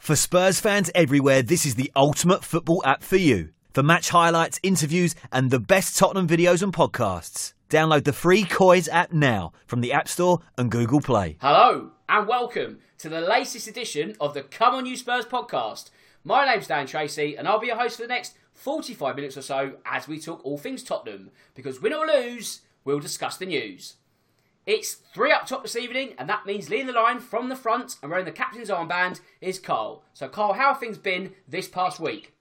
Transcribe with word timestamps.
For 0.00 0.16
Spurs 0.16 0.58
fans 0.58 0.90
everywhere, 0.94 1.42
this 1.42 1.66
is 1.66 1.74
the 1.74 1.92
ultimate 1.94 2.42
football 2.42 2.82
app 2.86 3.02
for 3.02 3.18
you. 3.18 3.50
For 3.74 3.82
match 3.82 4.08
highlights, 4.08 4.58
interviews, 4.62 5.14
and 5.30 5.50
the 5.50 5.60
best 5.60 5.98
Tottenham 5.98 6.26
videos 6.26 6.62
and 6.62 6.72
podcasts. 6.72 7.52
Download 7.68 8.02
the 8.04 8.14
free 8.14 8.44
Coys 8.44 8.88
app 8.88 9.12
now 9.12 9.52
from 9.66 9.82
the 9.82 9.92
App 9.92 10.08
Store 10.08 10.40
and 10.56 10.70
Google 10.70 11.02
Play. 11.02 11.36
Hello, 11.42 11.90
and 12.08 12.26
welcome 12.26 12.78
to 12.96 13.10
the 13.10 13.20
latest 13.20 13.68
edition 13.68 14.16
of 14.18 14.32
the 14.32 14.42
Come 14.42 14.74
On 14.74 14.86
You 14.86 14.96
Spurs 14.96 15.26
podcast. 15.26 15.90
My 16.24 16.46
name's 16.46 16.66
Dan 16.66 16.86
Tracy, 16.86 17.36
and 17.36 17.46
I'll 17.46 17.60
be 17.60 17.66
your 17.66 17.76
host 17.76 17.96
for 17.96 18.02
the 18.02 18.08
next 18.08 18.38
45 18.54 19.16
minutes 19.16 19.36
or 19.36 19.42
so 19.42 19.74
as 19.84 20.08
we 20.08 20.18
talk 20.18 20.40
all 20.44 20.56
things 20.56 20.82
Tottenham. 20.82 21.30
Because 21.54 21.82
win 21.82 21.92
or 21.92 22.06
lose, 22.06 22.62
we'll 22.86 23.00
discuss 23.00 23.36
the 23.36 23.44
news. 23.44 23.96
It's 24.66 24.94
three 25.14 25.32
up 25.32 25.46
top 25.46 25.62
this 25.62 25.76
evening, 25.76 26.14
and 26.18 26.28
that 26.28 26.46
means 26.46 26.68
leading 26.68 26.86
the 26.86 26.92
line 26.92 27.18
from 27.18 27.48
the 27.48 27.56
front 27.56 27.96
and 28.02 28.10
wearing 28.10 28.26
the 28.26 28.32
captain's 28.32 28.68
armband 28.68 29.20
is 29.40 29.58
Carl. 29.58 30.04
So, 30.12 30.28
Carl, 30.28 30.52
how 30.52 30.68
have 30.68 30.80
things 30.80 30.98
been 30.98 31.32
this 31.48 31.66
past 31.66 31.98
week? 31.98 32.34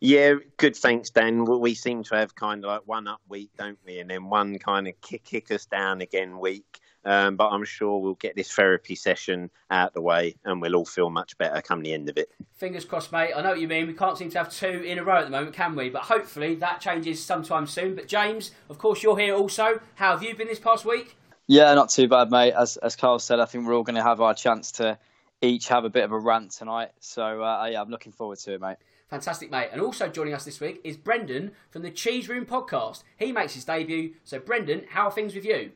Yeah, 0.00 0.34
good. 0.56 0.76
Thanks, 0.76 1.10
Dan. 1.10 1.44
We 1.44 1.74
seem 1.74 2.04
to 2.04 2.14
have 2.14 2.34
kind 2.34 2.64
of 2.64 2.68
like 2.68 2.82
one 2.86 3.08
up 3.08 3.20
week, 3.28 3.50
don't 3.58 3.78
we? 3.84 3.98
And 3.98 4.08
then 4.08 4.30
one 4.30 4.58
kind 4.60 4.86
of 4.86 5.00
kick, 5.00 5.24
kick 5.24 5.50
us 5.50 5.66
down 5.66 6.00
again 6.00 6.38
week. 6.38 6.78
Um, 7.04 7.36
but 7.36 7.48
I'm 7.48 7.64
sure 7.64 8.00
we'll 8.00 8.14
get 8.14 8.36
this 8.36 8.52
therapy 8.52 8.94
session 8.94 9.50
out 9.70 9.94
the 9.94 10.02
way 10.02 10.36
and 10.44 10.60
we'll 10.60 10.74
all 10.74 10.84
feel 10.84 11.10
much 11.10 11.38
better 11.38 11.62
come 11.62 11.82
the 11.82 11.92
end 11.92 12.08
of 12.08 12.18
it. 12.18 12.30
Fingers 12.54 12.84
crossed, 12.84 13.12
mate. 13.12 13.32
I 13.34 13.42
know 13.42 13.50
what 13.50 13.60
you 13.60 13.68
mean. 13.68 13.86
We 13.86 13.94
can't 13.94 14.18
seem 14.18 14.30
to 14.30 14.38
have 14.38 14.50
two 14.50 14.66
in 14.66 14.98
a 14.98 15.04
row 15.04 15.18
at 15.18 15.24
the 15.24 15.30
moment, 15.30 15.54
can 15.54 15.76
we? 15.76 15.90
But 15.90 16.02
hopefully 16.02 16.56
that 16.56 16.80
changes 16.80 17.24
sometime 17.24 17.66
soon. 17.66 17.94
But 17.94 18.08
James, 18.08 18.50
of 18.68 18.78
course, 18.78 19.02
you're 19.02 19.18
here 19.18 19.34
also. 19.34 19.80
How 19.94 20.12
have 20.12 20.22
you 20.22 20.34
been 20.34 20.48
this 20.48 20.58
past 20.58 20.84
week? 20.84 21.16
Yeah, 21.46 21.72
not 21.74 21.88
too 21.88 22.08
bad, 22.08 22.30
mate. 22.30 22.52
As 22.52 22.76
as 22.76 22.94
Carl 22.94 23.18
said, 23.18 23.40
I 23.40 23.46
think 23.46 23.66
we're 23.66 23.74
all 23.74 23.82
going 23.82 23.96
to 23.96 24.02
have 24.02 24.20
our 24.20 24.34
chance 24.34 24.72
to 24.72 24.98
each 25.40 25.68
have 25.68 25.84
a 25.84 25.90
bit 25.90 26.04
of 26.04 26.12
a 26.12 26.18
rant 26.18 26.50
tonight. 26.50 26.90
So 27.00 27.42
uh, 27.42 27.68
yeah, 27.70 27.80
I'm 27.80 27.88
looking 27.88 28.12
forward 28.12 28.38
to 28.40 28.54
it, 28.54 28.60
mate. 28.60 28.76
Fantastic, 29.08 29.50
mate. 29.50 29.70
And 29.72 29.80
also 29.80 30.08
joining 30.08 30.34
us 30.34 30.44
this 30.44 30.60
week 30.60 30.80
is 30.84 30.98
Brendan 30.98 31.52
from 31.70 31.82
the 31.82 31.90
Cheese 31.90 32.28
Room 32.28 32.44
podcast. 32.44 33.02
He 33.16 33.32
makes 33.32 33.54
his 33.54 33.64
debut. 33.64 34.12
So, 34.24 34.38
Brendan, 34.38 34.84
how 34.90 35.06
are 35.06 35.10
things 35.10 35.34
with 35.34 35.46
you? 35.46 35.72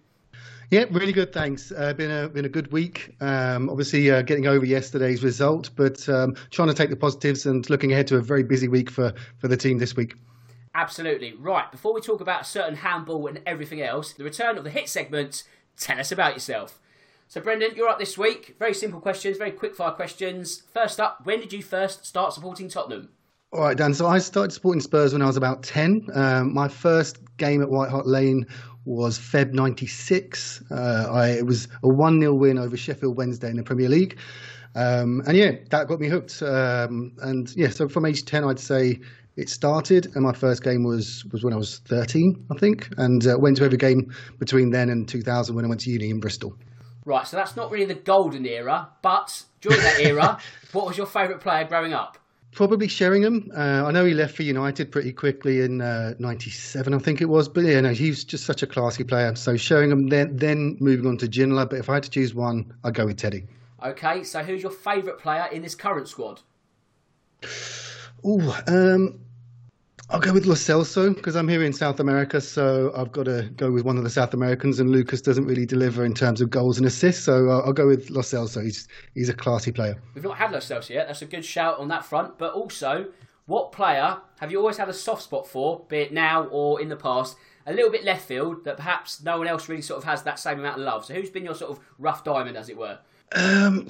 Yeah, 0.71 0.87
really 0.91 1.13
good. 1.13 1.33
Thanks. 1.33 1.71
Uh, 1.71 1.93
been 1.93 2.11
a 2.11 2.29
been 2.29 2.47
a 2.47 2.49
good 2.49 2.73
week. 2.73 3.15
Um, 3.21 3.69
obviously, 3.69 4.11
uh, 4.11 4.23
getting 4.23 4.47
over 4.47 4.65
yesterday's 4.65 5.23
result, 5.23 5.71
but 5.77 6.09
um, 6.09 6.35
trying 6.51 6.69
to 6.69 6.75
take 6.75 6.89
the 6.89 6.97
positives 6.97 7.45
and 7.45 7.69
looking 7.69 7.93
ahead 7.93 8.07
to 8.07 8.17
a 8.17 8.23
very 8.23 8.43
busy 8.43 8.69
week 8.69 8.91
for 8.91 9.13
for 9.39 9.49
the 9.49 9.57
team 9.57 9.79
this 9.79 9.95
week. 9.95 10.15
Absolutely 10.75 11.35
right. 11.35 11.71
Before 11.71 11.93
we 11.93 12.01
talk 12.01 12.23
about 12.23 12.43
a 12.43 12.45
certain 12.45 12.77
handball 12.77 13.27
and 13.27 13.43
everything 13.45 13.83
else, 13.83 14.15
the 14.15 14.25
return 14.25 14.57
of 14.57 14.65
the 14.65 14.71
hit 14.71 14.89
segment. 14.89 15.45
Tell 15.77 15.99
us 15.99 16.13
about 16.13 16.35
yourself. 16.35 16.79
So, 17.29 17.41
Brendan, 17.41 17.73
you're 17.77 17.89
up 17.89 17.99
this 17.99 18.19
week. 18.19 18.57
Very 18.59 18.75
simple 18.75 19.01
questions, 19.01 19.39
very 19.39 19.53
quick 19.53 19.75
fire 19.75 19.93
questions. 19.93 20.63
First 20.73 21.01
up, 21.01 21.25
when 21.25 21.41
did 21.41 21.53
you 21.53 21.63
first 21.63 22.05
start 22.05 22.35
supporting 22.35 22.69
Tottenham? 22.69 23.09
All 23.55 23.61
right, 23.61 23.77
Dan. 23.77 23.93
So 23.93 24.07
I 24.07 24.19
started 24.19 24.51
supporting 24.51 24.81
Spurs 24.81 25.13
when 25.13 25.21
I 25.21 25.27
was 25.27 25.37
about 25.37 25.63
10. 25.63 26.09
Um, 26.15 26.55
my 26.55 26.69
first 26.69 27.19
game 27.37 27.61
at 27.61 27.69
White 27.69 27.91
Hart 27.91 28.07
Lane 28.07 28.47
was 28.87 29.19
Feb 29.19 29.53
96. 29.53 30.63
Uh, 30.71 31.07
I, 31.11 31.29
it 31.33 31.45
was 31.45 31.69
a 31.83 31.89
1 31.89 32.19
0 32.19 32.35
win 32.35 32.57
over 32.57 32.79
Sheffield 32.79 33.19
Wednesday 33.19 33.51
in 33.51 33.59
the 33.59 33.63
Premier 33.63 33.91
League. 33.91 34.19
Um, 34.75 35.23
and 35.27 35.37
yeah, 35.37 35.51
that 35.69 35.87
got 35.87 36.01
me 36.01 36.09
hooked. 36.09 36.43
Um, 36.43 37.13
and 37.21 37.55
yeah, 37.55 37.69
so 37.69 37.89
from 37.89 38.07
age 38.07 38.25
10, 38.25 38.43
I'd 38.43 38.59
say 38.59 38.99
it 39.37 39.51
started. 39.51 40.07
And 40.15 40.25
my 40.25 40.33
first 40.33 40.63
game 40.63 40.83
was, 40.83 41.23
was 41.31 41.45
when 41.45 41.53
I 41.53 41.59
was 41.59 41.81
13, 41.81 42.47
I 42.51 42.59
think. 42.59 42.89
And 42.97 43.27
uh, 43.27 43.37
went 43.39 43.59
to 43.59 43.65
every 43.65 43.77
game 43.77 44.15
between 44.39 44.71
then 44.71 44.89
and 44.89 45.07
2000 45.07 45.55
when 45.55 45.67
I 45.67 45.69
went 45.69 45.83
to 45.83 45.91
uni 45.91 46.09
in 46.09 46.21
Bristol. 46.21 46.57
Right, 47.05 47.27
so 47.27 47.37
that's 47.37 47.55
not 47.55 47.71
really 47.71 47.85
the 47.85 48.01
golden 48.01 48.47
era, 48.47 48.89
but 49.03 49.43
during 49.61 49.81
that 49.81 50.01
era, 50.01 50.39
what 50.73 50.87
was 50.87 50.97
your 50.97 51.07
favourite 51.07 51.43
player 51.43 51.65
growing 51.65 51.93
up? 51.93 52.17
Probably 52.53 52.87
Sheringham. 52.87 53.51
Uh, 53.57 53.85
I 53.87 53.91
know 53.93 54.05
he 54.05 54.13
left 54.13 54.37
for 54.37 54.43
United 54.43 54.93
pretty 54.93 55.13
quickly 55.13 55.63
in 55.63 55.79
'97, 55.79 56.93
uh, 56.93 56.97
I 56.97 57.01
think 57.01 57.23
it 57.23 57.27
was. 57.27 57.49
But 57.49 57.65
yeah, 57.65 57.81
no, 57.81 57.89
was 57.89 58.25
just 58.25 58.45
such 58.45 58.63
a 58.63 58.67
classy 58.67 59.05
player. 59.05 59.35
So 59.35 59.57
Sheringham, 59.57 60.09
then 60.09 60.37
then 60.37 60.77
moving 60.79 61.07
on 61.07 61.17
to 61.19 61.27
Ginola. 61.27 61.69
But 61.69 61.79
if 61.79 61.89
I 61.89 61.95
had 61.95 62.03
to 62.03 62.11
choose 62.11 62.35
one, 62.35 62.75
I'd 62.85 62.95
go 62.95 63.07
with 63.07 63.17
Teddy. 63.17 63.45
Okay, 63.83 64.23
so 64.23 64.43
who's 64.43 64.63
your 64.63 64.71
favourite 64.71 65.19
player 65.19 65.49
in 65.51 65.63
this 65.63 65.75
current 65.75 66.09
squad? 66.09 66.43
Oh, 68.23 68.63
um, 68.69 69.19
I'll 70.13 70.21
go 70.21 70.35
with 70.35 70.45
Lo 70.45 70.55
Celso 70.55 71.15
because 71.15 71.37
I'm 71.37 71.49
here 71.49 71.65
in 71.65 71.73
South 71.73 71.99
America, 71.99 72.39
so 72.39 72.93
I've 72.95 73.13
got 73.13 73.25
to 73.25 73.49
go 73.57 73.71
with 73.71 73.87
one 73.87 73.97
of 73.97 74.05
the 74.05 74.11
South 74.11 74.35
Americans, 74.35 74.79
and 74.79 74.91
Lucas 74.91 75.23
doesn't 75.23 75.47
really 75.47 75.65
deliver 75.65 76.05
in 76.05 76.13
terms 76.13 76.43
of 76.43 76.51
goals 76.51 76.77
and 76.77 76.87
assists, 76.87 77.25
so 77.25 77.49
I'll 77.49 77.73
go 77.73 77.87
with 77.87 78.11
Lo 78.11 78.21
Celso. 78.21 78.63
He's 78.63 78.89
he's 79.15 79.31
a 79.31 79.33
classy 79.33 79.73
player. 79.73 79.97
We've 80.15 80.23
not 80.23 80.37
had 80.37 80.53
Lo 80.53 80.59
Celso 80.59 80.91
yet. 80.91 81.07
That's 81.07 81.23
a 81.23 81.27
good 81.27 81.47
shout 81.47 81.79
on 81.79 81.89
that 81.89 82.05
front. 82.05 82.37
But 82.37 82.53
also, 82.53 83.07
what 83.47 83.73
player 83.73 84.19
have 84.39 84.53
you 84.53 84.59
always 84.59 84.77
had 84.77 84.91
a 84.91 84.93
soft 84.93 85.23
spot 85.23 85.47
for, 85.47 85.87
be 85.89 86.01
it 86.01 86.13
now 86.13 86.45
or 86.45 86.79
in 86.79 86.91
the 86.91 86.97
past? 86.97 87.39
A 87.65 87.73
little 87.73 87.91
bit 87.91 88.05
left 88.05 88.29
field 88.29 88.65
that 88.65 88.77
perhaps 88.77 89.23
no 89.23 89.39
one 89.39 89.47
else 89.49 89.67
really 89.71 89.81
sort 89.81 89.97
of 89.97 90.05
has 90.05 90.25
that 90.25 90.39
same 90.39 90.59
amount 90.59 90.79
of 90.79 90.85
love. 90.85 91.07
So 91.07 91.15
who's 91.15 91.31
been 91.31 91.45
your 91.47 91.55
sort 91.55 91.71
of 91.71 91.81
rough 91.97 92.23
diamond, 92.23 92.59
as 92.59 92.69
it 92.69 92.77
were? 92.77 92.99
Um, 93.35 93.89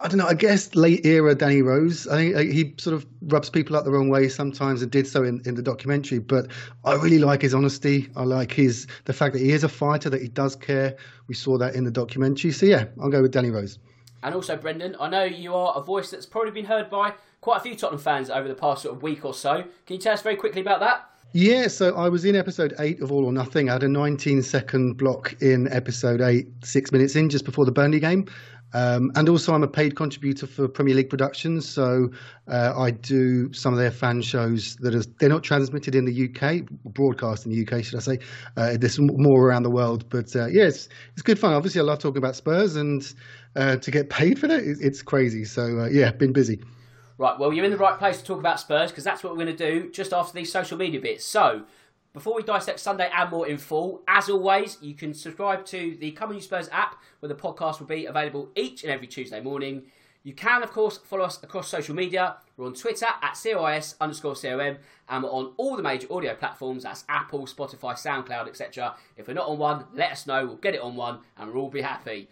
I 0.00 0.08
don't 0.08 0.18
know. 0.18 0.26
I 0.26 0.34
guess 0.34 0.74
late 0.74 1.06
era 1.06 1.34
Danny 1.34 1.62
Rose. 1.62 2.08
I 2.08 2.16
think 2.16 2.52
he 2.52 2.74
sort 2.78 2.94
of 2.94 3.06
rubs 3.22 3.48
people 3.48 3.76
up 3.76 3.84
the 3.84 3.90
wrong 3.90 4.08
way 4.08 4.28
sometimes, 4.28 4.82
and 4.82 4.90
did 4.90 5.06
so 5.06 5.22
in, 5.22 5.40
in 5.46 5.54
the 5.54 5.62
documentary. 5.62 6.18
But 6.18 6.48
I 6.84 6.94
really 6.94 7.18
like 7.18 7.42
his 7.42 7.54
honesty. 7.54 8.08
I 8.16 8.24
like 8.24 8.52
his 8.52 8.86
the 9.04 9.12
fact 9.12 9.32
that 9.34 9.40
he 9.40 9.52
is 9.52 9.64
a 9.64 9.68
fighter, 9.68 10.10
that 10.10 10.20
he 10.20 10.28
does 10.28 10.56
care. 10.56 10.96
We 11.28 11.34
saw 11.34 11.56
that 11.58 11.74
in 11.74 11.84
the 11.84 11.90
documentary. 11.90 12.50
So 12.52 12.66
yeah, 12.66 12.86
I'll 13.00 13.10
go 13.10 13.22
with 13.22 13.32
Danny 13.32 13.50
Rose. 13.50 13.78
And 14.22 14.34
also, 14.34 14.56
Brendan, 14.56 14.96
I 15.00 15.08
know 15.08 15.24
you 15.24 15.54
are 15.54 15.76
a 15.76 15.82
voice 15.82 16.10
that's 16.10 16.26
probably 16.26 16.52
been 16.52 16.64
heard 16.64 16.88
by 16.90 17.14
quite 17.40 17.58
a 17.58 17.60
few 17.60 17.74
Tottenham 17.74 18.00
fans 18.00 18.30
over 18.30 18.46
the 18.46 18.54
past 18.54 18.82
sort 18.82 18.94
of 18.94 19.02
week 19.02 19.24
or 19.24 19.34
so. 19.34 19.62
Can 19.86 19.96
you 19.96 19.98
tell 19.98 20.14
us 20.14 20.22
very 20.22 20.36
quickly 20.36 20.60
about 20.60 20.80
that? 20.80 21.08
Yeah, 21.34 21.68
so 21.68 21.96
I 21.96 22.10
was 22.10 22.26
in 22.26 22.36
episode 22.36 22.74
eight 22.78 23.00
of 23.00 23.10
All 23.10 23.24
or 23.24 23.32
Nothing. 23.32 23.70
I 23.70 23.72
had 23.72 23.82
a 23.82 23.88
19 23.88 24.42
second 24.42 24.98
block 24.98 25.34
in 25.40 25.66
episode 25.72 26.20
eight, 26.20 26.48
six 26.62 26.92
minutes 26.92 27.16
in, 27.16 27.30
just 27.30 27.46
before 27.46 27.64
the 27.64 27.72
Burnley 27.72 28.00
game. 28.00 28.26
Um, 28.74 29.12
and 29.14 29.28
also, 29.28 29.54
I'm 29.54 29.62
a 29.62 29.68
paid 29.68 29.96
contributor 29.96 30.46
for 30.46 30.66
Premier 30.66 30.94
League 30.94 31.10
Productions, 31.10 31.68
so 31.68 32.10
uh, 32.48 32.72
I 32.76 32.90
do 32.90 33.52
some 33.52 33.72
of 33.72 33.78
their 33.78 33.90
fan 33.90 34.22
shows 34.22 34.76
that 34.76 34.94
are 34.94 35.04
they're 35.18 35.28
not 35.28 35.42
transmitted 35.42 35.94
in 35.94 36.04
the 36.04 36.28
UK, 36.28 36.62
broadcast 36.84 37.44
in 37.44 37.52
the 37.52 37.66
UK, 37.66 37.84
should 37.84 37.96
I 37.96 38.00
say? 38.00 38.18
Uh, 38.56 38.76
there's 38.78 38.98
more 38.98 39.46
around 39.46 39.64
the 39.64 39.70
world, 39.70 40.08
but 40.08 40.34
uh, 40.34 40.46
yeah, 40.46 40.64
it's 40.64 40.88
it's 41.12 41.22
good 41.22 41.38
fun. 41.38 41.52
Obviously, 41.52 41.80
I 41.80 41.84
love 41.84 41.98
talking 41.98 42.18
about 42.18 42.36
Spurs, 42.36 42.76
and 42.76 43.14
uh, 43.56 43.76
to 43.76 43.90
get 43.90 44.10
paid 44.10 44.38
for 44.38 44.48
that, 44.48 44.62
it's 44.62 45.02
crazy. 45.02 45.44
So 45.44 45.80
uh, 45.80 45.88
yeah, 45.88 46.10
been 46.12 46.32
busy. 46.32 46.62
Right, 47.18 47.38
well, 47.38 47.52
you're 47.52 47.64
in 47.64 47.70
the 47.70 47.76
right 47.76 47.98
place 47.98 48.18
to 48.18 48.24
talk 48.24 48.38
about 48.38 48.58
Spurs 48.58 48.90
because 48.90 49.04
that's 49.04 49.22
what 49.22 49.32
we're 49.32 49.44
going 49.44 49.56
to 49.56 49.70
do 49.70 49.92
just 49.92 50.12
after 50.12 50.32
these 50.34 50.50
social 50.50 50.78
media 50.78 51.00
bits. 51.00 51.24
So. 51.24 51.64
Before 52.12 52.34
we 52.34 52.42
dissect 52.42 52.78
Sunday 52.78 53.10
and 53.10 53.30
more 53.30 53.46
in 53.46 53.56
full, 53.56 54.02
as 54.06 54.28
always, 54.28 54.76
you 54.82 54.92
can 54.92 55.14
subscribe 55.14 55.64
to 55.66 55.96
the 55.98 56.10
Come 56.10 56.28
On 56.28 56.34
You 56.34 56.42
Spurs 56.42 56.68
app, 56.70 57.00
where 57.20 57.28
the 57.28 57.34
podcast 57.34 57.80
will 57.80 57.86
be 57.86 58.04
available 58.04 58.50
each 58.54 58.82
and 58.82 58.92
every 58.92 59.06
Tuesday 59.06 59.40
morning. 59.40 59.84
You 60.22 60.34
can, 60.34 60.62
of 60.62 60.70
course, 60.70 60.98
follow 60.98 61.24
us 61.24 61.42
across 61.42 61.70
social 61.70 61.94
media. 61.94 62.36
We're 62.58 62.66
on 62.66 62.74
Twitter 62.74 63.06
at 63.06 63.32
COYS 63.32 63.94
underscore 63.98 64.34
COM, 64.34 64.76
and 65.08 65.24
we're 65.24 65.30
on 65.30 65.54
all 65.56 65.74
the 65.74 65.82
major 65.82 66.06
audio 66.12 66.34
platforms. 66.34 66.82
That's 66.82 67.04
Apple, 67.08 67.46
Spotify, 67.46 67.94
SoundCloud, 67.94 68.46
etc. 68.46 68.94
If 69.16 69.26
we're 69.26 69.32
not 69.32 69.48
on 69.48 69.56
one, 69.56 69.86
let 69.94 70.12
us 70.12 70.26
know. 70.26 70.44
We'll 70.44 70.56
get 70.56 70.74
it 70.74 70.82
on 70.82 70.96
one, 70.96 71.20
and 71.38 71.50
we'll 71.50 71.62
all 71.62 71.70
be 71.70 71.80
happy. 71.80 72.28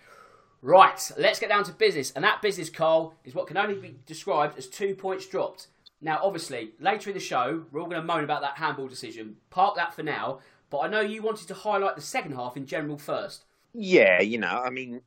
Right, 0.61 1.11
let's 1.17 1.41
get 1.41 1.49
down 1.49 1.65
to 1.65 1.73
business. 1.73 2.11
And 2.11 2.23
that 2.23 2.43
business, 2.43 2.69
Carl, 2.69 3.15
is 3.25 3.35
what 3.35 3.47
can 3.47 3.57
only 3.57 3.77
be 3.77 3.97
described 4.05 4.59
as 4.59 4.67
two 4.67 4.95
points 4.95 5.27
dropped. 5.27 5.69
Now, 6.03 6.21
obviously, 6.23 6.73
later 6.81 7.11
in 7.11 7.15
the 7.15 7.21
show, 7.21 7.65
we're 7.71 7.81
all 7.81 7.89
going 7.89 8.01
to 8.01 8.07
moan 8.07 8.25
about 8.25 8.41
that 8.41 8.57
handball 8.57 8.89
decision. 8.89 9.37
Park 9.51 9.77
that 9.77 9.95
for 9.95 10.03
now. 10.03 10.41
But 10.71 10.79
I 10.79 10.89
know 10.89 11.01
you 11.01 11.23
wanted 11.23 11.49
to 11.49 11.55
highlight 11.55 11.97
the 11.97 12.03
second 12.03 12.33
half 12.33 12.57
in 12.57 12.65
general 12.65 12.97
first. 12.97 13.45
Yeah, 13.75 14.21
you 14.21 14.39
know, 14.39 14.63
I 14.65 14.71
mean, 14.71 15.03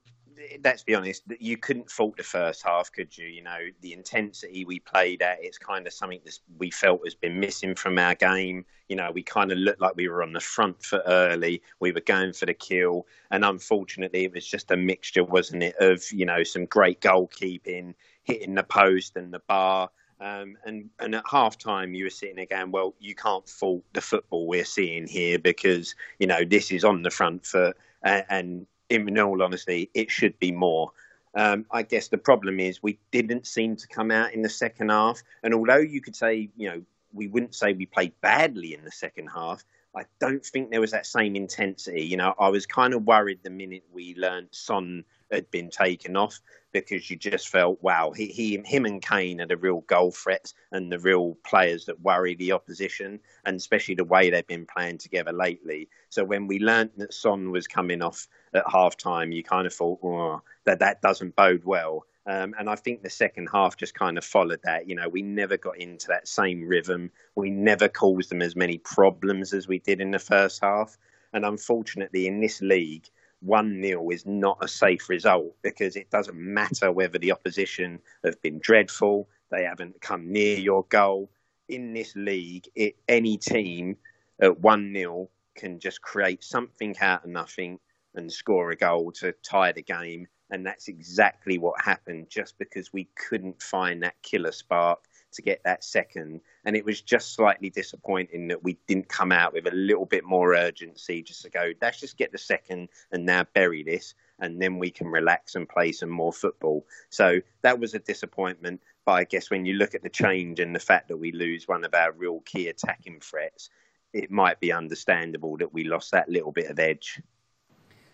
let's 0.64 0.84
be 0.84 0.96
honest, 0.96 1.24
you 1.40 1.58
couldn't 1.58 1.90
fault 1.90 2.18
the 2.18 2.24
first 2.24 2.64
half, 2.64 2.92
could 2.92 3.18
you? 3.18 3.28
You 3.28 3.44
know, 3.44 3.59
the 3.81 3.94
intensity 3.94 4.66
we 4.66 4.80
played 4.80 5.22
at, 5.22 5.40
it's 5.42 5.57
kind 5.57 5.88
of 5.88 5.94
something 5.94 6.19
that 6.25 6.38
we 6.57 6.69
felt 6.69 7.01
has 7.06 7.16
been 7.16 7.40
missing 7.40 7.75
from 7.75 7.98
our 7.98 8.16
game. 8.16 8.66
You 8.90 8.95
know, 8.95 9.12
we 9.12 9.24
kind 9.24 9.51
of 9.51 9.57
looked 9.57 9.81
like 9.81 9.95
we 9.95 10.10
were 10.10 10.22
on 10.22 10.34
the 10.34 10.40
front 10.40 10.84
foot 10.84 11.04
early. 11.06 11.62
We 11.80 11.92
were 11.92 12.01
going 12.01 12.34
for 12.34 12.45
the 12.45 12.54
kill. 12.54 13.07
And 13.31 13.44
unfortunately, 13.44 14.25
it 14.25 14.34
was 14.34 14.45
just 14.45 14.72
a 14.72 14.78
mixture, 14.78 15.24
wasn't 15.24 15.63
it, 15.63 15.75
of, 15.80 16.04
you 16.12 16.25
know, 16.25 16.44
some 16.44 16.66
great 16.66 17.01
goalkeeping, 17.01 17.95
hitting 18.24 18.56
the 18.56 18.63
post 18.63 19.16
and 19.16 19.34
the 19.34 19.42
bar 19.48 19.90
um, 20.24 20.58
and 20.66 20.90
and 21.00 21.16
at 21.16 21.24
half 21.30 21.58
time, 21.58 21.94
you 21.94 22.06
were 22.06 22.10
sitting 22.10 22.40
again, 22.40 22.72
well, 22.72 22.96
you 23.00 23.14
can't 23.14 23.48
fault 23.48 23.84
the 23.92 24.00
football 24.00 24.48
we're 24.48 24.64
seeing 24.64 25.06
here 25.06 25.38
because 25.38 25.96
you 26.18 26.28
know 26.28 26.46
this 26.46 26.72
is 26.72 26.86
on 26.86 27.02
the 27.02 27.10
front 27.10 27.46
foot, 27.46 27.75
and, 28.02 28.25
and 28.30 28.68
in 28.90 29.20
all 29.20 29.44
honesty, 29.44 29.90
it 29.94 30.10
should 30.10 30.40
be 30.40 30.52
more. 30.52 30.92
Um, 31.36 31.66
I 31.72 31.81
guess 31.81 32.08
the 32.08 32.18
problem 32.18 32.60
is 32.60 32.81
we 32.81 33.00
didn't 33.12 33.48
seem 33.48 33.75
to 33.75 33.88
come 33.88 34.12
out 34.12 34.34
in 34.34 34.44
the 34.44 34.50
second 34.50 34.90
half, 34.90 35.22
and 35.44 35.54
although 35.54 35.78
you 35.78 36.00
could 36.00 36.16
say, 36.16 36.50
you 36.56 36.69
know, 36.69 36.81
we 37.12 37.28
wouldn't 37.28 37.54
say 37.54 37.74
we 37.74 37.86
played 37.86 38.14
badly 38.22 38.74
in 38.74 38.86
the 38.86 38.92
second 38.92 39.28
half, 39.28 39.66
I 39.95 40.06
don't 40.19 40.44
think 40.44 40.72
there 40.72 40.81
was 40.81 40.92
that 40.92 41.06
same 41.06 41.36
intensity. 41.36 42.04
You 42.04 42.18
know, 42.18 42.34
I 42.40 42.50
was 42.50 42.66
kind 42.66 42.94
of 42.94 43.04
worried 43.04 43.40
the 43.44 43.50
minute 43.50 43.84
we 43.92 44.16
learned 44.16 44.48
Son 44.51 45.04
had 45.31 45.50
been 45.51 45.69
taken 45.69 46.16
off 46.16 46.40
because 46.72 47.10
you 47.10 47.16
just 47.16 47.50
felt, 47.50 47.81
wow, 47.84 48.12
he, 48.12 48.28
he 48.28 48.60
him 48.66 48.86
and 48.86 49.01
Kane 49.01 49.42
are 49.42 49.48
the 49.48 49.57
real 49.57 49.81
goal 49.81 50.12
threats 50.12 50.54
and 50.72 50.92
the 50.92 51.00
real 51.00 51.38
players 51.45 51.86
that 51.86 52.01
worry 52.01 52.36
the 52.36 52.51
opposition, 52.51 53.19
and 53.45 53.57
especially 53.57 53.95
the 53.95 54.04
way 54.04 54.30
they've 54.30 54.48
been 54.48 54.66
playing 54.66 54.98
together 54.98 55.31
lately. 55.31 55.90
So 56.10 56.24
when 56.24 56.48
we 56.48 56.60
learnt 56.60 56.98
that 56.98 57.13
Son 57.13 57.51
was 57.51 57.68
coming 57.68 58.01
off 58.01 58.28
at 58.54 58.63
half 58.68 58.98
time, 58.98 59.31
you 59.31 59.44
kind 59.44 59.68
of 59.68 59.74
thought, 59.74 60.00
oh, 60.04 60.42
that 60.66 60.80
that 60.80 61.01
doesn't 61.01 61.36
bode 61.36 61.63
well. 61.66 62.06
Um, 62.25 62.56
and 62.58 62.70
I 62.70 62.75
think 62.75 63.02
the 63.04 63.10
second 63.10 63.50
half 63.52 63.75
just 63.75 63.96
kind 63.96 64.18
of 64.18 64.24
followed 64.24 64.62
that. 64.64 64.88
You 64.88 64.96
know, 64.96 65.10
we 65.10 65.22
never 65.22 65.58
got 65.58 65.78
into 65.78 66.08
that 66.08 66.28
same 66.28 66.66
rhythm. 66.66 67.12
We 67.36 67.50
never 67.50 67.90
caused 67.90 68.31
them 68.31 68.42
as 68.42 68.56
many 68.56 68.78
problems 68.78 69.54
as 69.54 69.68
we 69.68 69.80
did 69.80 70.00
in 70.00 70.12
the 70.12 70.20
first 70.20 70.62
half. 70.64 70.98
And 71.34 71.46
unfortunately, 71.46 72.28
in 72.28 72.40
this 72.40 72.62
league, 72.62 73.10
1 73.42 73.81
0 73.81 74.10
is 74.12 74.25
not 74.25 74.58
a 74.62 74.68
safe 74.70 75.10
result 75.10 75.54
because 75.62 75.98
it 75.98 76.10
doesn't 76.10 76.38
matter 76.38 76.92
whether 76.92 77.20
the 77.20 77.34
opposition 77.34 78.00
have 78.24 78.42
been 78.42 78.60
dreadful, 78.60 79.28
they 79.52 79.64
haven't 79.64 80.00
come 80.00 80.31
near 80.31 80.58
your 80.58 80.86
goal. 80.90 81.30
In 81.68 81.94
this 81.94 82.16
league, 82.16 82.68
it, 82.76 82.96
any 83.08 83.38
team 83.38 83.98
at 84.42 84.60
1 84.60 84.94
0 84.96 85.30
can 85.56 85.80
just 85.80 86.02
create 86.02 86.44
something 86.44 86.96
out 87.00 87.26
of 87.26 87.30
nothing 87.30 87.80
and 88.16 88.31
score 88.31 88.72
a 88.72 88.76
goal 88.76 89.12
to 89.12 89.34
tie 89.44 89.72
the 89.74 89.81
game 89.81 90.28
and 90.54 90.64
that's 90.64 90.88
exactly 90.88 91.58
what 91.58 91.82
happened 91.82 92.30
just 92.30 92.60
because 92.60 92.94
we 92.94 93.10
couldn't 93.16 93.60
find 93.60 94.04
that 94.04 94.22
killer 94.22 94.52
spark 94.52 95.00
to 95.32 95.42
get 95.42 95.64
that 95.64 95.84
second. 95.84 96.42
And 96.64 96.76
it 96.76 96.86
was 96.86 97.02
just 97.02 97.34
slightly 97.34 97.72
disappointing 97.72 98.50
that 98.50 98.64
we 98.64 98.78
didn't 98.88 99.10
come 99.10 99.32
out 99.32 99.54
with 99.54 99.66
a 99.66 99.76
little 99.76 100.06
bit 100.06 100.24
more 100.24 100.54
urgency 100.54 101.24
just 101.24 101.42
to 101.42 101.50
go, 101.50 101.72
let's 101.82 102.00
just 102.00 102.20
get 102.20 102.32
the 102.32 102.38
second 102.38 102.90
and 103.12 103.26
now 103.26 103.46
bury 103.56 103.82
this. 103.82 104.14
And 104.38 104.62
then 104.62 104.78
we 104.78 104.92
can 104.92 105.08
relax 105.08 105.56
and 105.56 105.68
play 105.68 105.92
some 105.92 106.12
more 106.12 106.32
football. 106.32 106.86
So 107.10 107.42
that 107.64 107.80
was 107.80 107.96
a 107.96 108.00
disappointment. 108.00 108.84
But 109.06 109.14
I 109.14 109.24
guess 109.24 109.50
when 109.50 109.66
you 109.66 109.74
look 109.74 109.96
at 109.96 110.04
the 110.04 110.10
change 110.10 110.60
and 110.60 110.76
the 110.76 110.80
fact 110.80 111.08
that 111.08 111.18
we 111.18 111.32
lose 111.32 111.68
one 111.68 111.84
of 111.84 111.96
our 111.96 112.12
real 112.12 112.42
key 112.42 112.68
attacking 112.68 113.22
threats, 113.22 113.72
it 114.14 114.30
might 114.30 114.60
be 114.60 114.72
understandable 114.72 115.58
that 115.58 115.74
we 115.74 115.84
lost 115.84 116.12
that 116.12 116.30
little 116.30 116.52
bit 116.52 116.70
of 116.70 116.78
edge. 116.78 117.20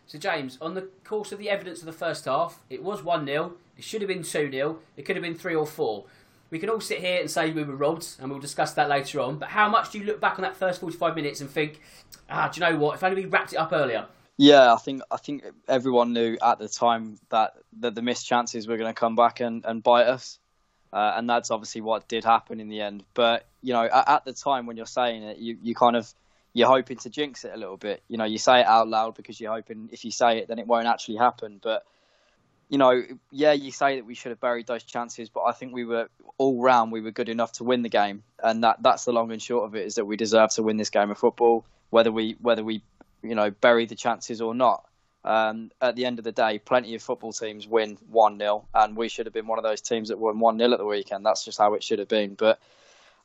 So, 0.10 0.18
James, 0.18 0.58
on 0.60 0.74
the 0.74 0.90
course 1.04 1.32
of 1.32 1.38
the 1.38 1.52
evidence 1.52 1.82
of 1.82 1.86
the 1.86 1.94
first 1.94 2.26
half, 2.26 2.64
it 2.68 2.82
was 2.82 3.04
1 3.04 3.28
0. 3.28 3.54
It 3.78 3.84
should 3.84 4.02
have 4.02 4.08
been 4.08 4.24
2 4.24 4.50
0. 4.50 4.80
It 4.98 5.04
could 5.04 5.16
have 5.16 5.22
been 5.22 5.36
3 5.36 5.54
or 5.54 5.68
4. 5.68 6.04
We 6.50 6.58
can 6.58 6.68
all 6.68 6.82
sit 6.82 6.98
here 6.98 7.22
and 7.22 7.30
say 7.30 7.52
we 7.52 7.64
were 7.64 7.76
robbed, 7.76 8.16
and 8.20 8.32
we'll 8.32 8.40
discuss 8.40 8.74
that 8.74 8.90
later 8.90 9.20
on. 9.20 9.38
But 9.38 9.50
how 9.50 9.70
much 9.70 9.92
do 9.92 10.00
you 10.00 10.06
look 10.06 10.20
back 10.20 10.40
on 10.40 10.42
that 10.42 10.56
first 10.56 10.80
45 10.80 11.14
minutes 11.14 11.42
and 11.42 11.50
think, 11.50 11.80
ah, 12.28 12.50
do 12.52 12.60
you 12.60 12.68
know 12.68 12.80
what? 12.80 12.96
If 12.96 13.04
only 13.04 13.24
we 13.24 13.30
wrapped 13.30 13.54
it 13.54 13.58
up 13.58 13.72
earlier. 13.72 14.08
Yeah, 14.38 14.74
I 14.74 14.78
think 14.78 15.04
I 15.12 15.18
think 15.18 15.44
everyone 15.68 16.14
knew 16.14 16.40
at 16.42 16.58
the 16.58 16.68
time 16.68 17.20
that, 17.30 17.54
that 17.82 17.94
the 17.94 18.02
missed 18.02 18.26
chances 18.26 18.68
were 18.68 18.78
going 18.78 18.92
to 18.92 19.00
come 19.00 19.16
back 19.16 19.42
and, 19.42 19.64
and 19.64 19.84
bite 19.84 20.08
us. 20.08 20.40
Uh, 20.92 21.14
and 21.18 21.30
that's 21.30 21.52
obviously 21.52 21.82
what 21.82 22.08
did 22.08 22.24
happen 22.24 22.60
in 22.60 22.68
the 22.68 22.82
end. 22.82 23.04
But, 23.14 23.46
you 23.62 23.74
know, 23.74 23.84
at, 23.84 24.10
at 24.10 24.26
the 24.26 24.34
time 24.34 24.66
when 24.66 24.76
you're 24.76 24.88
saying 24.88 25.22
it, 25.22 25.38
you, 25.38 25.60
you 25.62 25.76
kind 25.76 25.96
of 25.96 26.12
you're 26.54 26.68
hoping 26.68 26.98
to 26.98 27.10
jinx 27.10 27.46
it 27.46 27.52
a 27.54 27.58
little 27.58 27.78
bit. 27.78 28.02
You 28.08 28.18
know, 28.18 28.26
you 28.26 28.38
say 28.38 28.62
it 28.62 28.66
out 28.66 28.88
loud 28.88 29.16
because 29.16 29.40
you're 29.40 29.52
hoping 29.52 29.90
if 29.92 30.04
you 30.04 30.12
say 30.12 30.40
it, 30.40 30.48
then 30.48 30.60
it 30.60 30.68
won't 30.68 30.88
actually 30.88 31.18
happen. 31.18 31.60
But 31.62 31.84
you 32.70 32.78
know, 32.78 33.04
yeah, 33.32 33.54
you 33.54 33.72
say 33.72 33.96
that 33.96 34.06
we 34.06 34.14
should 34.14 34.30
have 34.30 34.40
buried 34.40 34.68
those 34.68 34.84
chances, 34.84 35.30
but 35.30 35.42
I 35.42 35.52
think 35.54 35.74
we 35.74 35.86
were 35.86 36.10
all 36.38 36.62
round 36.62 36.92
we 36.92 37.02
were 37.02 37.12
good 37.12 37.30
enough 37.30 37.54
to 37.54 37.64
win 37.64 37.82
the 37.82 37.90
game, 37.90 38.24
and 38.44 38.64
that 38.64 38.82
that's 38.82 39.06
the 39.06 39.12
long 39.12 39.32
and 39.32 39.42
short 39.42 39.66
of 39.66 39.76
it 39.76 39.86
is 39.86 39.96
that 39.96 40.06
we 40.06 40.18
deserve 40.18 40.52
to 40.52 40.64
win 40.64 40.78
this 40.78 40.90
game 40.90 41.10
of 41.10 41.18
football, 41.18 41.66
whether 41.90 42.12
we 42.12 42.36
whether 42.42 42.64
we 42.64 42.84
you 43.24 43.36
know 43.36 43.52
bury 43.52 43.86
the 43.86 43.96
chances 43.96 44.42
or 44.42 44.54
not. 44.54 44.86
Um, 45.26 45.72
at 45.82 45.98
the 45.98 46.06
end 46.06 46.18
of 46.18 46.24
the 46.24 46.32
day, 46.32 46.60
plenty 46.60 46.96
of 46.96 47.02
football 47.02 47.34
teams 47.34 47.68
win 47.68 47.98
one 48.10 48.40
0 48.40 48.66
and 48.74 48.96
we 48.96 49.10
should 49.10 49.26
have 49.26 49.34
been 49.34 49.48
one 49.48 49.60
of 49.60 49.64
those 49.64 49.82
teams 49.82 50.08
that 50.10 50.18
won 50.18 50.40
one 50.40 50.58
0 50.58 50.72
at 50.72 50.80
the 50.80 50.86
weekend. 50.86 51.26
That's 51.26 51.44
just 51.44 51.58
how 51.58 51.74
it 51.74 51.84
should 51.84 52.00
have 52.00 52.08
been, 52.08 52.36
but 52.36 52.58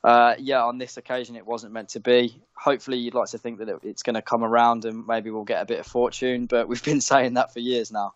uh, 0.05 0.35
yeah, 0.37 0.63
on 0.63 0.77
this 0.77 0.97
occasion 0.97 1.35
it 1.35 1.47
wasn't 1.47 1.73
meant 1.73 1.89
to 1.89 1.99
be. 1.99 2.39
Hopefully, 2.53 2.99
you'd 2.99 3.15
like 3.15 3.29
to 3.29 3.39
think 3.39 3.57
that 3.57 3.79
it's 3.81 4.03
going 4.03 4.13
to 4.13 4.21
come 4.21 4.43
around 4.43 4.85
and 4.85 5.07
maybe 5.07 5.31
we'll 5.31 5.43
get 5.43 5.63
a 5.63 5.65
bit 5.65 5.79
of 5.79 5.87
fortune, 5.87 6.45
but 6.45 6.67
we've 6.67 6.83
been 6.83 7.01
saying 7.11 7.33
that 7.33 7.51
for 7.51 7.59
years 7.59 7.91
now. 7.91 8.13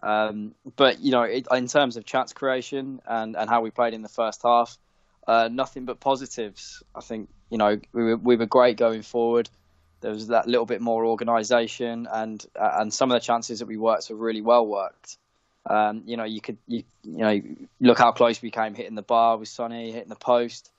Um, 0.00 0.54
but 0.76 1.00
you 1.00 1.10
know, 1.10 1.22
it, 1.22 1.48
in 1.50 1.66
terms 1.66 1.96
of 1.96 2.04
chance 2.04 2.32
creation 2.32 3.00
and, 3.04 3.34
and 3.34 3.50
how 3.50 3.62
we 3.62 3.72
played 3.72 3.94
in 3.94 4.02
the 4.02 4.08
first 4.08 4.42
half, 4.44 4.78
uh, 5.26 5.48
nothing 5.50 5.86
but 5.86 5.98
positives. 5.98 6.84
I 6.94 7.00
think 7.00 7.28
you 7.50 7.58
know 7.58 7.80
we 7.92 8.04
were, 8.04 8.16
we 8.16 8.36
were 8.36 8.46
great 8.46 8.76
going 8.76 9.02
forward. 9.02 9.50
There 10.02 10.12
was 10.12 10.28
that 10.28 10.46
little 10.46 10.66
bit 10.66 10.80
more 10.80 11.04
organisation 11.04 12.06
and 12.12 12.46
uh, 12.54 12.76
and 12.76 12.94
some 12.94 13.10
of 13.10 13.16
the 13.16 13.26
chances 13.26 13.58
that 13.58 13.66
we 13.66 13.76
worked 13.76 14.08
were 14.08 14.14
really 14.14 14.42
well 14.42 14.64
worked. 14.64 15.16
Um, 15.66 16.02
you 16.06 16.16
know, 16.16 16.24
you 16.24 16.40
could 16.40 16.58
you, 16.68 16.84
you 17.02 17.18
know 17.18 17.42
look 17.80 17.98
how 17.98 18.12
close 18.12 18.40
we 18.40 18.52
came 18.52 18.74
hitting 18.74 18.94
the 18.94 19.02
bar 19.02 19.36
with 19.36 19.48
Sonny 19.48 19.90
hitting 19.90 20.10
the 20.10 20.14
post. 20.14 20.70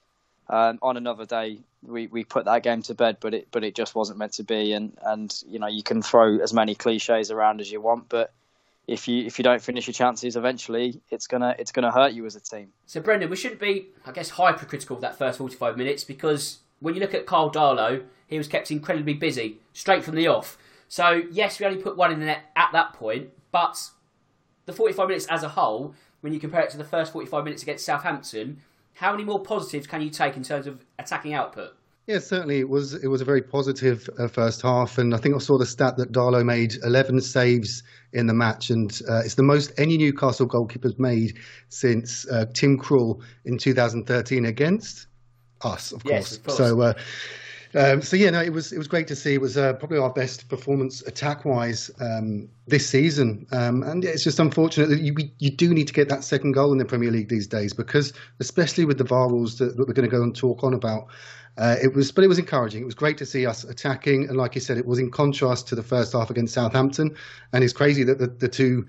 Um, 0.48 0.78
on 0.82 0.98
another 0.98 1.26
day, 1.26 1.60
we, 1.82 2.08
we 2.08 2.24
put 2.24 2.46
that 2.46 2.64
game 2.64 2.82
to 2.84 2.94
bed, 2.94 3.18
but 3.20 3.34
it 3.34 3.48
but 3.52 3.64
it 3.64 3.76
just 3.76 3.96
wasn't 3.96 4.20
meant 4.20 4.34
to 4.34 4.44
be. 4.44 4.74
And, 4.74 4.98
and 5.04 5.44
you 5.48 5.60
know 5.60 5.68
you 5.68 5.84
can 5.84 6.02
throw 6.02 6.40
as 6.40 6.54
many 6.54 6.76
cliches 6.76 7.32
around 7.32 7.62
as 7.62 7.72
you 7.72 7.82
want, 7.82 8.10
but 8.10 8.34
if 8.88 9.08
you 9.08 9.26
if 9.26 9.40
you 9.40 9.44
don't 9.44 9.62
finish 9.62 9.88
your 9.88 9.94
chances, 9.94 10.36
eventually 10.36 11.02
it's 11.10 11.28
gonna 11.28 11.56
it's 11.58 11.72
gonna 11.72 11.92
hurt 11.92 12.14
you 12.14 12.26
as 12.26 12.36
a 12.36 12.40
team. 12.40 12.70
So 12.86 13.02
Brendan, 13.02 13.30
we 13.30 13.36
shouldn't 13.36 13.60
be, 13.60 13.88
I 14.06 14.12
guess, 14.12 14.32
hypercritical 14.32 14.98
of 14.98 15.02
that 15.02 15.18
first 15.18 15.38
forty 15.38 15.56
five 15.56 15.78
minutes 15.78 16.04
because 16.04 16.60
when 16.80 16.94
you 16.94 17.02
look 17.02 17.14
at 17.14 17.26
Karl 17.26 17.52
Darlow, 17.52 18.04
he 18.28 18.38
was 18.38 18.48
kept 18.48 18.70
incredibly 18.70 19.14
busy 19.14 19.60
straight 19.74 20.04
from 20.04 20.16
the 20.16 20.28
off. 20.28 20.58
So 20.88 21.24
yes, 21.32 21.60
we 21.60 21.66
only 21.66 21.82
put 21.82 21.98
one 21.98 22.12
in 22.12 22.20
the 22.20 22.28
net 22.28 22.52
at 22.56 22.72
that 22.74 22.94
point, 22.94 23.30
but 23.52 23.90
the 24.66 24.74
forty 24.74 24.94
five 24.94 25.08
minutes 25.08 25.26
as 25.28 25.42
a 25.42 25.50
whole, 25.50 25.96
when 26.22 26.34
you 26.34 26.40
compare 26.40 26.62
it 26.62 26.70
to 26.72 26.78
the 26.78 26.84
first 26.84 27.12
forty 27.12 27.28
five 27.28 27.44
minutes 27.44 27.64
against 27.64 27.86
Southampton 27.86 28.62
how 28.96 29.12
many 29.12 29.24
more 29.24 29.42
positives 29.44 29.86
can 29.86 30.02
you 30.02 30.10
take 30.10 30.36
in 30.36 30.44
terms 30.44 30.68
of 30.68 30.84
attacking 30.98 31.34
output? 31.34 31.72
Yeah, 32.08 32.20
certainly 32.20 32.60
it 32.60 32.70
was. 32.70 32.94
It 32.94 33.08
was 33.08 33.22
a 33.22 33.26
very 33.26 33.42
positive 33.42 34.08
uh, 34.20 34.28
first 34.28 34.62
half, 34.62 35.00
and 35.00 35.14
I 35.14 35.18
think 35.18 35.36
I 35.36 35.40
saw 35.40 35.58
the 35.58 35.66
stat 35.66 35.98
that 35.98 36.12
Darlow 36.12 36.46
made 36.46 36.76
11 36.84 37.20
saves 37.22 37.82
in 38.14 38.28
the 38.28 38.34
match, 38.34 38.70
and 38.70 38.92
uh, 39.10 39.22
it's 39.26 39.36
the 39.36 39.44
most 39.44 39.74
any 39.78 39.98
Newcastle 39.98 40.48
goalkeepers 40.48 41.00
made 41.00 41.38
since 41.70 42.28
uh, 42.30 42.46
Tim 42.54 42.78
Krul 42.78 43.22
in 43.46 43.58
2013 43.58 44.46
against 44.46 45.08
us, 45.62 45.92
of 45.92 46.04
yes, 46.06 46.38
course. 46.38 46.38
Of 46.38 46.44
course. 46.44 46.58
So 46.58 46.82
uh, 46.82 46.94
um, 47.76 48.02
so 48.02 48.16
yeah, 48.16 48.30
no, 48.30 48.42
it 48.42 48.54
was 48.54 48.72
it 48.72 48.78
was 48.78 48.88
great 48.88 49.08
to 49.08 49.16
see. 49.16 49.34
It 49.34 49.42
was 49.42 49.58
uh, 49.58 49.74
probably 49.74 49.98
our 49.98 50.12
best 50.12 50.48
performance 50.48 51.02
attack 51.02 51.44
wise 51.44 51.92
um, 52.00 52.48
this 52.68 52.88
season, 52.90 53.46
um, 53.52 53.84
and 53.84 54.06
it's 54.06 54.24
just 54.24 54.40
unfortunate 54.40 54.88
that 54.88 55.02
you 55.02 55.14
you 55.40 55.50
do 55.50 55.74
need 55.74 55.88
to 55.88 55.94
get 55.94 56.08
that 56.08 56.24
second 56.24 56.54
goal 56.54 56.72
in 56.72 56.78
the 56.78 56.86
Premier 56.86 57.12
League 57.12 57.28
these 57.28 57.48
days 57.48 57.74
because, 57.74 58.14
especially 58.40 58.86
with 58.86 58.98
the 58.98 59.04
VAR 59.04 59.30
rules 59.30 59.58
that, 59.58 59.76
that 59.76 59.88
we're 59.88 59.94
going 59.94 60.10
to 60.10 60.16
go 60.16 60.24
and 60.24 60.34
talk 60.34 60.64
on 60.64 60.74
about, 60.74 61.08
uh, 61.58 61.76
it 61.84 61.94
was 61.94 62.14
but 62.14 62.24
it 62.24 62.28
was 62.28 62.40
encouraging. 62.40 62.82
It 62.82 62.86
was 62.86 62.96
great 62.96 63.18
to 63.18 63.26
see 63.26 63.46
us 63.46 63.66
attacking, 63.66 64.30
and 64.30 64.38
like 64.38 64.56
you 64.56 64.62
said, 64.62 64.78
it 64.78 64.86
was 64.86 64.98
in 64.98 65.12
contrast 65.12 65.68
to 65.68 65.76
the 65.76 65.84
first 65.84 66.14
half 66.14 66.30
against 66.30 66.54
Southampton, 66.54 67.14
and 67.52 67.62
it's 67.62 67.74
crazy 67.74 68.04
that 68.04 68.20
the, 68.20 68.28
the 68.28 68.48
two. 68.48 68.88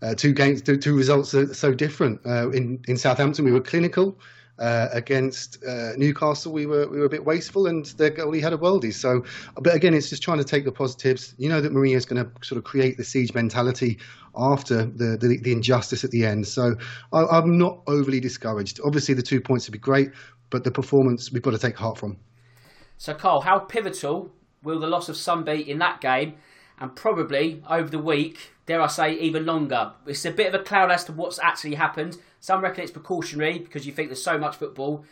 Uh, 0.00 0.14
two 0.14 0.32
games, 0.32 0.62
two, 0.62 0.76
two 0.76 0.96
results 0.96 1.34
are 1.34 1.52
so 1.52 1.74
different. 1.74 2.20
Uh, 2.24 2.48
in 2.50 2.80
in 2.86 2.96
Southampton, 2.96 3.44
we 3.44 3.50
were 3.50 3.60
clinical. 3.60 4.16
Uh, 4.58 4.88
against 4.92 5.62
uh, 5.64 5.92
Newcastle, 5.96 6.50
we 6.50 6.66
were 6.66 6.88
we 6.88 6.98
were 6.98 7.04
a 7.04 7.08
bit 7.08 7.24
wasteful, 7.24 7.68
and 7.68 7.86
their 7.96 8.10
goalie 8.10 8.42
had 8.42 8.52
a 8.52 8.58
worldie. 8.58 8.92
So, 8.92 9.24
but 9.54 9.72
again, 9.72 9.94
it's 9.94 10.10
just 10.10 10.20
trying 10.20 10.38
to 10.38 10.44
take 10.44 10.64
the 10.64 10.72
positives. 10.72 11.32
You 11.38 11.48
know 11.48 11.60
that 11.60 11.72
Mourinho 11.72 11.94
is 11.94 12.04
going 12.04 12.24
to 12.24 12.28
sort 12.44 12.58
of 12.58 12.64
create 12.64 12.96
the 12.96 13.04
siege 13.04 13.32
mentality 13.34 13.98
after 14.36 14.84
the 14.84 15.16
the, 15.16 15.38
the 15.40 15.52
injustice 15.52 16.02
at 16.02 16.10
the 16.10 16.26
end. 16.26 16.48
So, 16.48 16.74
I, 17.12 17.38
am 17.38 17.56
not 17.56 17.82
overly 17.86 18.18
discouraged. 18.18 18.80
Obviously, 18.84 19.14
the 19.14 19.22
two 19.22 19.40
points 19.40 19.68
would 19.68 19.72
be 19.74 19.78
great, 19.78 20.10
but 20.50 20.64
the 20.64 20.72
performance 20.72 21.30
we've 21.30 21.42
got 21.42 21.52
to 21.52 21.58
take 21.58 21.76
heart 21.76 21.96
from. 21.96 22.16
So, 22.96 23.14
Carl, 23.14 23.42
how 23.42 23.60
pivotal 23.60 24.32
will 24.64 24.80
the 24.80 24.88
loss 24.88 25.08
of 25.08 25.16
Son 25.16 25.44
be 25.44 25.70
in 25.70 25.78
that 25.78 26.00
game, 26.00 26.34
and 26.80 26.94
probably 26.94 27.62
over 27.68 27.88
the 27.88 27.98
week? 27.98 28.52
Dare 28.66 28.82
I 28.82 28.86
say, 28.86 29.14
even 29.18 29.46
longer. 29.46 29.92
It's 30.06 30.24
a 30.24 30.30
bit 30.30 30.52
of 30.52 30.60
a 30.60 30.62
cloud 30.62 30.90
as 30.90 31.04
to 31.04 31.12
what's 31.12 31.38
actually 31.38 31.76
happened 31.76 32.18
some 32.40 32.62
reckon 32.62 32.82
it's 32.82 32.92
precautionary 32.92 33.58
because 33.58 33.86
you 33.86 33.92
think 33.92 34.08
there's 34.08 34.22
so 34.22 34.38
much 34.38 34.56
football. 34.56 35.04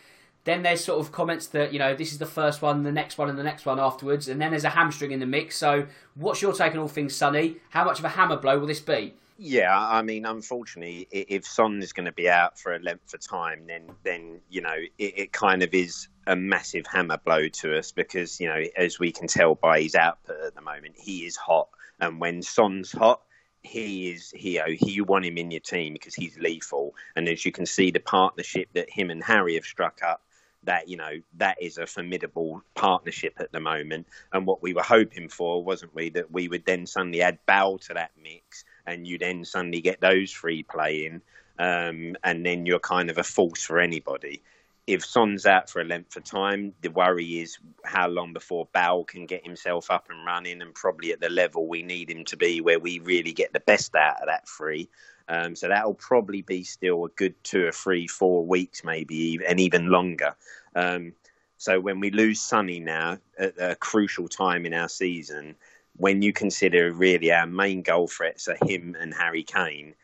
Then 0.44 0.62
there's 0.62 0.84
sort 0.84 1.00
of 1.00 1.10
comments 1.10 1.48
that, 1.48 1.72
you 1.72 1.78
know, 1.78 1.94
this 1.96 2.12
is 2.12 2.18
the 2.18 2.26
first 2.26 2.62
one, 2.62 2.84
the 2.84 2.92
next 2.92 3.18
one, 3.18 3.28
and 3.28 3.36
the 3.36 3.42
next 3.42 3.66
one 3.66 3.80
afterwards. 3.80 4.28
And 4.28 4.40
then 4.40 4.50
there's 4.50 4.64
a 4.64 4.70
hamstring 4.70 5.10
in 5.10 5.18
the 5.18 5.26
mix. 5.26 5.56
So, 5.56 5.86
what's 6.14 6.40
your 6.40 6.52
take 6.52 6.72
on 6.72 6.78
all 6.78 6.88
things 6.88 7.16
Sonny? 7.16 7.56
How 7.70 7.84
much 7.84 7.98
of 7.98 8.04
a 8.04 8.10
hammer 8.10 8.36
blow 8.36 8.58
will 8.60 8.68
this 8.68 8.78
be? 8.78 9.14
Yeah, 9.38 9.76
I 9.76 10.02
mean, 10.02 10.24
unfortunately, 10.24 11.08
if 11.10 11.44
Son 11.44 11.82
is 11.82 11.92
going 11.92 12.06
to 12.06 12.12
be 12.12 12.28
out 12.28 12.58
for 12.58 12.74
a 12.74 12.78
length 12.78 13.12
of 13.12 13.20
time, 13.20 13.66
then 13.66 13.82
then 14.02 14.40
you 14.48 14.62
know 14.62 14.76
it, 14.98 15.18
it, 15.18 15.32
kind 15.32 15.62
of 15.62 15.74
is 15.74 16.08
a 16.26 16.36
massive 16.36 16.86
hammer 16.86 17.18
blow 17.24 17.48
to 17.48 17.78
us 17.78 17.92
because 17.92 18.40
you 18.40 18.48
know 18.48 18.62
as 18.76 18.98
we 18.98 19.12
can 19.12 19.26
tell 19.26 19.54
by 19.54 19.80
his 19.80 19.94
output 19.94 20.40
at 20.40 20.54
the 20.54 20.60
moment, 20.60 20.94
he 20.96 21.26
is 21.26 21.36
hot, 21.36 21.68
and 22.00 22.20
when 22.20 22.42
Son's 22.42 22.92
hot, 22.92 23.22
he 23.62 24.10
is 24.10 24.30
he 24.30 24.60
he 24.78 24.92
you 24.92 25.04
want 25.04 25.24
him 25.24 25.38
in 25.38 25.50
your 25.50 25.60
team 25.60 25.92
because 25.92 26.14
he's 26.14 26.38
lethal 26.38 26.94
and 27.16 27.28
as 27.28 27.44
you 27.44 27.52
can 27.52 27.66
see 27.66 27.90
the 27.90 28.00
partnership 28.00 28.68
that 28.74 28.88
him 28.88 29.10
and 29.10 29.24
Harry 29.24 29.54
have 29.54 29.64
struck 29.64 30.00
up 30.02 30.22
that 30.66 30.88
you 30.88 30.96
know 30.96 31.12
that 31.38 31.56
is 31.60 31.78
a 31.78 31.86
formidable 31.86 32.62
partnership 32.74 33.34
at 33.38 33.50
the 33.52 33.60
moment. 33.60 34.06
And 34.32 34.46
what 34.46 34.62
we 34.62 34.74
were 34.74 34.82
hoping 34.82 35.28
for, 35.28 35.64
wasn't 35.64 35.94
we, 35.94 36.10
that 36.10 36.30
we 36.30 36.48
would 36.48 36.66
then 36.66 36.86
suddenly 36.86 37.22
add 37.22 37.38
Bale 37.46 37.78
to 37.78 37.94
that 37.94 38.10
mix, 38.22 38.64
and 38.86 39.06
you 39.06 39.16
then 39.18 39.44
suddenly 39.44 39.80
get 39.80 40.00
those 40.00 40.30
three 40.30 40.62
playing, 40.62 41.22
um, 41.58 42.16
and 42.22 42.44
then 42.44 42.66
you're 42.66 42.78
kind 42.78 43.08
of 43.08 43.18
a 43.18 43.24
force 43.24 43.62
for 43.62 43.80
anybody. 43.80 44.42
If 44.86 45.04
Son's 45.04 45.46
out 45.46 45.68
for 45.68 45.80
a 45.80 45.84
length 45.84 46.16
of 46.16 46.22
time, 46.22 46.72
the 46.80 46.90
worry 46.90 47.40
is 47.40 47.58
how 47.84 48.08
long 48.08 48.32
before 48.32 48.68
Bale 48.72 49.02
can 49.02 49.26
get 49.26 49.44
himself 49.44 49.90
up 49.90 50.08
and 50.10 50.24
running, 50.24 50.62
and 50.62 50.74
probably 50.74 51.12
at 51.12 51.20
the 51.20 51.28
level 51.28 51.66
we 51.66 51.82
need 51.82 52.08
him 52.08 52.24
to 52.26 52.36
be, 52.36 52.60
where 52.60 52.78
we 52.78 53.00
really 53.00 53.32
get 53.32 53.52
the 53.52 53.60
best 53.60 53.94
out 53.96 54.20
of 54.20 54.26
that 54.26 54.48
three. 54.48 54.88
Um, 55.28 55.56
so 55.56 55.66
that'll 55.66 55.94
probably 55.94 56.42
be 56.42 56.62
still 56.62 57.04
a 57.04 57.08
good 57.10 57.34
two 57.42 57.66
or 57.66 57.72
three, 57.72 58.06
four 58.06 58.46
weeks, 58.46 58.84
maybe, 58.84 59.40
and 59.44 59.58
even 59.58 59.88
longer. 59.90 60.36
Um, 60.76 61.14
so 61.58 61.80
when 61.80 61.98
we 61.98 62.10
lose 62.10 62.40
Sonny 62.40 62.78
now 62.78 63.18
at 63.38 63.54
a 63.58 63.74
crucial 63.74 64.28
time 64.28 64.66
in 64.66 64.74
our 64.74 64.88
season, 64.88 65.56
when 65.96 66.22
you 66.22 66.32
consider 66.32 66.92
really 66.92 67.32
our 67.32 67.46
main 67.46 67.82
goal 67.82 68.06
threats 68.06 68.46
are 68.46 68.58
him 68.66 68.96
and 69.00 69.14
Harry 69.14 69.42
Kane, 69.42 69.94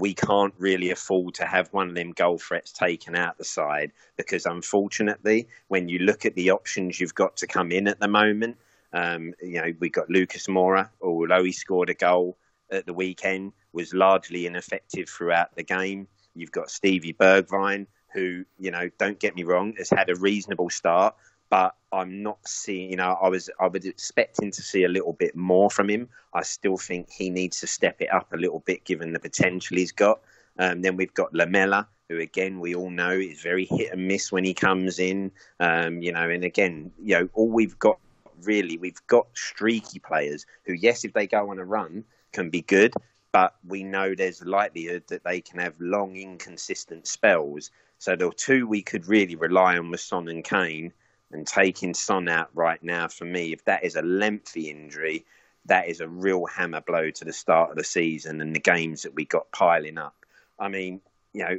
we 0.00 0.14
can't 0.14 0.54
really 0.58 0.90
afford 0.90 1.34
to 1.34 1.44
have 1.44 1.68
one 1.72 1.88
of 1.90 1.94
them 1.94 2.12
goal 2.12 2.38
threats 2.38 2.72
taken 2.72 3.14
out 3.14 3.36
the 3.36 3.44
side 3.44 3.92
because 4.16 4.46
unfortunately, 4.46 5.46
when 5.68 5.88
you 5.88 5.98
look 6.00 6.24
at 6.24 6.34
the 6.34 6.50
options 6.50 6.98
you've 6.98 7.14
got 7.14 7.36
to 7.36 7.46
come 7.46 7.70
in 7.70 7.86
at 7.86 8.00
the 8.00 8.08
moment, 8.08 8.56
um, 8.92 9.34
you 9.42 9.60
know, 9.60 9.72
we've 9.78 9.92
got 9.92 10.10
Lucas 10.10 10.46
Moura, 10.46 10.88
although 11.02 11.44
he 11.44 11.52
scored 11.52 11.90
a 11.90 11.94
goal 11.94 12.38
at 12.72 12.86
the 12.86 12.94
weekend, 12.94 13.52
was 13.72 13.94
largely 13.94 14.46
ineffective 14.46 15.08
throughout 15.08 15.54
the 15.54 15.62
game. 15.62 16.08
You've 16.34 16.50
got 16.50 16.70
Stevie 16.70 17.12
Bergwijn, 17.12 17.86
who, 18.12 18.44
you 18.58 18.70
know, 18.70 18.90
don't 18.98 19.20
get 19.20 19.36
me 19.36 19.44
wrong, 19.44 19.74
has 19.76 19.90
had 19.90 20.10
a 20.10 20.16
reasonable 20.16 20.70
start, 20.70 21.14
but 21.50 21.74
I'm 21.92 22.22
not 22.22 22.38
seeing, 22.46 22.90
you 22.90 22.96
know, 22.96 23.18
I 23.20 23.28
was 23.28 23.50
I 23.60 23.66
was 23.66 23.84
expecting 23.84 24.50
to 24.52 24.62
see 24.62 24.84
a 24.84 24.88
little 24.88 25.12
bit 25.12 25.34
more 25.34 25.68
from 25.68 25.90
him. 25.90 26.08
I 26.32 26.42
still 26.42 26.76
think 26.76 27.10
he 27.10 27.28
needs 27.28 27.60
to 27.60 27.66
step 27.66 28.00
it 28.00 28.12
up 28.12 28.32
a 28.32 28.36
little 28.36 28.60
bit 28.60 28.84
given 28.84 29.12
the 29.12 29.18
potential 29.18 29.76
he's 29.76 29.92
got. 29.92 30.20
Um, 30.58 30.82
then 30.82 30.96
we've 30.96 31.14
got 31.14 31.34
Lamela, 31.34 31.88
who 32.08 32.18
again 32.18 32.60
we 32.60 32.74
all 32.74 32.90
know 32.90 33.10
is 33.10 33.42
very 33.42 33.64
hit 33.64 33.92
and 33.92 34.06
miss 34.06 34.30
when 34.30 34.44
he 34.44 34.54
comes 34.54 35.00
in. 35.00 35.32
Um, 35.58 36.00
you 36.00 36.12
know, 36.12 36.30
and 36.30 36.44
again, 36.44 36.92
you 37.02 37.18
know, 37.18 37.28
all 37.34 37.48
we've 37.48 37.78
got 37.78 37.98
really, 38.42 38.78
we've 38.78 39.06
got 39.08 39.26
streaky 39.34 39.98
players 39.98 40.46
who, 40.64 40.74
yes, 40.74 41.04
if 41.04 41.12
they 41.12 41.26
go 41.26 41.50
on 41.50 41.58
a 41.58 41.64
run, 41.64 42.04
can 42.32 42.48
be 42.48 42.62
good, 42.62 42.94
but 43.32 43.56
we 43.66 43.82
know 43.82 44.14
there's 44.14 44.40
a 44.40 44.48
likelihood 44.48 45.02
that 45.08 45.24
they 45.24 45.40
can 45.40 45.58
have 45.58 45.74
long, 45.80 46.16
inconsistent 46.16 47.06
spells. 47.06 47.70
So 47.98 48.16
the 48.16 48.30
two 48.30 48.66
we 48.66 48.82
could 48.82 49.08
really 49.08 49.34
rely 49.34 49.76
on 49.76 49.90
was 49.90 50.02
Son 50.02 50.28
and 50.28 50.44
Kane, 50.44 50.92
and 51.32 51.46
taking 51.46 51.94
Son 51.94 52.28
out 52.28 52.50
right 52.54 52.82
now 52.82 53.08
for 53.08 53.24
me, 53.24 53.52
if 53.52 53.64
that 53.64 53.84
is 53.84 53.96
a 53.96 54.02
lengthy 54.02 54.70
injury, 54.70 55.24
that 55.66 55.88
is 55.88 56.00
a 56.00 56.08
real 56.08 56.46
hammer 56.46 56.80
blow 56.80 57.10
to 57.10 57.24
the 57.24 57.32
start 57.32 57.70
of 57.70 57.76
the 57.76 57.84
season 57.84 58.40
and 58.40 58.54
the 58.54 58.60
games 58.60 59.02
that 59.02 59.14
we 59.14 59.24
got 59.24 59.50
piling 59.52 59.98
up. 59.98 60.14
I 60.58 60.68
mean, 60.68 61.00
you 61.32 61.44
know, 61.44 61.58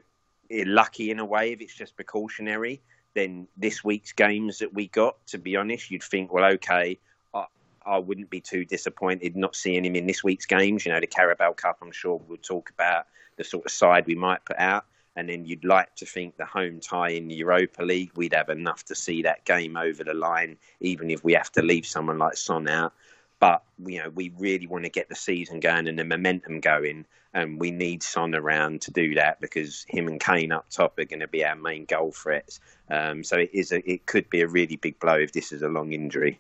you're 0.50 0.66
lucky 0.66 1.12
in 1.12 1.20
a 1.20 1.26
way 1.26 1.54
if 1.54 1.62
it's 1.62 1.74
just 1.76 1.96
precautionary. 1.96 2.82
Then 3.14 3.48
this 3.58 3.84
week's 3.84 4.14
games 4.14 4.60
that 4.60 4.74
we 4.74 4.88
got, 4.88 5.16
to 5.28 5.38
be 5.38 5.56
honest, 5.56 5.92
you'd 5.92 6.04
think, 6.04 6.32
well, 6.32 6.46
okay, 6.54 6.98
I 7.84 7.98
wouldn't 7.98 8.30
be 8.30 8.42
too 8.42 8.64
disappointed 8.64 9.36
not 9.36 9.56
seeing 9.56 9.84
him 9.84 9.96
in 9.96 10.06
this 10.06 10.24
week's 10.24 10.46
games. 10.46 10.86
You 10.86 10.92
know, 10.92 11.00
the 11.00 11.08
Carabao 11.08 11.54
Cup, 11.54 11.80
I'm 11.82 11.92
sure 11.92 12.22
we'll 12.28 12.38
talk 12.38 12.70
about 12.70 13.08
the 13.38 13.44
sort 13.44 13.66
of 13.66 13.72
side 13.72 14.06
we 14.06 14.14
might 14.14 14.46
put 14.46 14.60
out. 14.60 14.86
And 15.16 15.28
then 15.28 15.46
you'd 15.46 15.66
like 15.66 15.94
to 15.96 16.06
think 16.06 16.38
the 16.38 16.46
home 16.46 16.80
tie 16.80 17.10
in 17.10 17.28
the 17.28 17.36
Europa 17.36 17.84
League, 17.84 18.12
we'd 18.16 18.34
have 18.34 18.50
enough 18.50 18.86
to 18.86 18.96
see 18.96 19.22
that 19.24 19.44
game 19.46 19.76
over 19.76 20.04
the 20.04 20.14
line, 20.14 20.58
even 20.80 21.10
if 21.10 21.24
we 21.24 21.34
have 21.34 21.52
to 21.54 21.62
leave 21.62 21.86
someone 21.86 22.18
like 22.18 22.38
Son 22.38 22.68
out. 22.68 22.94
But 23.40 23.64
you 23.86 24.02
know, 24.02 24.10
we 24.10 24.32
really 24.38 24.68
want 24.68 24.84
to 24.86 24.90
get 24.90 25.10
the 25.10 25.16
season 25.16 25.60
going 25.60 25.88
and 25.88 25.98
the 25.98 26.06
momentum 26.06 26.60
going, 26.60 27.06
and 27.34 27.60
we 27.60 27.72
need 27.72 28.04
Son 28.04 28.36
around 28.36 28.82
to 28.82 28.92
do 28.92 29.16
that 29.16 29.42
because 29.42 29.86
him 29.90 30.08
and 30.08 30.20
Kane 30.20 30.52
up 30.52 30.70
top 30.70 30.98
are 31.00 31.06
going 31.06 31.22
to 31.22 31.28
be 31.28 31.44
our 31.44 31.56
main 31.56 31.86
goal 31.86 32.12
threats. 32.12 32.60
Um, 32.90 33.24
so 33.24 33.38
it 33.38 33.50
is 33.52 33.72
a, 33.72 33.90
it 33.90 34.06
could 34.06 34.30
be 34.30 34.42
a 34.42 34.48
really 34.48 34.76
big 34.76 35.00
blow 35.00 35.16
if 35.16 35.34
this 35.34 35.52
is 35.52 35.64
a 35.64 35.68
long 35.68 35.92
injury. 35.92 36.40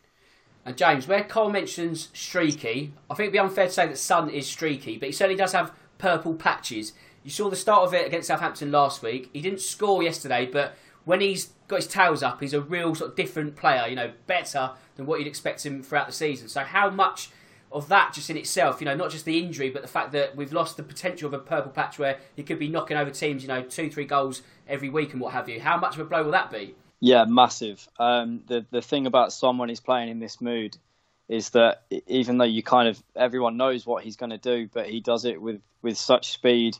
And 0.63 0.77
James, 0.77 1.07
where 1.07 1.23
Cole 1.23 1.49
mentions 1.49 2.09
streaky, 2.13 2.93
I 3.09 3.15
think 3.15 3.27
it'd 3.27 3.33
be 3.33 3.39
unfair 3.39 3.65
to 3.65 3.71
say 3.71 3.87
that 3.87 3.97
Son 3.97 4.29
is 4.29 4.47
streaky, 4.47 4.97
but 4.97 5.07
he 5.07 5.11
certainly 5.11 5.37
does 5.37 5.53
have 5.53 5.73
purple 5.97 6.35
patches. 6.35 6.93
You 7.23 7.29
saw 7.29 7.49
the 7.49 7.55
start 7.55 7.83
of 7.83 7.93
it 7.93 8.07
against 8.07 8.27
Southampton 8.27 8.71
last 8.71 9.01
week. 9.01 9.29
He 9.33 9.41
didn't 9.41 9.61
score 9.61 10.01
yesterday, 10.01 10.45
but 10.45 10.75
when 11.05 11.21
he's 11.21 11.47
got 11.67 11.77
his 11.77 11.87
tails 11.87 12.23
up, 12.23 12.41
he's 12.41 12.53
a 12.53 12.61
real 12.61 12.95
sort 12.95 13.11
of 13.11 13.15
different 13.15 13.55
player. 13.55 13.87
You 13.87 13.95
know, 13.95 14.11
better 14.27 14.71
than 14.95 15.05
what 15.05 15.19
you'd 15.19 15.27
expect 15.27 15.65
him 15.65 15.83
throughout 15.83 16.07
the 16.07 16.13
season. 16.13 16.47
So 16.47 16.61
how 16.61 16.89
much 16.89 17.29
of 17.71 17.87
that 17.87 18.13
just 18.13 18.29
in 18.29 18.37
itself, 18.37 18.81
you 18.81 18.85
know, 18.85 18.95
not 18.95 19.11
just 19.11 19.25
the 19.25 19.39
injury, 19.39 19.69
but 19.69 19.81
the 19.81 19.87
fact 19.87 20.11
that 20.11 20.35
we've 20.35 20.51
lost 20.51 20.77
the 20.77 20.83
potential 20.83 21.27
of 21.27 21.33
a 21.33 21.39
purple 21.39 21.71
patch 21.71 21.97
where 21.97 22.17
he 22.35 22.43
could 22.43 22.59
be 22.59 22.67
knocking 22.67 22.97
over 22.97 23.09
teams, 23.11 23.41
you 23.43 23.47
know, 23.47 23.63
two, 23.63 23.89
three 23.89 24.05
goals 24.05 24.41
every 24.67 24.89
week 24.89 25.13
and 25.13 25.21
what 25.21 25.33
have 25.33 25.47
you. 25.47 25.59
How 25.59 25.77
much 25.77 25.95
of 25.95 26.01
a 26.01 26.05
blow 26.05 26.23
will 26.23 26.31
that 26.31 26.51
be? 26.51 26.75
Yeah, 26.99 27.25
massive. 27.25 27.87
Um, 27.97 28.41
the 28.47 28.65
the 28.71 28.81
thing 28.81 29.07
about 29.07 29.33
someone 29.33 29.69
he's 29.69 29.79
playing 29.79 30.09
in 30.09 30.19
this 30.19 30.39
mood 30.39 30.77
is 31.27 31.49
that 31.51 31.83
even 32.07 32.37
though 32.37 32.45
you 32.45 32.61
kind 32.61 32.89
of 32.89 33.01
everyone 33.15 33.57
knows 33.57 33.85
what 33.85 34.03
he's 34.03 34.17
going 34.17 34.29
to 34.31 34.37
do, 34.37 34.69
but 34.71 34.87
he 34.87 34.99
does 34.99 35.25
it 35.25 35.41
with, 35.41 35.61
with 35.81 35.97
such 35.97 36.33
speed 36.33 36.77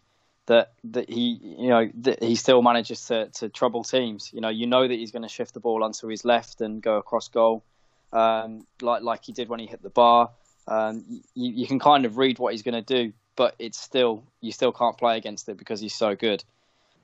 that 0.47 0.73
that 0.85 1.09
he 1.09 1.39
you 1.41 1.69
know 1.69 1.89
that 2.01 2.21
he 2.21 2.35
still 2.35 2.61
manages 2.61 3.05
to, 3.07 3.27
to 3.35 3.49
trouble 3.49 3.83
teams. 3.83 4.31
You 4.33 4.41
know, 4.41 4.49
you 4.49 4.67
know 4.67 4.87
that 4.87 4.93
he's 4.93 5.11
going 5.11 5.23
to 5.23 5.29
shift 5.29 5.53
the 5.53 5.59
ball 5.59 5.83
onto 5.83 6.07
his 6.07 6.25
left 6.25 6.61
and 6.61 6.81
go 6.81 6.97
across 6.97 7.27
goal, 7.27 7.63
um, 8.11 8.65
like 8.81 9.03
like 9.03 9.23
he 9.23 9.33
did 9.33 9.49
when 9.49 9.59
he 9.59 9.67
hit 9.67 9.81
the 9.81 9.89
bar. 9.89 10.31
Um, 10.67 11.23
you, 11.33 11.51
you 11.51 11.67
can 11.67 11.79
kind 11.79 12.05
of 12.05 12.17
read 12.17 12.39
what 12.39 12.53
he's 12.53 12.61
going 12.61 12.81
to 12.81 12.81
do, 12.81 13.13
but 13.35 13.55
it's 13.59 13.79
still 13.79 14.23
you 14.41 14.51
still 14.51 14.71
can't 14.71 14.97
play 14.97 15.17
against 15.17 15.49
it 15.49 15.57
because 15.57 15.79
he's 15.79 15.95
so 15.95 16.15
good. 16.15 16.43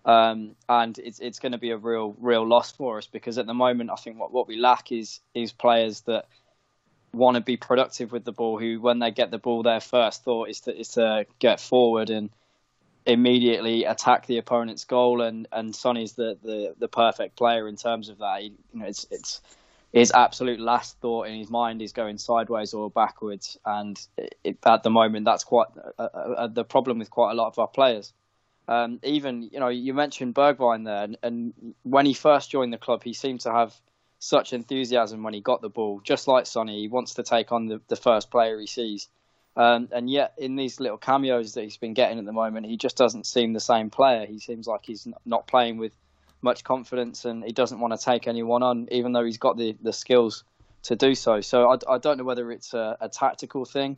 Um, 0.05 0.55
and 0.69 0.97
it's 0.99 1.19
it's 1.19 1.39
going 1.39 1.51
to 1.51 1.57
be 1.57 1.71
a 1.71 1.77
real 1.77 2.15
real 2.19 2.47
loss 2.47 2.71
for 2.71 2.97
us 2.97 3.07
because 3.07 3.37
at 3.37 3.45
the 3.45 3.53
moment 3.53 3.89
I 3.91 3.95
think 3.95 4.17
what, 4.17 4.31
what 4.31 4.47
we 4.47 4.55
lack 4.55 4.91
is 4.91 5.19
is 5.33 5.51
players 5.51 6.01
that 6.01 6.25
want 7.13 7.35
to 7.35 7.41
be 7.41 7.57
productive 7.57 8.11
with 8.11 8.23
the 8.23 8.31
ball 8.31 8.59
who 8.59 8.79
when 8.79 8.99
they 8.99 9.11
get 9.11 9.31
the 9.31 9.37
ball 9.37 9.63
their 9.63 9.79
first 9.79 10.23
thought 10.23 10.49
is 10.49 10.61
to 10.61 10.79
is 10.79 10.89
to 10.89 11.25
get 11.39 11.59
forward 11.59 12.09
and 12.09 12.29
immediately 13.07 13.85
attack 13.85 14.27
the 14.27 14.37
opponent's 14.37 14.83
goal 14.83 15.21
and 15.21 15.47
and 15.51 15.73
Sonny's 15.73 16.13
the, 16.13 16.37
the, 16.43 16.75
the 16.77 16.87
perfect 16.87 17.37
player 17.37 17.67
in 17.67 17.77
terms 17.77 18.09
of 18.09 18.19
that. 18.19 18.41
He, 18.41 18.47
you 18.73 18.79
know 18.79 18.85
it's 18.85 19.07
it's 19.09 19.41
his 19.93 20.11
absolute 20.11 20.59
last 20.59 20.99
thought 20.99 21.27
in 21.27 21.39
his 21.39 21.49
mind 21.49 21.81
is 21.81 21.93
going 21.93 22.17
sideways 22.17 22.73
or 22.73 22.91
backwards 22.91 23.57
and 23.65 23.99
it, 24.17 24.57
at 24.65 24.83
the 24.83 24.89
moment 24.89 25.25
that's 25.25 25.45
quite 25.45 25.67
a, 25.97 26.03
a, 26.03 26.49
the 26.49 26.65
problem 26.65 26.99
with 26.99 27.09
quite 27.09 27.31
a 27.31 27.35
lot 27.35 27.47
of 27.47 27.57
our 27.57 27.67
players. 27.67 28.13
Um, 28.67 28.99
even 29.03 29.43
you 29.43 29.61
know 29.61 29.69
you 29.69 29.93
mentioned 29.93 30.35
Bergwijn 30.35 30.83
there, 30.83 31.03
and, 31.03 31.17
and, 31.23 31.53
when 31.83 32.05
he 32.05 32.13
first 32.13 32.51
joined 32.51 32.73
the 32.73 32.77
club, 32.77 33.01
he 33.01 33.13
seemed 33.13 33.39
to 33.41 33.51
have 33.51 33.73
such 34.19 34.51
enthusiasm 34.51 35.23
when 35.23 35.33
he 35.33 35.39
got 35.39 35.61
the 35.61 35.69
ball, 35.69 36.01
just 36.03 36.27
like 36.27 36.45
Sonny. 36.45 36.81
He 36.81 36.89
wants 36.89 37.13
to 37.13 37.23
take 37.23 37.53
on 37.53 37.67
the, 37.67 37.79
the 37.87 37.95
first 37.95 38.29
player 38.29 38.59
he 38.59 38.67
sees, 38.67 39.07
um, 39.57 39.89
and 39.91 40.07
yet 40.07 40.33
in 40.37 40.55
these 40.55 40.79
little 40.79 40.99
cameos 40.99 41.55
that 41.55 41.63
he's 41.63 41.77
been 41.77 41.95
getting 41.95 42.19
at 42.19 42.25
the 42.25 42.31
moment, 42.31 42.67
he 42.67 42.77
just 42.77 42.95
doesn't 42.95 43.25
seem 43.25 43.53
the 43.53 43.59
same 43.59 43.89
player. 43.89 44.25
He 44.27 44.39
seems 44.39 44.67
like 44.67 44.81
he's 44.85 45.07
not 45.25 45.47
playing 45.47 45.77
with 45.77 45.93
much 46.43 46.63
confidence, 46.63 47.25
and 47.25 47.43
he 47.43 47.51
doesn't 47.51 47.79
want 47.79 47.99
to 47.99 48.05
take 48.05 48.27
anyone 48.27 48.61
on, 48.61 48.87
even 48.91 49.13
though 49.13 49.25
he's 49.25 49.39
got 49.39 49.57
the, 49.57 49.75
the 49.81 49.91
skills 49.91 50.43
to 50.83 50.95
do 50.95 51.15
so. 51.15 51.41
So 51.41 51.71
I, 51.71 51.95
I 51.95 51.97
don't 51.97 52.19
know 52.19 52.23
whether 52.23 52.51
it's 52.51 52.75
a, 52.75 52.97
a 53.01 53.09
tactical 53.09 53.65
thing 53.65 53.97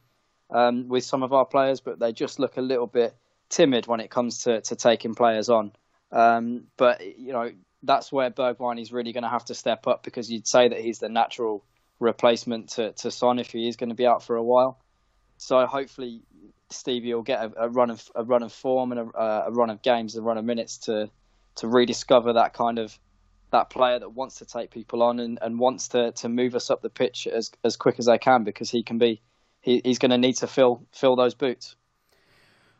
um, 0.49 0.87
with 0.87 1.03
some 1.03 1.23
of 1.23 1.33
our 1.33 1.45
players, 1.45 1.81
but 1.81 1.99
they 1.99 2.13
just 2.13 2.39
look 2.39 2.55
a 2.55 2.61
little 2.61 2.87
bit 2.87 3.13
timid 3.49 3.85
when 3.85 3.99
it 3.99 4.09
comes 4.09 4.43
to, 4.43 4.61
to 4.61 4.77
taking 4.77 5.13
players 5.13 5.49
on. 5.49 5.73
Um, 6.13 6.63
but 6.77 7.01
you 7.19 7.33
know 7.33 7.51
that's 7.83 8.11
where 8.13 8.31
Bergwijn 8.31 8.81
is 8.81 8.93
really 8.93 9.11
going 9.11 9.23
to 9.23 9.29
have 9.29 9.45
to 9.45 9.55
step 9.55 9.87
up 9.87 10.03
because 10.03 10.31
you'd 10.31 10.47
say 10.47 10.69
that 10.69 10.79
he's 10.79 10.99
the 10.99 11.09
natural 11.09 11.65
replacement 11.99 12.69
to, 12.69 12.93
to 12.93 13.11
Son 13.11 13.39
if 13.39 13.51
he 13.51 13.67
is 13.67 13.75
going 13.75 13.89
to 13.89 13.95
be 13.95 14.07
out 14.07 14.23
for 14.23 14.37
a 14.37 14.43
while. 14.43 14.79
So 15.39 15.65
hopefully 15.65 16.21
Stevie 16.69 17.13
will 17.13 17.23
get 17.23 17.41
a, 17.41 17.63
a 17.63 17.69
run 17.69 17.89
of 17.89 18.03
a 18.13 18.23
run 18.23 18.43
of 18.43 18.51
form 18.51 18.91
and 18.91 18.99
a, 18.99 19.45
a, 19.47 19.51
run 19.51 19.69
of 19.69 19.81
games, 19.81 20.15
and 20.15 20.23
a 20.23 20.27
run 20.27 20.37
of 20.37 20.43
minutes 20.43 20.77
to 20.79 21.09
to 21.55 21.67
rediscover 21.67 22.33
that 22.33 22.53
kind 22.53 22.77
of 22.77 22.99
that 23.51 23.69
player 23.69 23.97
that 23.99 24.09
wants 24.09 24.35
to 24.39 24.45
take 24.45 24.69
people 24.69 25.01
on 25.01 25.19
and, 25.19 25.39
and 25.41 25.57
wants 25.57 25.87
to, 25.89 26.11
to 26.11 26.29
move 26.29 26.55
us 26.55 26.69
up 26.69 26.81
the 26.81 26.89
pitch 26.89 27.25
as 27.25 27.51
as 27.63 27.77
quick 27.77 27.95
as 27.99 28.05
they 28.05 28.17
can 28.17 28.43
because 28.43 28.69
he 28.69 28.83
can 28.83 28.97
be 28.97 29.21
he, 29.61 29.81
he's 29.83 29.97
going 29.97 30.11
to 30.11 30.17
need 30.17 30.35
to 30.35 30.47
fill 30.47 30.85
fill 30.91 31.15
those 31.15 31.33
boots. 31.33 31.77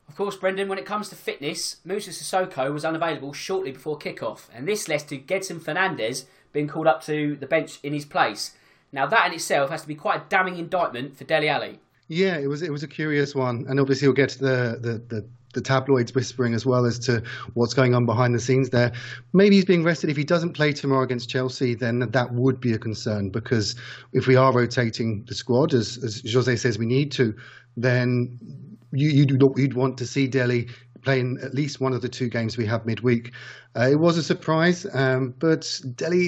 Of 0.10 0.18
course, 0.18 0.36
Brendan, 0.36 0.68
when 0.68 0.80
it 0.80 0.86
comes 0.86 1.08
to 1.10 1.16
fitness, 1.16 1.78
Moussa 1.86 2.10
Sissoko 2.10 2.74
was 2.74 2.84
unavailable 2.84 3.32
shortly 3.32 3.72
before 3.72 3.96
kick-off, 3.96 4.50
and 4.54 4.68
this 4.68 4.89
led 4.89 5.08
to 5.08 5.18
Gedson 5.18 5.62
Fernandes 5.62 6.25
being 6.51 6.68
called 6.68 6.88
up 6.88 7.04
to 7.06 7.38
the 7.38 7.48
bench 7.48 7.80
in 7.84 7.94
his 7.94 8.06
place. 8.06 8.58
Now, 8.92 9.06
that 9.06 9.28
in 9.28 9.34
itself 9.34 9.70
has 9.70 9.84
to 9.84 9.88
be 9.88 9.96
quite 9.96 10.22
a 10.22 10.25
damning 10.28 10.58
indictment 10.58 11.16
for 11.16 11.25
Dele 11.25 11.48
Alli. 11.48 11.80
Yeah, 12.10 12.38
it 12.38 12.48
was 12.48 12.63
it 12.63 12.72
was 12.72 12.82
a 12.82 12.88
curious 12.88 13.36
one, 13.36 13.66
and 13.70 13.80
obviously 13.80 14.08
we'll 14.08 14.16
get 14.16 14.32
the, 14.32 14.80
the, 14.82 15.16
the 15.16 15.30
the 15.54 15.62
tabloids 15.62 16.13
whispering 16.13 16.54
as 16.54 16.66
well 16.66 16.86
as 16.86 17.00
to 17.00 17.24
what's 17.54 17.74
going 17.74 17.96
on 17.96 18.06
behind 18.06 18.36
the 18.36 18.39
scenes 18.39 18.70
there. 18.70 18.92
Maybe 19.34 19.56
he's 19.56 19.66
being 19.66 19.84
rested. 19.84 20.10
If 20.10 20.18
he 20.18 20.24
doesn't 20.24 20.54
play 20.54 20.74
tomorrow 20.74 21.04
against 21.04 21.30
Chelsea, 21.30 21.74
then 21.74 22.00
that 22.00 22.34
would 22.34 22.60
be 22.60 22.74
a 22.74 22.78
concern 22.78 23.30
because 23.30 23.75
if 24.13 24.28
we 24.28 24.36
are 24.36 24.54
rotating 24.54 25.24
the 25.28 25.34
squad, 25.34 25.74
as, 25.74 25.98
as 26.04 26.22
Jose 26.32 26.56
says 26.58 26.78
we 26.78 26.86
need 26.86 27.12
to, 27.13 27.36
then 27.78 28.38
you, 28.92 29.10
you'd, 29.10 29.42
you'd 29.58 29.74
want 29.74 29.98
to 29.98 30.06
see 30.06 30.28
Dele 30.28 30.68
playing 31.01 31.39
at 31.42 31.54
least 31.54 31.80
one 31.80 31.94
of 31.94 32.01
the 32.01 32.10
two 32.10 32.30
games 32.30 32.58
we 32.58 32.66
have 32.66 32.86
midweek. 32.86 33.32
Uh, 33.75 33.89
it 33.89 34.00
was 34.00 34.18
a 34.18 34.24
surprise, 34.24 34.86
um, 34.94 35.34
but 35.39 35.80
Dele 35.96 36.28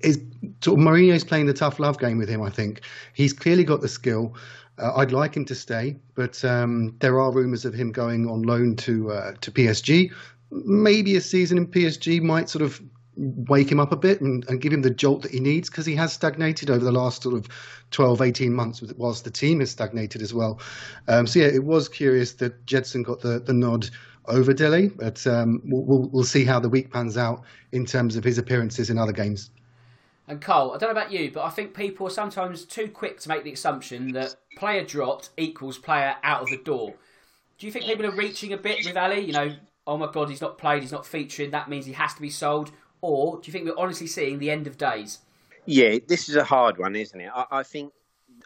is 0.00 0.20
sort 0.62 0.78
of 0.78 0.84
Mourinho's 0.84 1.24
playing 1.24 1.46
the 1.46 1.54
tough 1.54 1.78
love 1.78 1.98
game 1.98 2.18
with 2.18 2.28
him. 2.28 2.42
I 2.42 2.50
think 2.50 2.82
he's 3.14 3.32
clearly 3.32 3.64
got 3.64 3.80
the 3.80 3.88
skill. 3.88 4.36
Uh, 4.80 4.92
I'd 4.96 5.12
like 5.12 5.36
him 5.36 5.44
to 5.46 5.54
stay, 5.54 5.96
but 6.14 6.44
um, 6.44 6.96
there 7.00 7.20
are 7.20 7.32
rumours 7.32 7.64
of 7.64 7.74
him 7.74 7.92
going 7.92 8.28
on 8.28 8.42
loan 8.42 8.76
to 8.76 9.10
uh, 9.12 9.32
to 9.40 9.50
PSG. 9.50 10.12
Maybe 10.50 11.16
a 11.16 11.20
season 11.20 11.58
in 11.58 11.66
PSG 11.66 12.20
might 12.22 12.48
sort 12.48 12.62
of 12.62 12.80
wake 13.16 13.70
him 13.70 13.80
up 13.80 13.92
a 13.92 13.96
bit 13.96 14.20
and, 14.20 14.48
and 14.48 14.60
give 14.60 14.72
him 14.72 14.82
the 14.82 14.90
jolt 14.90 15.22
that 15.22 15.30
he 15.30 15.40
needs 15.40 15.68
because 15.68 15.84
he 15.84 15.94
has 15.94 16.12
stagnated 16.12 16.70
over 16.70 16.84
the 16.84 16.92
last 16.92 17.22
sort 17.22 17.34
of 17.34 17.46
12, 17.90 18.22
18 18.22 18.52
months, 18.52 18.82
whilst 18.96 19.24
the 19.24 19.30
team 19.30 19.60
has 19.60 19.70
stagnated 19.70 20.22
as 20.22 20.32
well. 20.32 20.60
Um, 21.06 21.26
so 21.26 21.40
yeah, 21.40 21.46
it 21.46 21.64
was 21.64 21.88
curious 21.88 22.32
that 22.34 22.64
Gedson 22.66 23.04
got 23.04 23.20
the, 23.20 23.40
the 23.40 23.52
nod 23.52 23.90
over 24.26 24.54
Dele, 24.54 24.88
but 24.88 25.26
um, 25.26 25.60
we'll, 25.64 26.08
we'll 26.12 26.24
see 26.24 26.44
how 26.44 26.60
the 26.60 26.68
week 26.68 26.90
pans 26.90 27.16
out 27.16 27.42
in 27.72 27.84
terms 27.84 28.16
of 28.16 28.24
his 28.24 28.38
appearances 28.38 28.88
in 28.90 28.96
other 28.96 29.12
games. 29.12 29.50
And 30.30 30.40
Cole, 30.40 30.72
I 30.72 30.78
don't 30.78 30.94
know 30.94 31.00
about 31.00 31.10
you, 31.10 31.32
but 31.32 31.42
I 31.42 31.50
think 31.50 31.74
people 31.74 32.06
are 32.06 32.10
sometimes 32.10 32.64
too 32.64 32.86
quick 32.86 33.18
to 33.20 33.28
make 33.28 33.42
the 33.42 33.52
assumption 33.52 34.12
that 34.12 34.36
player 34.56 34.84
dropped 34.84 35.30
equals 35.36 35.76
player 35.76 36.14
out 36.22 36.42
of 36.42 36.50
the 36.50 36.56
door. 36.58 36.94
Do 37.58 37.66
you 37.66 37.72
think 37.72 37.86
people 37.86 38.06
are 38.06 38.12
reaching 38.12 38.52
a 38.52 38.56
bit 38.56 38.86
with 38.86 38.96
Alli? 38.96 39.18
You 39.18 39.32
know, 39.32 39.56
oh 39.88 39.98
my 39.98 40.08
God, 40.10 40.30
he's 40.30 40.40
not 40.40 40.56
played, 40.56 40.82
he's 40.82 40.92
not 40.92 41.04
featuring, 41.04 41.50
that 41.50 41.68
means 41.68 41.84
he 41.84 41.94
has 41.94 42.14
to 42.14 42.20
be 42.20 42.30
sold. 42.30 42.70
Or 43.00 43.40
do 43.40 43.48
you 43.48 43.52
think 43.52 43.64
we're 43.64 43.76
honestly 43.76 44.06
seeing 44.06 44.38
the 44.38 44.52
end 44.52 44.68
of 44.68 44.78
days? 44.78 45.18
Yeah, 45.66 45.96
this 46.06 46.28
is 46.28 46.36
a 46.36 46.44
hard 46.44 46.78
one, 46.78 46.94
isn't 46.94 47.20
it? 47.20 47.30
I, 47.34 47.46
I 47.50 47.62
think 47.64 47.92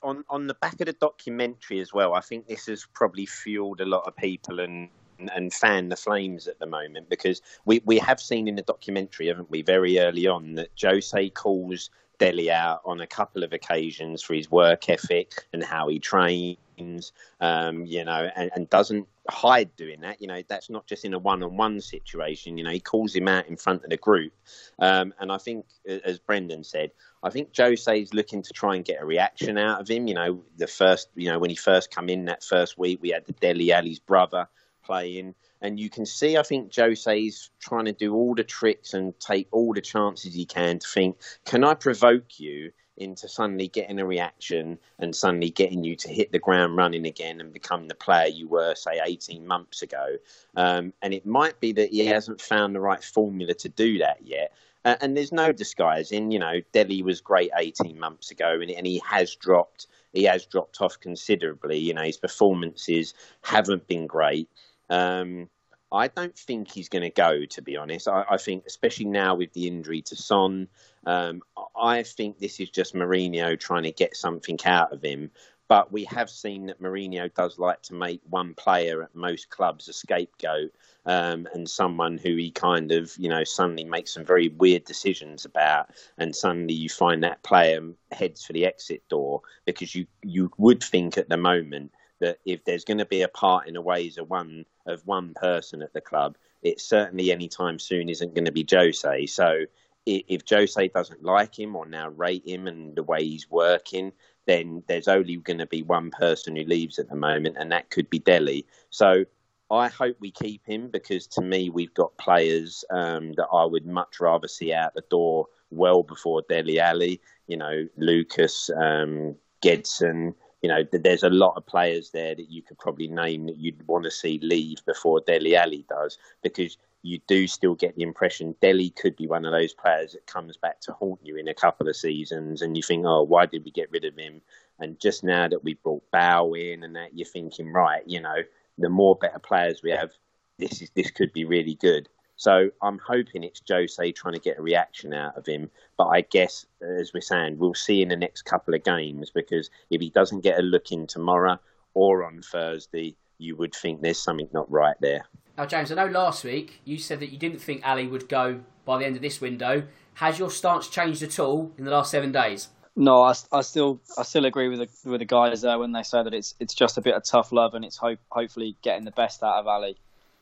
on 0.02 0.24
on 0.30 0.46
the 0.46 0.54
back 0.54 0.80
of 0.80 0.86
the 0.86 0.94
documentary 0.94 1.80
as 1.80 1.92
well, 1.92 2.14
I 2.14 2.22
think 2.22 2.46
this 2.46 2.64
has 2.66 2.86
probably 2.94 3.26
fueled 3.26 3.82
a 3.82 3.86
lot 3.86 4.04
of 4.06 4.16
people 4.16 4.60
and 4.60 4.88
and 5.34 5.52
fan 5.52 5.88
the 5.88 5.96
flames 5.96 6.46
at 6.46 6.58
the 6.58 6.66
moment 6.66 7.08
because 7.08 7.42
we, 7.64 7.80
we 7.84 7.98
have 7.98 8.20
seen 8.20 8.48
in 8.48 8.56
the 8.56 8.62
documentary, 8.62 9.28
haven't 9.28 9.50
we, 9.50 9.62
very 9.62 9.98
early 9.98 10.26
on 10.26 10.54
that 10.54 10.70
Jose 10.80 11.30
calls 11.30 11.90
Dele 12.18 12.50
out 12.50 12.80
on 12.84 13.00
a 13.00 13.06
couple 13.06 13.42
of 13.42 13.52
occasions 13.52 14.22
for 14.22 14.34
his 14.34 14.50
work 14.50 14.88
ethic 14.88 15.32
and 15.52 15.62
how 15.62 15.88
he 15.88 15.98
trains, 15.98 17.12
um, 17.40 17.84
you 17.84 18.04
know, 18.04 18.30
and, 18.36 18.50
and, 18.54 18.70
doesn't 18.70 19.06
hide 19.28 19.74
doing 19.76 20.00
that. 20.02 20.20
You 20.20 20.28
know, 20.28 20.42
that's 20.46 20.70
not 20.70 20.86
just 20.86 21.04
in 21.04 21.14
a 21.14 21.18
one-on-one 21.18 21.80
situation. 21.80 22.56
You 22.56 22.64
know, 22.64 22.70
he 22.70 22.80
calls 22.80 23.14
him 23.14 23.28
out 23.28 23.48
in 23.48 23.56
front 23.56 23.84
of 23.84 23.90
the 23.90 23.96
group, 23.96 24.32
um, 24.78 25.12
and 25.18 25.32
I 25.32 25.38
think, 25.38 25.66
as 25.86 26.18
Brendan 26.18 26.64
said, 26.64 26.92
I 27.22 27.30
think 27.30 27.50
Jose's 27.56 28.14
looking 28.14 28.42
to 28.42 28.52
try 28.52 28.76
and 28.76 28.84
get 28.84 29.02
a 29.02 29.06
reaction 29.06 29.58
out 29.58 29.80
of 29.80 29.88
him. 29.88 30.06
You 30.06 30.14
know, 30.14 30.42
the 30.56 30.66
first, 30.66 31.08
you 31.16 31.30
know, 31.30 31.38
when 31.38 31.50
he 31.50 31.56
first 31.56 31.90
come 31.90 32.08
in 32.08 32.26
that 32.26 32.44
first 32.44 32.78
week, 32.78 33.00
we 33.02 33.10
had 33.10 33.26
the 33.26 33.32
Dele 33.32 33.72
Alli's 33.72 33.98
brother 33.98 34.48
playing. 34.84 35.34
And 35.60 35.80
you 35.80 35.88
can 35.88 36.06
see, 36.06 36.36
I 36.36 36.42
think 36.42 36.74
Jose's 36.74 37.50
trying 37.60 37.86
to 37.86 37.92
do 37.92 38.14
all 38.14 38.34
the 38.34 38.44
tricks 38.44 38.94
and 38.94 39.18
take 39.18 39.48
all 39.50 39.72
the 39.72 39.80
chances 39.80 40.34
he 40.34 40.44
can 40.44 40.78
to 40.78 40.86
think, 40.86 41.16
can 41.44 41.64
I 41.64 41.74
provoke 41.74 42.38
you 42.38 42.72
into 42.96 43.28
suddenly 43.28 43.68
getting 43.68 43.98
a 43.98 44.06
reaction 44.06 44.78
and 44.98 45.14
suddenly 45.14 45.50
getting 45.50 45.82
you 45.82 45.96
to 45.96 46.08
hit 46.08 46.30
the 46.32 46.38
ground 46.38 46.76
running 46.76 47.06
again 47.06 47.40
and 47.40 47.52
become 47.52 47.88
the 47.88 47.94
player 47.94 48.28
you 48.28 48.48
were, 48.48 48.74
say, 48.74 49.00
18 49.04 49.46
months 49.46 49.82
ago? 49.82 50.16
Um, 50.56 50.92
and 51.02 51.12
it 51.12 51.26
might 51.26 51.58
be 51.60 51.72
that 51.72 51.90
he 51.90 52.06
hasn't 52.06 52.40
found 52.40 52.74
the 52.74 52.80
right 52.80 53.02
formula 53.02 53.54
to 53.54 53.68
do 53.68 53.98
that 53.98 54.18
yet. 54.22 54.52
Uh, 54.84 54.96
and 55.00 55.16
there's 55.16 55.32
no 55.32 55.50
disguising, 55.50 56.30
you 56.30 56.38
know, 56.38 56.60
Dele 56.72 57.02
was 57.02 57.20
great 57.20 57.50
18 57.56 57.98
months 57.98 58.30
ago 58.30 58.60
and, 58.60 58.70
and 58.70 58.86
he 58.86 59.00
has 59.06 59.34
dropped. 59.34 59.86
He 60.12 60.24
has 60.24 60.44
dropped 60.46 60.80
off 60.80 61.00
considerably. 61.00 61.78
You 61.78 61.94
know, 61.94 62.02
his 62.02 62.18
performances 62.18 63.14
haven't 63.42 63.88
been 63.88 64.06
great. 64.06 64.48
Um, 64.90 65.48
I 65.92 66.08
don't 66.08 66.36
think 66.36 66.70
he's 66.70 66.88
going 66.88 67.02
to 67.02 67.10
go, 67.10 67.44
to 67.44 67.62
be 67.62 67.76
honest. 67.76 68.08
I, 68.08 68.24
I, 68.30 68.36
think, 68.36 68.64
especially 68.66 69.06
now 69.06 69.36
with 69.36 69.52
the 69.52 69.68
injury 69.68 70.02
to 70.02 70.16
Son, 70.16 70.68
um, 71.06 71.42
I 71.76 72.02
think 72.02 72.38
this 72.38 72.58
is 72.58 72.70
just 72.70 72.94
Mourinho 72.94 73.58
trying 73.58 73.84
to 73.84 73.92
get 73.92 74.16
something 74.16 74.58
out 74.64 74.92
of 74.92 75.02
him. 75.02 75.30
But 75.66 75.92
we 75.92 76.04
have 76.04 76.28
seen 76.28 76.66
that 76.66 76.82
Mourinho 76.82 77.32
does 77.32 77.58
like 77.58 77.80
to 77.82 77.94
make 77.94 78.20
one 78.28 78.54
player 78.54 79.02
at 79.02 79.14
most 79.14 79.48
clubs 79.48 79.88
a 79.88 79.94
scapegoat 79.94 80.72
um, 81.06 81.48
and 81.54 81.68
someone 81.68 82.18
who 82.18 82.36
he 82.36 82.50
kind 82.50 82.92
of, 82.92 83.12
you 83.16 83.30
know, 83.30 83.44
suddenly 83.44 83.84
makes 83.84 84.12
some 84.12 84.24
very 84.24 84.48
weird 84.48 84.84
decisions 84.84 85.46
about, 85.46 85.90
and 86.18 86.36
suddenly 86.36 86.74
you 86.74 86.90
find 86.90 87.24
that 87.24 87.42
player 87.42 87.80
heads 88.12 88.44
for 88.44 88.52
the 88.52 88.66
exit 88.66 89.08
door 89.08 89.40
because 89.64 89.94
you 89.94 90.06
you 90.22 90.50
would 90.58 90.82
think 90.82 91.16
at 91.16 91.30
the 91.30 91.36
moment 91.38 91.92
that 92.20 92.38
if 92.44 92.64
there's 92.64 92.84
going 92.84 92.98
to 92.98 93.06
be 93.06 93.22
a 93.22 93.28
part 93.28 93.66
in 93.68 93.74
the 93.74 93.80
ways 93.80 94.18
of 94.18 94.30
one 94.30 94.64
of 94.86 95.06
one 95.06 95.34
person 95.34 95.82
at 95.82 95.92
the 95.92 96.00
club, 96.00 96.36
it 96.62 96.80
certainly 96.80 97.30
anytime 97.30 97.78
soon 97.78 98.08
isn't 98.08 98.34
going 98.34 98.44
to 98.44 98.52
be 98.52 98.66
Jose. 98.70 99.26
So 99.26 99.64
if 100.06 100.42
Jose 100.48 100.88
doesn't 100.88 101.22
like 101.24 101.58
him 101.58 101.74
or 101.76 101.86
now 101.86 102.10
rate 102.10 102.46
him 102.46 102.66
and 102.66 102.94
the 102.94 103.02
way 103.02 103.24
he's 103.24 103.50
working, 103.50 104.12
then 104.46 104.82
there's 104.86 105.08
only 105.08 105.36
going 105.36 105.58
to 105.58 105.66
be 105.66 105.82
one 105.82 106.10
person 106.10 106.56
who 106.56 106.64
leaves 106.64 106.98
at 106.98 107.08
the 107.08 107.16
moment, 107.16 107.56
and 107.58 107.72
that 107.72 107.90
could 107.90 108.10
be 108.10 108.18
Dele. 108.18 108.66
So 108.90 109.24
I 109.70 109.88
hope 109.88 110.16
we 110.20 110.30
keep 110.30 110.66
him 110.66 110.88
because 110.88 111.26
to 111.28 111.42
me, 111.42 111.70
we've 111.70 111.94
got 111.94 112.16
players 112.18 112.84
um, 112.90 113.32
that 113.32 113.48
I 113.52 113.64
would 113.64 113.86
much 113.86 114.20
rather 114.20 114.48
see 114.48 114.72
out 114.72 114.94
the 114.94 115.04
door 115.10 115.46
well 115.70 116.02
before 116.02 116.42
Dele 116.48 116.78
Alli. 116.78 117.20
You 117.46 117.56
know, 117.56 117.88
Lucas, 117.96 118.70
um, 118.76 119.36
Gedson, 119.62 120.34
you 120.64 120.68
know, 120.68 120.82
there's 120.92 121.22
a 121.22 121.28
lot 121.28 121.58
of 121.58 121.66
players 121.66 122.08
there 122.12 122.34
that 122.34 122.50
you 122.50 122.62
could 122.62 122.78
probably 122.78 123.06
name 123.06 123.44
that 123.44 123.58
you'd 123.58 123.86
want 123.86 124.02
to 124.04 124.10
see 124.10 124.40
leave 124.42 124.82
before 124.86 125.20
Dele 125.20 125.54
Alli 125.54 125.84
does, 125.90 126.16
because 126.42 126.78
you 127.02 127.20
do 127.26 127.46
still 127.46 127.74
get 127.74 127.94
the 127.96 128.02
impression 128.02 128.54
Dele 128.62 128.88
could 128.88 129.14
be 129.14 129.26
one 129.26 129.44
of 129.44 129.52
those 129.52 129.74
players 129.74 130.12
that 130.12 130.26
comes 130.26 130.56
back 130.56 130.80
to 130.80 130.94
haunt 130.94 131.20
you 131.22 131.36
in 131.36 131.48
a 131.48 131.52
couple 131.52 131.86
of 131.86 131.96
seasons, 131.96 132.62
and 132.62 132.78
you 132.78 132.82
think, 132.82 133.04
oh, 133.04 133.24
why 133.24 133.44
did 133.44 133.62
we 133.62 133.72
get 133.72 133.90
rid 133.90 134.06
of 134.06 134.16
him? 134.16 134.40
And 134.78 134.98
just 134.98 135.22
now 135.22 135.48
that 135.48 135.62
we 135.62 135.74
brought 135.74 136.10
Bale 136.10 136.54
in, 136.54 136.82
and 136.82 136.96
that 136.96 137.14
you're 137.14 137.28
thinking, 137.28 137.70
right, 137.70 138.02
you 138.06 138.22
know, 138.22 138.36
the 138.78 138.88
more 138.88 139.16
better 139.16 139.40
players 139.40 139.82
we 139.82 139.90
have, 139.90 140.12
this 140.58 140.80
is 140.80 140.88
this 140.94 141.10
could 141.10 141.34
be 141.34 141.44
really 141.44 141.74
good. 141.74 142.08
So 142.36 142.70
I'm 142.82 142.98
hoping 142.98 143.44
it's 143.44 143.62
Jose 143.68 144.12
trying 144.12 144.34
to 144.34 144.40
get 144.40 144.58
a 144.58 144.62
reaction 144.62 145.14
out 145.14 145.36
of 145.36 145.46
him. 145.46 145.70
But 145.96 146.08
I 146.08 146.22
guess, 146.22 146.66
as 146.82 147.12
we're 147.14 147.20
saying, 147.20 147.58
we'll 147.58 147.74
see 147.74 148.02
in 148.02 148.08
the 148.08 148.16
next 148.16 148.42
couple 148.42 148.74
of 148.74 148.82
games 148.82 149.30
because 149.30 149.70
if 149.90 150.00
he 150.00 150.10
doesn't 150.10 150.40
get 150.40 150.58
a 150.58 150.62
look 150.62 150.90
in 150.90 151.06
tomorrow 151.06 151.58
or 151.94 152.24
on 152.24 152.42
Thursday, 152.42 153.16
you 153.38 153.56
would 153.56 153.74
think 153.74 154.00
there's 154.00 154.20
something 154.20 154.48
not 154.52 154.70
right 154.70 154.96
there. 155.00 155.24
Now, 155.56 155.66
James, 155.66 155.92
I 155.92 155.94
know 155.94 156.06
last 156.06 156.44
week 156.44 156.80
you 156.84 156.98
said 156.98 157.20
that 157.20 157.30
you 157.30 157.38
didn't 157.38 157.60
think 157.60 157.86
Alli 157.86 158.08
would 158.08 158.28
go 158.28 158.60
by 158.84 158.98
the 158.98 159.06
end 159.06 159.16
of 159.16 159.22
this 159.22 159.40
window. 159.40 159.84
Has 160.14 160.38
your 160.38 160.50
stance 160.50 160.88
changed 160.88 161.22
at 161.22 161.38
all 161.38 161.72
in 161.78 161.84
the 161.84 161.90
last 161.90 162.10
seven 162.10 162.32
days? 162.32 162.68
No, 162.96 163.22
I, 163.22 163.34
I 163.52 163.62
still 163.62 164.00
I 164.16 164.22
still 164.22 164.44
agree 164.44 164.68
with 164.68 164.78
the 164.78 165.10
with 165.10 165.20
the 165.20 165.24
guys 165.24 165.62
there 165.62 165.78
when 165.78 165.92
they 165.92 166.04
say 166.04 166.22
that 166.22 166.32
it's 166.32 166.54
it's 166.60 166.74
just 166.74 166.96
a 166.96 167.00
bit 167.00 167.14
of 167.14 167.24
tough 167.24 167.50
love 167.50 167.74
and 167.74 167.84
it's 167.84 167.96
hope 167.96 168.20
hopefully 168.28 168.76
getting 168.82 169.04
the 169.04 169.10
best 169.10 169.42
out 169.42 169.58
of 169.58 169.66
Alli. 169.66 169.96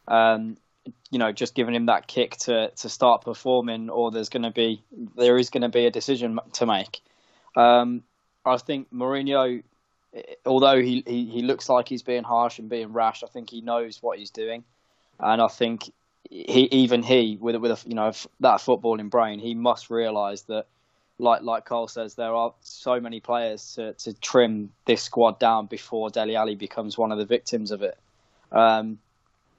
Um, 0.07 0.59
you 1.11 1.19
know, 1.19 1.33
just 1.33 1.55
giving 1.55 1.75
him 1.75 1.87
that 1.87 2.07
kick 2.07 2.37
to 2.39 2.71
to 2.71 2.89
start 2.89 3.23
performing, 3.23 3.91
or 3.91 4.11
there's 4.11 4.29
going 4.29 4.43
to 4.43 4.51
be 4.51 4.83
there 5.17 5.37
is 5.37 5.51
going 5.51 5.63
to 5.63 5.69
be 5.69 5.87
a 5.87 5.91
decision 5.91 6.39
to 6.55 6.67
make. 6.67 7.01
Um, 7.57 8.03
I 8.45 8.57
think 8.57 8.93
Mourinho, 8.93 9.63
although 10.47 10.81
he, 10.81 11.03
he 11.07 11.27
he 11.27 11.43
looks 11.43 11.69
like 11.69 11.89
he's 11.89 12.03
being 12.03 12.25
harsh 12.25 12.59
and 12.59 12.69
being 12.69 12.93
rash, 12.93 13.23
I 13.23 13.29
think 13.29 13.51
he 13.51 13.61
knows 13.61 14.03
what 14.03 14.19
he's 14.19 14.31
doing, 14.31 14.65
and 15.21 15.41
I 15.41 15.49
think 15.49 15.93
he 16.31 16.69
even 16.73 17.03
he 17.03 17.39
with 17.41 17.57
with 17.57 17.71
a, 17.73 17.89
you 17.89 17.95
know 17.95 18.13
that 18.41 18.61
footballing 18.61 19.11
brain, 19.11 19.39
he 19.39 19.55
must 19.55 19.91
realise 19.91 20.43
that. 20.43 20.67
Like 21.19 21.43
like 21.43 21.67
Cole 21.67 21.87
says, 21.87 22.15
there 22.15 22.35
are 22.35 22.53
so 22.63 22.99
many 22.99 23.21
players 23.21 23.75
to, 23.75 23.93
to 23.93 24.13
trim 24.15 24.73
this 24.87 25.03
squad 25.03 25.39
down 25.39 25.67
before 25.67 26.11
Dele 26.11 26.35
Alli 26.35 26.57
becomes 26.57 26.99
one 26.99 27.13
of 27.13 27.19
the 27.19 27.27
victims 27.27 27.71
of 27.71 27.83
it. 27.83 27.97
Um, 28.51 28.99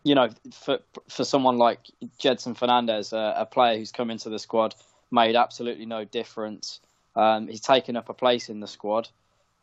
you 0.04 0.16
know, 0.16 0.30
for 0.52 0.80
for 1.10 1.24
someone 1.24 1.58
like 1.58 1.80
Gedson 2.20 2.58
Fernandes, 2.58 3.14
a, 3.14 3.42
a, 3.42 3.46
player 3.46 3.78
who's 3.78 3.92
come 3.92 4.12
into 4.12 4.30
the 4.30 4.40
squad, 4.40 4.76
made 5.12 5.36
absolutely 5.36 5.86
no 5.86 6.04
difference. 6.04 6.80
Um, 7.16 7.48
he's 7.48 7.62
taken 7.62 7.96
up 7.96 8.10
a 8.10 8.14
place 8.14 8.50
in 8.50 8.60
the 8.60 8.68
squad. 8.68 9.10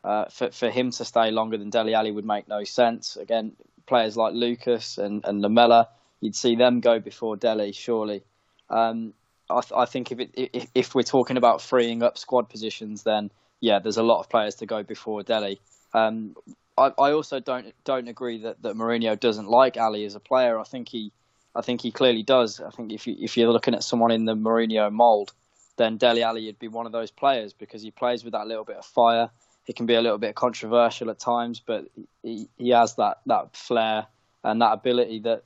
Uh, 0.03 0.25
for 0.29 0.49
for 0.51 0.69
him 0.69 0.89
to 0.89 1.05
stay 1.05 1.29
longer 1.29 1.57
than 1.57 1.69
Dele 1.69 1.93
Alli 1.93 2.11
would 2.11 2.25
make 2.25 2.47
no 2.47 2.63
sense. 2.63 3.17
Again, 3.17 3.53
players 3.85 4.17
like 4.17 4.33
Lucas 4.33 4.97
and, 4.97 5.23
and 5.25 5.41
Lamela, 5.41 5.89
you'd 6.21 6.35
see 6.35 6.55
them 6.55 6.79
go 6.79 6.99
before 6.99 7.35
Dele, 7.35 7.71
surely. 7.71 8.23
Um, 8.69 9.13
I, 9.49 9.61
th- 9.61 9.73
I, 9.75 9.85
think 9.85 10.11
if, 10.11 10.19
it, 10.19 10.31
if, 10.33 10.67
if 10.73 10.95
we're 10.95 11.03
talking 11.03 11.37
about 11.37 11.61
freeing 11.61 12.01
up 12.01 12.17
squad 12.17 12.49
positions, 12.49 13.03
then 13.03 13.31
yeah, 13.59 13.79
there's 13.79 13.97
a 13.97 14.03
lot 14.03 14.19
of 14.21 14.29
players 14.29 14.55
to 14.55 14.65
go 14.65 14.81
before 14.81 15.23
Dele. 15.23 15.59
Um, 15.93 16.35
I, 16.77 16.91
I 16.97 17.11
also 17.11 17.39
don't 17.39 17.73
don't 17.83 18.07
agree 18.07 18.39
that, 18.39 18.61
that 18.61 18.75
Mourinho 18.75 19.19
doesn't 19.19 19.47
like 19.47 19.77
Alli 19.77 20.05
as 20.05 20.15
a 20.15 20.19
player. 20.19 20.59
I 20.59 20.63
think 20.63 20.89
he 20.89 21.11
I 21.55 21.61
think 21.61 21.81
he 21.81 21.91
clearly 21.91 22.23
does. 22.23 22.61
I 22.61 22.69
think 22.69 22.91
if 22.91 23.07
you 23.07 23.15
if 23.19 23.37
you're 23.37 23.51
looking 23.51 23.75
at 23.75 23.83
someone 23.83 24.11
in 24.11 24.25
the 24.25 24.35
Mourinho 24.35 24.91
mould, 24.91 25.33
then 25.77 25.97
Dele 25.97 26.23
Alli 26.23 26.45
would 26.45 26.59
be 26.59 26.67
one 26.67 26.85
of 26.85 26.91
those 26.91 27.11
players 27.11 27.53
because 27.53 27.81
he 27.81 27.91
plays 27.91 28.23
with 28.23 28.33
that 28.33 28.47
little 28.47 28.63
bit 28.63 28.77
of 28.77 28.85
fire. 28.85 29.29
He 29.65 29.73
can 29.73 29.85
be 29.85 29.95
a 29.95 30.01
little 30.01 30.17
bit 30.17 30.35
controversial 30.35 31.09
at 31.09 31.19
times, 31.19 31.61
but 31.63 31.85
he, 32.23 32.47
he 32.57 32.69
has 32.69 32.95
that, 32.95 33.19
that 33.27 33.55
flair 33.55 34.07
and 34.43 34.61
that 34.61 34.73
ability 34.73 35.19
that 35.19 35.43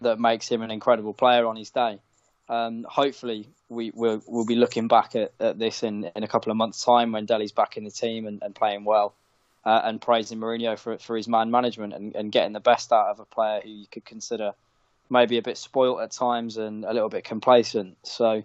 that 0.00 0.18
makes 0.18 0.48
him 0.48 0.62
an 0.62 0.70
incredible 0.70 1.14
player 1.14 1.46
on 1.46 1.56
his 1.56 1.70
day. 1.70 1.98
Um, 2.48 2.84
hopefully, 2.88 3.48
we 3.68 3.90
will 3.94 4.22
we'll 4.26 4.44
be 4.44 4.56
looking 4.56 4.88
back 4.88 5.14
at, 5.16 5.32
at, 5.40 5.58
this 5.58 5.82
in, 5.82 6.10
in 6.14 6.22
a 6.22 6.28
couple 6.28 6.50
of 6.50 6.56
months' 6.56 6.84
time 6.84 7.12
when 7.12 7.26
Dele's 7.26 7.52
back 7.52 7.76
in 7.76 7.84
the 7.84 7.90
team 7.90 8.26
and, 8.26 8.42
and 8.42 8.54
playing 8.54 8.84
well, 8.84 9.14
uh, 9.64 9.80
and 9.84 10.00
praising 10.00 10.38
Mourinho 10.38 10.78
for 10.78 10.98
for 10.98 11.16
his 11.16 11.28
man 11.28 11.50
management 11.50 11.94
and, 11.94 12.14
and 12.14 12.32
getting 12.32 12.52
the 12.52 12.60
best 12.60 12.92
out 12.92 13.08
of 13.08 13.20
a 13.20 13.24
player 13.24 13.60
who 13.62 13.70
you 13.70 13.86
could 13.90 14.04
consider 14.04 14.52
maybe 15.10 15.38
a 15.38 15.42
bit 15.42 15.58
spoilt 15.58 16.00
at 16.00 16.10
times 16.10 16.56
and 16.56 16.84
a 16.84 16.92
little 16.92 17.08
bit 17.08 17.24
complacent. 17.24 17.96
So 18.02 18.44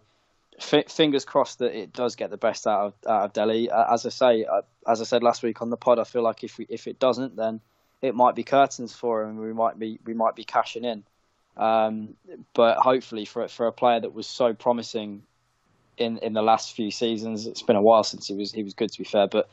f- 0.60 0.91
fingers 0.91 1.25
crossed 1.25 1.60
that 1.60 1.77
it 1.77 1.93
does 1.93 2.15
get 2.15 2.29
the 2.29 2.38
best 2.38 2.67
out 2.67 2.88
of 2.88 2.93
out 3.08 3.25
of 3.25 3.34
Dele. 3.34 3.69
Uh, 3.69 3.93
as 3.93 4.05
I 4.05 4.10
say, 4.10 4.45
uh, 4.45 4.62
as 4.88 5.01
I 5.01 5.03
said 5.03 5.23
last 5.23 5.43
week 5.43 5.62
on 5.62 5.69
the 5.69 5.77
pod, 5.77 5.99
I 5.99 6.03
feel 6.03 6.21
like 6.21 6.43
if 6.43 6.58
we, 6.58 6.65
if 6.69 6.88
it 6.88 6.99
doesn't, 6.99 7.36
then 7.36 7.62
it 8.01 8.15
might 8.15 8.36
be 8.36 8.43
curtains 8.43 8.93
for 8.93 9.23
him. 9.23 9.38
We 9.38 9.53
might 9.53 9.77
be 9.77 9.99
we 10.05 10.13
might 10.13 10.36
be 10.36 10.43
cashing 10.43 10.86
in. 10.86 11.03
Um, 11.58 12.15
but 12.53 12.77
hopefully, 12.77 13.25
for 13.25 13.47
for 13.47 13.67
a 13.67 13.71
player 13.71 13.99
that 13.99 14.13
was 14.13 14.27
so 14.27 14.53
promising 14.53 15.23
in 15.97 16.17
in 16.19 16.34
the 16.34 16.41
last 16.41 16.75
few 16.75 16.91
seasons, 16.91 17.47
it's 17.47 17.62
been 17.62 17.75
a 17.75 17.82
while 17.82 18.03
since 18.03 18.27
he 18.27 18.36
was 18.36 18.51
he 18.51 18.63
was 18.63 18.73
good 18.73 18.91
to 18.91 18.97
be 18.97 19.03
fair. 19.03 19.27
But 19.27 19.49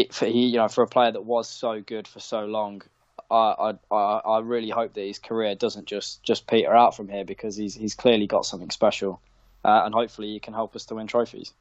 it 0.00 0.14
for 0.14 0.26
he 0.26 0.46
you 0.46 0.58
know 0.58 0.68
for 0.68 0.82
a 0.82 0.86
player 0.86 1.12
that 1.12 1.24
was 1.24 1.48
so 1.48 1.80
good 1.80 2.08
for 2.08 2.20
so 2.20 2.44
long, 2.44 2.82
I, 3.30 3.74
I 3.90 3.96
I 3.96 4.40
really 4.40 4.70
hope 4.70 4.94
that 4.94 5.02
his 5.02 5.18
career 5.18 5.54
doesn't 5.54 5.86
just 5.86 6.22
just 6.22 6.46
peter 6.46 6.74
out 6.74 6.96
from 6.96 7.08
here 7.08 7.24
because 7.24 7.56
he's 7.56 7.74
he's 7.74 7.94
clearly 7.94 8.26
got 8.26 8.44
something 8.46 8.70
special 8.70 9.20
uh, 9.64 9.82
and 9.84 9.94
hopefully 9.94 10.28
he 10.28 10.40
can 10.40 10.54
help 10.54 10.74
us 10.76 10.84
to 10.86 10.94
win 10.94 11.06
trophies. 11.06 11.52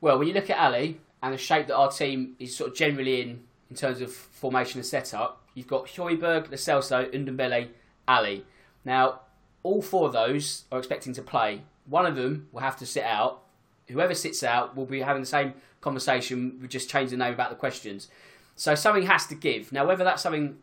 Well, 0.00 0.18
when 0.18 0.28
you 0.28 0.34
look 0.34 0.50
at 0.50 0.58
Alli 0.58 1.00
and 1.22 1.34
the 1.34 1.38
shape 1.38 1.66
that 1.66 1.76
our 1.76 1.90
team 1.90 2.36
is 2.38 2.56
sort 2.56 2.70
of 2.70 2.76
generally 2.76 3.20
in, 3.20 3.42
in 3.70 3.76
terms 3.76 4.00
of 4.00 4.12
formation 4.12 4.78
and 4.78 4.86
setup, 4.86 5.42
you've 5.54 5.66
got 5.66 5.86
Højbjerg, 5.86 6.50
Lo 6.50 6.56
Celso, 6.56 7.12
Ndombele, 7.12 7.68
Alli. 8.06 8.44
Now, 8.84 9.20
all 9.62 9.82
four 9.82 10.06
of 10.06 10.12
those 10.12 10.64
are 10.70 10.78
expecting 10.78 11.12
to 11.14 11.22
play. 11.22 11.62
One 11.86 12.06
of 12.06 12.16
them 12.16 12.48
will 12.52 12.60
have 12.60 12.76
to 12.78 12.86
sit 12.86 13.04
out. 13.04 13.42
Whoever 13.88 14.14
sits 14.14 14.42
out 14.42 14.76
will 14.76 14.86
be 14.86 15.00
having 15.00 15.22
the 15.22 15.26
same 15.26 15.54
conversation. 15.80 16.58
We 16.60 16.68
just 16.68 16.90
change 16.90 17.10
the 17.10 17.16
name 17.16 17.34
about 17.34 17.50
the 17.50 17.56
questions. 17.56 18.08
So 18.56 18.74
something 18.74 19.06
has 19.06 19.26
to 19.26 19.34
give. 19.34 19.72
Now, 19.72 19.86
whether 19.86 20.04
that's 20.04 20.22
something 20.22 20.58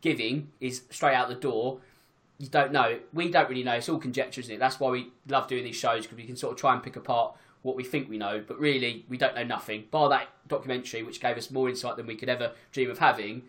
giving 0.00 0.50
is 0.60 0.82
straight 0.90 1.14
out 1.14 1.28
the 1.28 1.34
door, 1.34 1.80
you 2.38 2.48
don't 2.48 2.72
know. 2.72 2.98
We 3.12 3.30
don't 3.30 3.48
really 3.48 3.62
know. 3.62 3.74
It's 3.74 3.88
all 3.88 3.98
conjecture, 3.98 4.40
isn't 4.40 4.54
it? 4.54 4.58
That's 4.58 4.80
why 4.80 4.90
we 4.90 5.12
love 5.28 5.46
doing 5.46 5.64
these 5.64 5.76
shows 5.76 6.02
because 6.02 6.16
we 6.16 6.24
can 6.24 6.36
sort 6.36 6.52
of 6.52 6.58
try 6.58 6.72
and 6.72 6.82
pick 6.82 6.96
apart 6.96 7.36
what 7.62 7.76
we 7.76 7.84
think 7.84 8.08
we 8.08 8.16
know, 8.16 8.42
but 8.46 8.58
really 8.58 9.04
we 9.08 9.18
don't 9.18 9.34
know 9.34 9.44
nothing. 9.44 9.84
Bar 9.90 10.08
that 10.08 10.28
documentary, 10.48 11.02
which 11.02 11.20
gave 11.20 11.36
us 11.36 11.50
more 11.50 11.68
insight 11.68 11.96
than 11.96 12.06
we 12.06 12.16
could 12.16 12.28
ever 12.28 12.52
dream 12.72 12.90
of 12.90 12.98
having, 12.98 13.42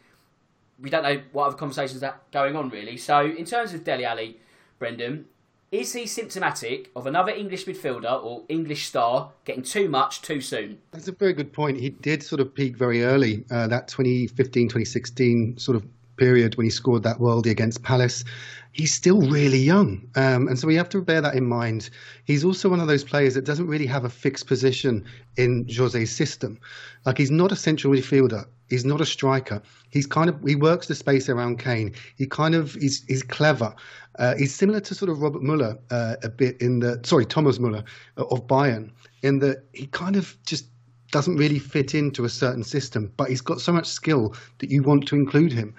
we 0.80 0.90
don't 0.90 1.04
know 1.04 1.22
what 1.32 1.46
other 1.46 1.56
conversations 1.56 2.04
are 2.04 2.20
going 2.32 2.56
on 2.56 2.70
really. 2.70 2.98
So 2.98 3.26
in 3.26 3.46
terms 3.46 3.74
of 3.74 3.84
Dele 3.84 4.04
Alli, 4.04 4.38
Brendan, 4.80 5.26
is 5.72 5.94
he 5.94 6.06
symptomatic 6.06 6.92
of 6.98 7.08
another 7.08 7.32
English 7.32 7.66
midfielder 7.66 8.22
or 8.22 8.44
English 8.50 8.88
star 8.88 9.32
getting 9.46 9.64
too 9.64 9.88
much 9.88 10.22
too 10.22 10.42
soon? 10.42 10.80
That's 10.92 11.08
a 11.08 11.14
very 11.14 11.32
good 11.32 11.54
point. 11.54 11.80
He 11.80 11.90
did 11.90 12.22
sort 12.22 12.42
of 12.42 12.54
peak 12.54 12.76
very 12.76 13.04
early, 13.04 13.46
uh, 13.50 13.68
that 13.68 13.88
2015 13.88 14.68
2016 14.68 15.58
sort 15.58 15.78
of 15.78 15.86
period 16.18 16.56
when 16.56 16.66
he 16.66 16.70
scored 16.70 17.04
that 17.04 17.18
worldie 17.20 17.50
against 17.50 17.84
Palace. 17.84 18.26
He's 18.74 18.94
still 18.94 19.22
really 19.22 19.58
young. 19.58 20.08
Um, 20.16 20.48
and 20.50 20.60
so 20.60 20.68
we 20.68 20.76
have 20.76 20.90
to 20.90 21.02
bear 21.02 21.22
that 21.22 21.36
in 21.36 21.48
mind. 21.48 21.90
He's 22.26 22.44
also 22.44 22.70
one 22.70 22.82
of 22.82 22.88
those 22.88 23.04
players 23.04 23.34
that 23.36 23.46
doesn't 23.46 23.68
really 23.68 23.88
have 23.88 24.04
a 24.04 24.10
fixed 24.10 24.48
position 24.48 25.06
in 25.38 25.66
Jose's 25.68 26.16
system. 26.16 26.60
Like 27.06 27.18
he's 27.18 27.32
not 27.32 27.52
a 27.52 27.56
central 27.56 27.94
midfielder. 27.94 28.46
He's 28.72 28.86
not 28.86 29.02
a 29.02 29.06
striker. 29.06 29.62
He's 29.90 30.08
kind 30.08 30.30
of 30.30 30.42
he 30.44 30.56
works 30.56 30.88
the 30.88 30.96
space 30.96 31.30
around 31.30 31.60
Kane. 31.60 31.94
He 32.16 32.26
kind 32.26 32.56
of 32.56 32.74
he's 32.74 33.04
he's 33.06 33.22
clever. 33.22 33.76
Uh, 34.18 34.36
he's 34.36 34.56
similar 34.56 34.80
to 34.80 34.96
sort 34.96 35.10
of 35.10 35.22
Robert 35.22 35.44
Muller 35.44 35.78
uh, 35.92 36.16
a 36.24 36.30
bit 36.30 36.60
in 36.62 36.80
the 36.80 37.00
sorry 37.04 37.26
Thomas 37.26 37.60
Muller 37.60 37.84
uh, 38.18 38.26
of 38.26 38.48
Bayern 38.48 38.92
in 39.22 39.40
that 39.40 39.66
he 39.74 39.88
kind 39.88 40.16
of 40.16 40.36
just 40.46 40.66
doesn't 41.12 41.36
really 41.36 41.60
fit 41.60 41.94
into 41.94 42.24
a 42.24 42.30
certain 42.30 42.64
system, 42.64 43.12
but 43.18 43.30
he's 43.30 43.42
got 43.42 43.62
so 43.62 43.72
much 43.72 43.86
skill 43.86 44.34
that 44.60 44.72
you 44.72 44.82
want 44.82 45.08
to 45.10 45.16
include 45.16 45.52
him. 45.52 45.76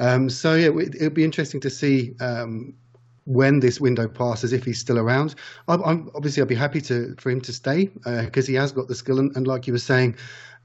Um, 0.00 0.28
so 0.28 0.54
yeah, 0.54 0.66
it, 0.66 1.00
will 1.00 1.10
be 1.10 1.24
interesting 1.24 1.60
to 1.60 1.70
see 1.70 2.14
um, 2.20 2.74
when 3.24 3.60
this 3.60 3.80
window 3.80 4.08
passes 4.08 4.52
if 4.52 4.64
he's 4.64 4.78
still 4.78 4.98
around. 4.98 5.34
I'm, 5.68 5.82
I'm 5.84 6.10
obviously 6.14 6.42
I'd 6.42 6.48
be 6.48 6.54
happy 6.54 6.80
to 6.82 7.14
for 7.18 7.30
him 7.30 7.40
to 7.42 7.52
stay 7.52 7.86
because 8.04 8.46
uh, 8.46 8.50
he 8.50 8.54
has 8.54 8.72
got 8.72 8.88
the 8.88 8.94
skill, 8.94 9.18
and, 9.18 9.34
and 9.36 9.46
like 9.46 9.66
you 9.66 9.72
were 9.72 9.78
saying, 9.78 10.16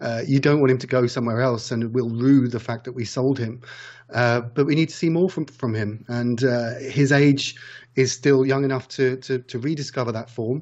uh, 0.02 0.22
you 0.26 0.40
don't 0.40 0.60
want 0.60 0.72
him 0.72 0.78
to 0.78 0.88
go 0.88 1.08
somewhere 1.08 1.42
else, 1.42 1.72
and 1.72 1.94
we'll 1.94 2.10
rue 2.10 2.48
the 2.48 2.60
fact 2.60 2.84
that 2.86 2.94
we 2.94 3.06
sold 3.06 3.40
him. 3.40 3.62
Uh, 4.14 4.42
but 4.42 4.66
we 4.66 4.76
need 4.76 4.90
to 4.90 4.96
see 4.96 5.10
more 5.10 5.30
from 5.30 5.46
from 5.46 5.74
him, 5.74 6.06
and 6.08 6.44
uh, 6.44 6.76
his 6.76 7.12
age 7.12 7.56
is 7.96 8.12
still 8.12 8.46
young 8.46 8.64
enough 8.64 8.88
to, 8.88 9.18
to 9.18 9.40
to 9.40 9.60
rediscover 9.60 10.12
that 10.12 10.30
form 10.30 10.62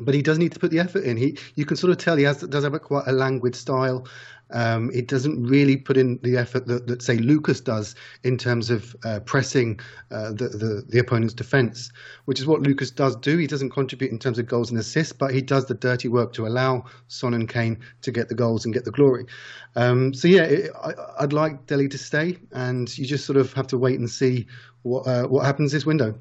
but 0.00 0.14
he 0.14 0.22
does 0.22 0.38
need 0.38 0.52
to 0.52 0.58
put 0.58 0.70
the 0.70 0.78
effort 0.78 1.04
in. 1.04 1.16
He, 1.16 1.38
you 1.54 1.64
can 1.64 1.76
sort 1.76 1.90
of 1.90 1.98
tell 1.98 2.16
he 2.16 2.24
has 2.24 2.40
does 2.42 2.64
have 2.64 2.74
a, 2.74 2.80
quite 2.80 3.06
a 3.06 3.12
languid 3.12 3.54
style. 3.54 4.06
Um, 4.50 4.90
it 4.94 5.08
doesn't 5.08 5.44
really 5.44 5.76
put 5.76 5.96
in 5.96 6.18
the 6.22 6.36
effort 6.36 6.66
that, 6.68 6.86
that 6.86 7.02
say 7.02 7.18
Lucas 7.18 7.60
does 7.60 7.94
in 8.24 8.38
terms 8.38 8.70
of 8.70 8.96
uh, 9.04 9.20
pressing 9.20 9.78
uh, 10.10 10.30
the, 10.30 10.48
the, 10.48 10.84
the 10.88 10.98
opponent's 10.98 11.34
defence, 11.34 11.92
which 12.24 12.40
is 12.40 12.46
what 12.46 12.62
Lucas 12.62 12.90
does 12.90 13.14
do. 13.16 13.36
He 13.36 13.46
doesn't 13.46 13.70
contribute 13.70 14.10
in 14.10 14.18
terms 14.18 14.38
of 14.38 14.46
goals 14.46 14.70
and 14.70 14.78
assists, 14.78 15.12
but 15.12 15.34
he 15.34 15.42
does 15.42 15.66
the 15.66 15.74
dirty 15.74 16.08
work 16.08 16.32
to 16.34 16.46
allow 16.46 16.84
Son 17.08 17.34
and 17.34 17.48
Kane 17.48 17.78
to 18.02 18.10
get 18.10 18.28
the 18.28 18.34
goals 18.34 18.64
and 18.64 18.72
get 18.72 18.84
the 18.84 18.90
glory. 18.90 19.26
Um, 19.76 20.14
so 20.14 20.28
yeah, 20.28 20.44
it, 20.44 20.70
I, 20.82 20.94
would 21.20 21.32
like 21.34 21.66
Dele 21.66 21.88
to 21.88 21.98
stay, 21.98 22.38
and 22.52 22.96
you 22.96 23.06
just 23.06 23.26
sort 23.26 23.36
of 23.36 23.52
have 23.52 23.66
to 23.68 23.78
wait 23.78 23.98
and 23.98 24.08
see 24.08 24.46
what 24.82 25.06
uh, 25.06 25.26
what 25.26 25.44
happens 25.44 25.72
this 25.72 25.84
window. 25.84 26.18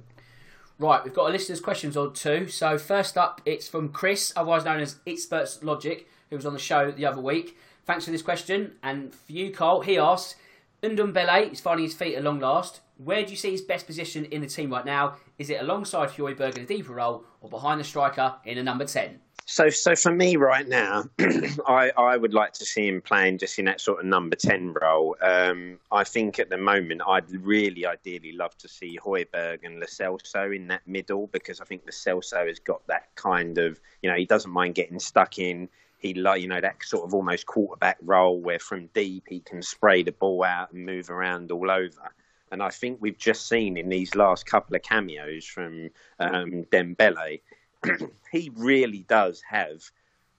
Right, 0.79 1.03
we've 1.03 1.13
got 1.13 1.29
a 1.29 1.31
listener's 1.31 1.59
questions 1.59 1.97
on 1.97 2.13
two. 2.13 2.47
So 2.49 2.77
first 2.77 3.17
up, 3.17 3.41
it's 3.45 3.67
from 3.67 3.89
Chris, 3.89 4.31
otherwise 4.35 4.63
known 4.63 4.79
as 4.79 4.97
Experts 5.07 5.63
Logic, 5.63 6.07
who 6.29 6.35
was 6.35 6.45
on 6.45 6.53
the 6.53 6.59
show 6.59 6.91
the 6.91 7.05
other 7.05 7.19
week. 7.19 7.57
Thanks 7.85 8.05
for 8.05 8.11
this 8.11 8.21
question. 8.21 8.73
And 8.83 9.15
for 9.15 9.31
you, 9.31 9.51
Carl, 9.51 9.81
he 9.81 9.97
asks, 9.97 10.35
Ndombele 10.83 11.51
is 11.51 11.61
finding 11.61 11.85
his 11.85 11.95
feet 11.95 12.13
at 12.13 12.23
long 12.23 12.39
last. 12.39 12.81
Where 12.97 13.23
do 13.23 13.31
you 13.31 13.37
see 13.37 13.49
his 13.49 13.61
best 13.61 13.87
position 13.87 14.25
in 14.25 14.41
the 14.41 14.47
team 14.47 14.71
right 14.71 14.85
now? 14.85 15.15
Is 15.39 15.49
it 15.49 15.61
alongside 15.61 16.09
Højbjerg 16.09 16.57
in 16.57 16.63
a 16.63 16.67
deeper 16.67 16.93
role 16.93 17.23
or 17.41 17.49
behind 17.49 17.79
the 17.79 17.83
striker 17.83 18.35
in 18.45 18.59
a 18.59 18.63
number 18.63 18.85
10? 18.85 19.19
So, 19.49 19.69
so 19.69 19.95
for 19.95 20.11
me 20.11 20.35
right 20.35 20.67
now, 20.67 21.05
I, 21.67 21.89
I 21.97 22.17
would 22.17 22.33
like 22.33 22.51
to 22.53 22.65
see 22.65 22.85
him 22.85 23.01
playing 23.01 23.37
just 23.37 23.57
in 23.57 23.63
that 23.65 23.79
sort 23.79 24.01
of 24.01 24.05
number 24.05 24.35
10 24.35 24.73
role. 24.73 25.15
Um, 25.21 25.79
I 25.89 26.03
think 26.03 26.37
at 26.37 26.49
the 26.49 26.57
moment, 26.57 27.01
I'd 27.07 27.31
really 27.31 27.85
ideally 27.85 28.33
love 28.33 28.57
to 28.57 28.67
see 28.67 28.99
Højbjerg 29.01 29.59
and 29.63 29.79
Lo 29.79 29.85
Celso 29.85 30.53
in 30.53 30.67
that 30.67 30.85
middle 30.85 31.27
because 31.27 31.61
I 31.61 31.63
think 31.63 31.83
Lo 31.85 31.91
Celso 31.91 32.45
has 32.45 32.59
got 32.59 32.85
that 32.87 33.15
kind 33.15 33.57
of, 33.57 33.79
you 34.01 34.09
know, 34.09 34.17
he 34.17 34.25
doesn't 34.25 34.51
mind 34.51 34.75
getting 34.75 34.99
stuck 34.99 35.39
in. 35.39 35.69
He 35.97 36.13
like 36.13 36.41
you 36.41 36.49
know 36.49 36.61
that 36.61 36.83
sort 36.83 37.05
of 37.05 37.13
almost 37.13 37.45
quarterback 37.45 37.97
role 38.01 38.39
where 38.41 38.59
from 38.59 38.87
deep 38.87 39.23
he 39.29 39.39
can 39.39 39.61
spray 39.61 40.03
the 40.03 40.11
ball 40.11 40.43
out 40.43 40.73
and 40.73 40.85
move 40.85 41.09
around 41.09 41.51
all 41.51 41.71
over. 41.71 42.11
And 42.51 42.61
I 42.61 42.69
think 42.69 42.99
we've 43.01 43.17
just 43.17 43.47
seen 43.47 43.77
in 43.77 43.89
these 43.89 44.13
last 44.13 44.45
couple 44.45 44.75
of 44.75 44.83
cameos 44.83 45.45
from 45.45 45.89
um, 46.19 46.65
Dembele 46.71 47.39
he 48.31 48.51
really 48.55 49.05
does 49.07 49.41
have 49.49 49.83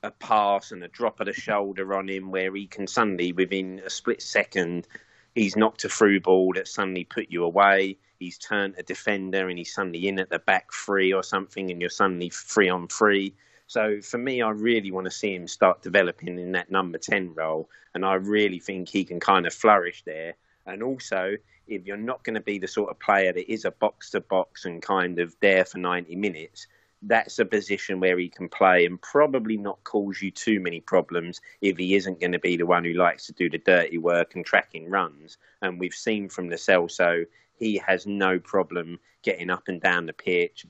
a 0.03 0.11
pass 0.11 0.73
and 0.73 0.83
a 0.85 0.89
drop 0.89 1.21
of 1.21 1.27
the 1.27 1.33
shoulder 1.33 1.95
on 1.95 2.09
him 2.09 2.31
where 2.31 2.55
he 2.55 2.67
can 2.67 2.87
suddenly, 2.87 3.33
within 3.33 3.83
a 3.85 3.91
split 3.91 4.23
second, 4.23 4.87
he's 5.35 5.57
knocked 5.57 5.85
a 5.85 5.89
through 5.89 6.21
ball 6.21 6.53
that 6.55 6.69
suddenly 6.69 7.05
put 7.05 7.27
you 7.31 7.45
away. 7.45 7.99
He's 8.19 8.39
turned 8.39 8.75
a 8.79 8.83
defender 8.83 9.49
and 9.49 9.59
he's 9.59 9.75
suddenly 9.75 10.09
in 10.09 10.19
at 10.19 10.31
the 10.31 10.39
back 10.39 10.73
free 10.73 11.13
or 11.13 11.23
something, 11.23 11.71
and 11.71 11.81
you're 11.81 11.91
suddenly 11.91 12.31
free 12.31 12.69
on 12.69 12.89
free. 12.89 13.35
So 13.67 14.01
for 14.01 14.19
me, 14.19 14.41
I 14.41 14.51
really 14.51 14.91
want 14.91 15.05
to 15.05 15.11
see 15.11 15.35
him 15.35 15.47
start 15.47 15.83
developing 15.83 16.39
in 16.39 16.53
that 16.53 16.71
number 16.71 16.99
10 16.99 17.35
role. 17.35 17.69
And 17.95 18.05
I 18.05 18.15
really 18.15 18.59
think 18.61 18.89
he 18.89 19.05
can 19.05 19.21
kind 19.21 19.47
of 19.47 19.53
flourish 19.53 20.03
there. 20.05 20.35
And 20.67 20.83
also, 20.83 21.37
if 21.67 21.87
you're 21.87 21.97
not 21.97 22.25
going 22.25 22.35
to 22.35 22.41
be 22.41 22.59
the 22.59 22.67
sort 22.67 22.91
of 22.91 22.99
player 22.99 23.33
that 23.33 23.53
is 23.53 23.65
a 23.65 23.71
box 23.71 24.11
to 24.11 24.21
box 24.21 24.65
and 24.65 24.83
kind 24.83 25.19
of 25.19 25.37
there 25.41 25.65
for 25.65 25.79
90 25.79 26.17
minutes, 26.17 26.67
that's 27.03 27.39
a 27.39 27.45
position 27.45 28.01
where 28.01 28.19
he 28.19 28.29
can 28.29 28.49
play 28.49 28.85
and 28.85 29.01
probably 29.01 29.57
not 29.57 29.83
cause 29.85 30.21
you 30.21 30.31
too 30.31 30.61
many 30.61 30.81
problems 30.81 31.41
if 31.61 31.77
he 31.77 31.95
isn't 31.95 32.21
going 32.21 32.33
to 32.33 32.39
be 32.39 32.57
the 32.57 32.67
one 32.67 32.85
who 32.85 32.93
likes 32.93 33.27
to 33.27 33.33
do 33.33 33.49
the 33.49 33.59
dirty 33.59 33.99
work 33.99 34.35
and 34.35 34.45
tracking 34.45 34.91
runs. 34.91 35.39
And 35.63 35.79
we've 35.79 35.95
seen 35.95 36.29
from 36.29 36.49
the 36.49 36.57
Celso, 36.57 37.25
he 37.59 37.79
has 37.87 38.07
no 38.07 38.39
problem 38.39 38.99
getting 39.23 39.51
up 39.51 39.69
and 39.69 39.81
down 39.81 40.07
the 40.07 40.13
pitch, 40.13 40.67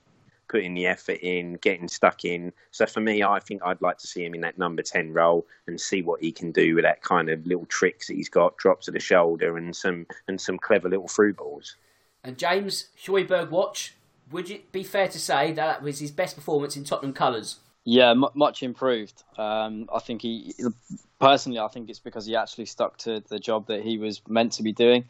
putting 0.49 0.75
the 0.75 0.87
effort 0.87 1.19
in, 1.23 1.55
getting 1.55 1.89
stuck 1.89 2.25
in. 2.25 2.53
So 2.71 2.87
for 2.87 3.01
me, 3.01 3.23
I 3.23 3.39
think 3.39 3.63
I'd 3.65 3.83
like 3.83 3.99
to 3.99 4.07
see 4.07 4.25
him 4.25 4.35
in 4.35 4.41
that 4.41 4.59
number 4.59 4.83
10 4.83 5.13
role 5.13 5.47
and 5.67 5.81
see 5.81 6.03
what 6.03 6.21
he 6.21 6.33
can 6.33 6.53
do 6.53 6.75
with 6.75 6.85
that 6.85 7.03
kind 7.03 7.29
of 7.29 7.47
little 7.47 7.67
tricks 7.67 8.09
that 8.09 8.15
he's 8.15 8.31
got, 8.31 8.57
drops 8.57 8.89
of 8.89 8.95
the 8.95 9.01
shoulder 9.01 9.57
and 9.57 9.75
some 9.77 10.07
and 10.27 10.41
some 10.41 10.59
clever 10.59 10.89
little 10.89 11.09
through 11.09 11.35
balls. 11.35 11.77
And 12.25 12.37
James 12.37 12.89
Højbjerg 13.07 13.51
watch, 13.51 13.95
would 14.31 14.51
it 14.51 14.73
be 14.73 14.83
fair 14.83 15.09
to 15.09 15.19
say 15.19 15.53
that, 15.53 15.83
was 15.83 16.01
his 16.01 16.11
best 16.11 16.37
performance 16.37 16.77
in 16.77 16.85
Tottenham 16.85 17.13
colours? 17.13 17.57
Yeah, 17.85 18.11
m- 18.11 18.27
much 18.35 18.63
improved. 18.63 19.23
Um, 19.37 19.89
I 19.95 20.01
think 20.01 20.23
he, 20.23 20.55
personally, 21.21 21.59
I 21.59 21.69
think 21.69 21.89
it's 21.89 21.99
because 21.99 22.27
he 22.27 22.37
actually 22.37 22.67
stuck 22.67 22.99
to 22.99 23.23
the 23.29 23.39
job 23.39 23.69
that 23.69 23.83
he 23.83 23.99
was 23.99 24.21
meant 24.29 24.53
to 24.55 24.63
be 24.63 24.73
doing. 24.73 25.09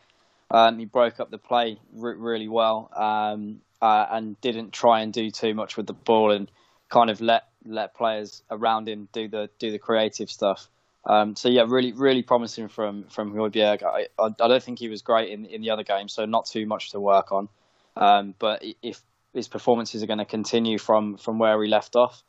Um, 0.51 0.79
he 0.79 0.85
broke 0.85 1.21
up 1.21 1.31
the 1.31 1.39
play 1.39 1.79
re- 1.93 2.15
really 2.15 2.49
well 2.49 2.91
um, 2.97 3.61
uh, 3.83 4.07
and 4.11 4.41
didn't 4.41 4.73
try 4.73 5.01
and 5.01 5.13
do 5.13 5.31
too 5.31 5.55
much 5.55 5.77
with 5.77 5.87
the 5.87 5.93
ball 5.93 6.31
and 6.31 6.51
kind 6.89 7.11
of 7.11 7.21
let 7.21 7.45
let 7.67 7.95
players 7.95 8.43
around 8.51 8.89
him 8.89 9.09
do 9.13 9.29
the 9.29 9.51
do 9.59 9.71
the 9.71 9.79
creative 9.79 10.31
stuff. 10.31 10.69
Um, 11.05 11.37
so 11.37 11.49
yeah, 11.49 11.65
really 11.69 11.93
really 11.93 12.23
promising 12.23 12.69
from 12.69 13.05
from 13.05 13.35
Højbjerg. 13.35 13.83
I, 13.83 14.07
I, 14.19 14.27
I 14.27 14.49
don't 14.49 14.63
think 14.63 14.79
he 14.79 14.89
was 14.89 15.03
great 15.03 15.31
in 15.31 15.45
in 15.45 15.61
the 15.61 15.71
other 15.71 15.85
game, 15.85 16.09
so 16.09 16.25
not 16.25 16.47
too 16.47 16.65
much 16.65 16.93
to 16.93 17.01
work 17.01 17.31
on. 17.31 17.49
Um, 17.97 18.35
but 18.39 18.65
if 18.83 19.03
his 19.35 19.49
performances 19.49 20.03
are 20.03 20.07
going 20.07 20.19
to 20.19 20.25
continue 20.25 20.79
from 20.79 21.17
from 21.17 21.39
where 21.39 21.59
we 21.59 21.69
left 21.69 21.97
off, 21.97 22.23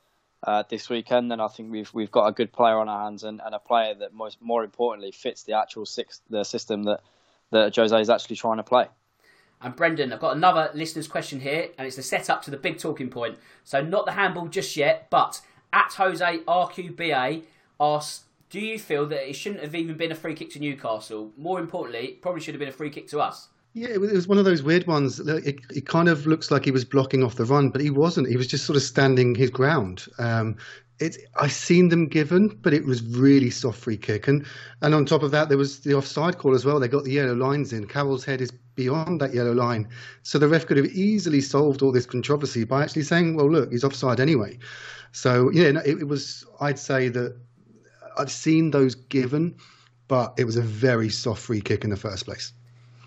uh, 0.43 0.63
this 0.69 0.89
weekend, 0.89 1.31
then 1.31 1.39
I 1.41 1.47
think 1.47 1.71
we've 1.71 1.93
we've 1.93 2.12
got 2.12 2.27
a 2.27 2.31
good 2.31 2.51
player 2.53 2.77
on 2.77 2.88
our 2.88 3.03
hands 3.03 3.23
and, 3.23 3.41
and 3.43 3.53
a 3.53 3.59
player 3.59 3.93
that 3.95 4.13
most 4.13 4.41
more 4.41 4.63
importantly 4.63 5.12
fits 5.12 5.43
the 5.43 5.53
actual 5.53 5.85
six 5.85 6.21
the 6.29 6.43
system 6.43 6.83
that 6.83 7.01
that 7.51 7.75
Jose 7.75 7.99
is 7.99 8.09
actually 8.09 8.38
trying 8.38 8.57
to 8.57 8.63
play. 8.63 8.88
And 9.62 9.75
Brendan, 9.75 10.13
I've 10.13 10.21
got 10.21 10.38
another 10.38 10.71
listener's 10.73 11.09
question 11.09 11.41
here, 11.41 11.69
and 11.77 11.85
it's 11.85 11.97
the 11.97 12.03
setup 12.03 12.41
to 12.43 12.51
the 12.51 12.57
big 12.57 12.77
talking 12.77 13.09
point. 13.09 13.38
So 13.65 13.81
not 13.81 14.05
the 14.05 14.13
handball 14.13 14.47
just 14.47 14.77
yet, 14.77 15.07
but 15.09 15.41
at 15.73 15.91
Jose 15.93 16.39
RQBA 16.47 17.43
asks, 17.77 18.23
do 18.49 18.62
you 18.62 18.79
feel 18.79 19.05
that 19.07 19.27
it 19.27 19.33
shouldn't 19.33 19.62
have 19.62 19.75
even 19.75 19.97
been 19.97 20.13
a 20.13 20.15
free 20.15 20.33
kick 20.33 20.51
to 20.51 20.59
Newcastle? 20.59 21.33
More 21.35 21.59
importantly, 21.59 22.05
it 22.05 22.21
probably 22.21 22.39
should 22.39 22.53
have 22.53 22.59
been 22.59 22.69
a 22.69 22.71
free 22.71 22.89
kick 22.89 23.09
to 23.09 23.19
us. 23.19 23.49
Yeah, 23.73 23.89
it 23.89 24.01
was 24.01 24.27
one 24.27 24.39
of 24.39 24.45
those 24.45 24.63
weird 24.63 24.88
ones. 24.88 25.19
It, 25.19 25.60
it 25.69 25.86
kind 25.86 26.10
of 26.10 26.25
looks 26.25 26.49
like 26.49 26.65
he 26.65 26.71
was 26.71 26.86
blocking 26.86 27.23
off 27.23 27.36
the 27.36 27.45
run, 27.45 27.69
but 27.69 27.82
he 27.82 27.91
wasn't. 27.91 28.27
He 28.27 28.38
was 28.38 28.47
just 28.47 28.65
sort 28.65 28.75
of 28.75 28.82
standing 28.82 29.36
his 29.36 29.51
ground. 29.51 30.08
Um, 30.17 30.58
it, 30.99 31.17
I 31.39 31.47
seen 31.47 31.89
them 31.89 32.08
given, 32.08 32.47
but 32.62 32.73
it 32.73 32.84
was 32.86 33.03
really 33.03 33.51
soft 33.51 33.79
free 33.79 33.95
kick, 33.95 34.27
and 34.27 34.45
and 34.82 34.93
on 34.93 35.05
top 35.05 35.23
of 35.23 35.32
that, 35.32 35.47
there 35.47 35.58
was 35.58 35.79
the 35.82 35.93
offside 35.93 36.39
call 36.39 36.55
as 36.55 36.65
well. 36.65 36.79
They 36.79 36.88
got 36.88 37.03
the 37.03 37.12
yellow 37.12 37.36
lines 37.36 37.71
in. 37.71 37.88
Carroll's 37.88 38.25
head 38.25 38.41
is 38.41 38.51
beyond 38.75 39.21
that 39.21 39.34
yellow 39.34 39.53
line, 39.53 39.88
so 40.23 40.39
the 40.39 40.47
ref 40.47 40.65
could 40.65 40.77
have 40.77 40.88
easily 40.88 41.39
solved 41.39 41.82
all 41.82 41.91
this 41.91 42.05
controversy 42.05 42.63
by 42.65 42.84
actually 42.84 43.03
saying, 43.03 43.36
"Well, 43.36 43.49
look, 43.49 43.71
he's 43.71 43.84
offside 43.84 44.19
anyway." 44.19 44.58
So 45.12 45.51
yeah, 45.51 45.79
it, 45.86 45.99
it 45.99 46.08
was. 46.08 46.43
I'd 46.60 46.79
say 46.79 47.08
that 47.10 47.39
I've 48.17 48.32
seen 48.32 48.71
those 48.71 48.95
given, 48.95 49.55
but 50.10 50.34
it 50.38 50.43
was 50.43 50.58
a 50.58 50.62
very 50.63 51.10
soft 51.10 51.43
free 51.43 51.62
kick 51.62 51.84
in 51.84 51.91
the 51.91 51.97
first 51.97 52.25
place 52.25 52.51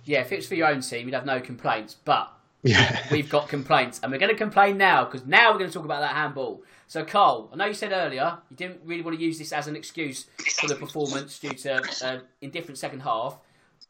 yeah, 0.05 0.21
if 0.21 0.33
it's 0.33 0.47
for 0.47 0.55
your 0.55 0.69
own 0.69 0.81
team, 0.81 1.07
you'd 1.07 1.15
have 1.15 1.27
no 1.27 1.41
complaints. 1.41 1.97
But 2.05 2.33
yeah. 2.63 3.05
we've 3.11 3.29
got 3.29 3.49
complaints, 3.49 4.01
and 4.03 4.13
we're 4.13 4.19
going 4.19 4.33
to 4.33 4.39
complain 4.39 4.77
now 4.77 5.05
because 5.05 5.27
now 5.27 5.53
we're 5.53 5.59
going 5.59 5.71
to 5.71 5.75
talk 5.75 5.85
about 5.85 6.01
that 6.01 6.15
handball. 6.15 6.63
So, 6.87 7.05
Cole, 7.05 7.49
I 7.53 7.57
know 7.57 7.67
you 7.67 7.75
said 7.75 7.93
earlier 7.93 8.39
you 8.51 8.57
didn't 8.57 8.81
really 8.85 9.03
want 9.03 9.17
to 9.17 9.23
use 9.23 9.39
this 9.39 9.53
as 9.53 9.67
an 9.67 9.77
excuse 9.77 10.27
for 10.61 10.69
the 10.69 10.77
performance 10.77 11.39
due 11.39 11.51
to 11.51 11.83
uh, 12.05 12.21
indifferent 12.41 12.79
second 12.79 13.01
half, 13.01 13.39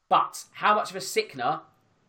but 0.08 0.44
how 0.52 0.74
much 0.74 0.90
of 0.90 0.96
a 0.96 1.00
sickener 1.00 1.60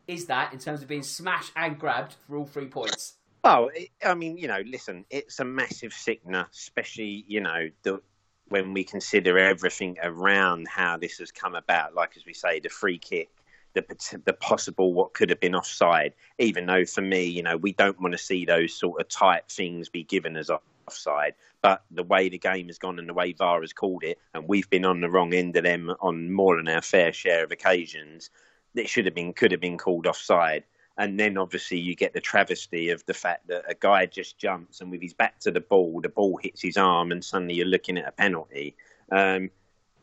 is 0.08 0.26
that 0.26 0.54
in 0.54 0.60
terms 0.60 0.82
of 0.82 0.88
being 0.88 1.04
smashed 1.04 1.52
and 1.56 1.80
grabbed 1.80 2.16
for 2.28 2.38
all 2.38 2.46
three 2.46 2.68
points? 2.68 3.16
Oh, 3.44 3.70
I 4.06 4.14
mean, 4.14 4.38
you 4.38 4.48
know, 4.48 4.62
listen, 4.66 5.06
it's 5.10 5.40
a 5.40 5.46
massive 5.46 5.94
sickener, 5.94 6.48
especially, 6.54 7.26
you 7.28 7.42
know, 7.42 7.70
the, 7.82 8.02
when 8.48 8.74
we 8.74 8.84
consider 8.84 9.38
everything 9.38 9.98
around 10.02 10.68
how 10.68 10.98
this 10.98 11.18
has 11.18 11.32
come 11.32 11.56
about. 11.56 11.94
Like, 11.94 12.16
as 12.16 12.26
we 12.26 12.34
say, 12.34 12.60
the 12.60 12.70
free 12.70 12.98
kick 12.98 13.30
the 13.74 14.22
the 14.26 14.34
possible 14.34 14.94
what 14.94 15.14
could 15.14 15.30
have 15.30 15.40
been 15.40 15.56
offside. 15.56 16.14
Even 16.40 16.66
though 16.66 16.86
for 16.86 17.02
me, 17.02 17.24
you 17.24 17.44
know, 17.44 17.58
we 17.58 17.74
don't 17.74 18.00
want 18.02 18.14
to 18.14 18.18
see 18.18 18.46
those 18.46 18.74
sort 18.74 19.02
of 19.02 19.10
tight 19.10 19.44
things 19.50 19.90
be 19.90 20.04
given 20.04 20.36
as 20.38 20.50
offside. 20.50 21.34
But 21.62 21.84
the 21.92 22.04
way 22.04 22.30
the 22.30 22.38
game 22.38 22.68
has 22.68 22.78
gone 22.78 23.00
and 23.00 23.08
the 23.08 23.14
way 23.14 23.34
VAR 23.34 23.62
has 23.62 23.74
called 23.74 24.04
it, 24.04 24.20
and 24.34 24.48
we've 24.48 24.70
been 24.70 24.86
on 24.86 25.02
the 25.02 25.10
wrong 25.10 25.34
end 25.34 25.56
of 25.56 25.64
them 25.64 25.94
on 26.02 26.32
more 26.32 26.58
than 26.58 26.68
our 26.68 26.82
fair 26.82 27.14
share 27.14 27.44
of 27.44 27.52
occasions, 27.52 28.30
it 28.76 28.90
should 28.90 29.06
have 29.06 29.16
been 29.16 29.34
could 29.34 29.52
have 29.52 29.62
been 29.62 29.78
called 29.78 30.08
offside. 30.08 30.64
And 30.98 31.20
then 31.20 31.38
obviously 31.38 31.80
you 31.80 31.96
get 31.96 32.14
the 32.14 32.22
travesty 32.22 32.90
of 32.90 33.04
the 33.08 33.16
fact 33.16 33.48
that 33.48 33.64
a 33.68 33.74
guy 33.74 34.06
just 34.06 34.38
jumps 34.38 34.80
and 34.80 34.92
with 34.92 35.02
his 35.02 35.14
back 35.14 35.40
to 35.40 35.52
the 35.52 35.60
ball, 35.60 36.02
the 36.02 36.10
ball 36.10 36.38
hits 36.38 36.62
his 36.62 36.78
arm, 36.78 37.12
and 37.12 37.24
suddenly 37.24 37.56
you're 37.56 37.66
looking 37.66 37.98
at 37.98 38.08
a 38.08 38.12
penalty. 38.12 38.76
Um, 39.12 39.50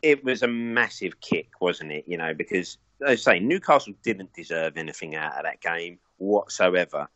it 0.01 0.23
was 0.23 0.43
a 0.43 0.47
massive 0.47 1.21
kick, 1.21 1.61
wasn't 1.61 1.91
it? 1.91 2.05
You 2.07 2.17
know, 2.17 2.33
because 2.33 2.77
I 3.05 3.15
say 3.15 3.39
Newcastle 3.39 3.93
didn't 4.03 4.33
deserve 4.33 4.77
anything 4.77 5.15
out 5.15 5.37
of 5.37 5.43
that 5.43 5.61
game 5.61 5.99
whatsoever. 6.17 7.07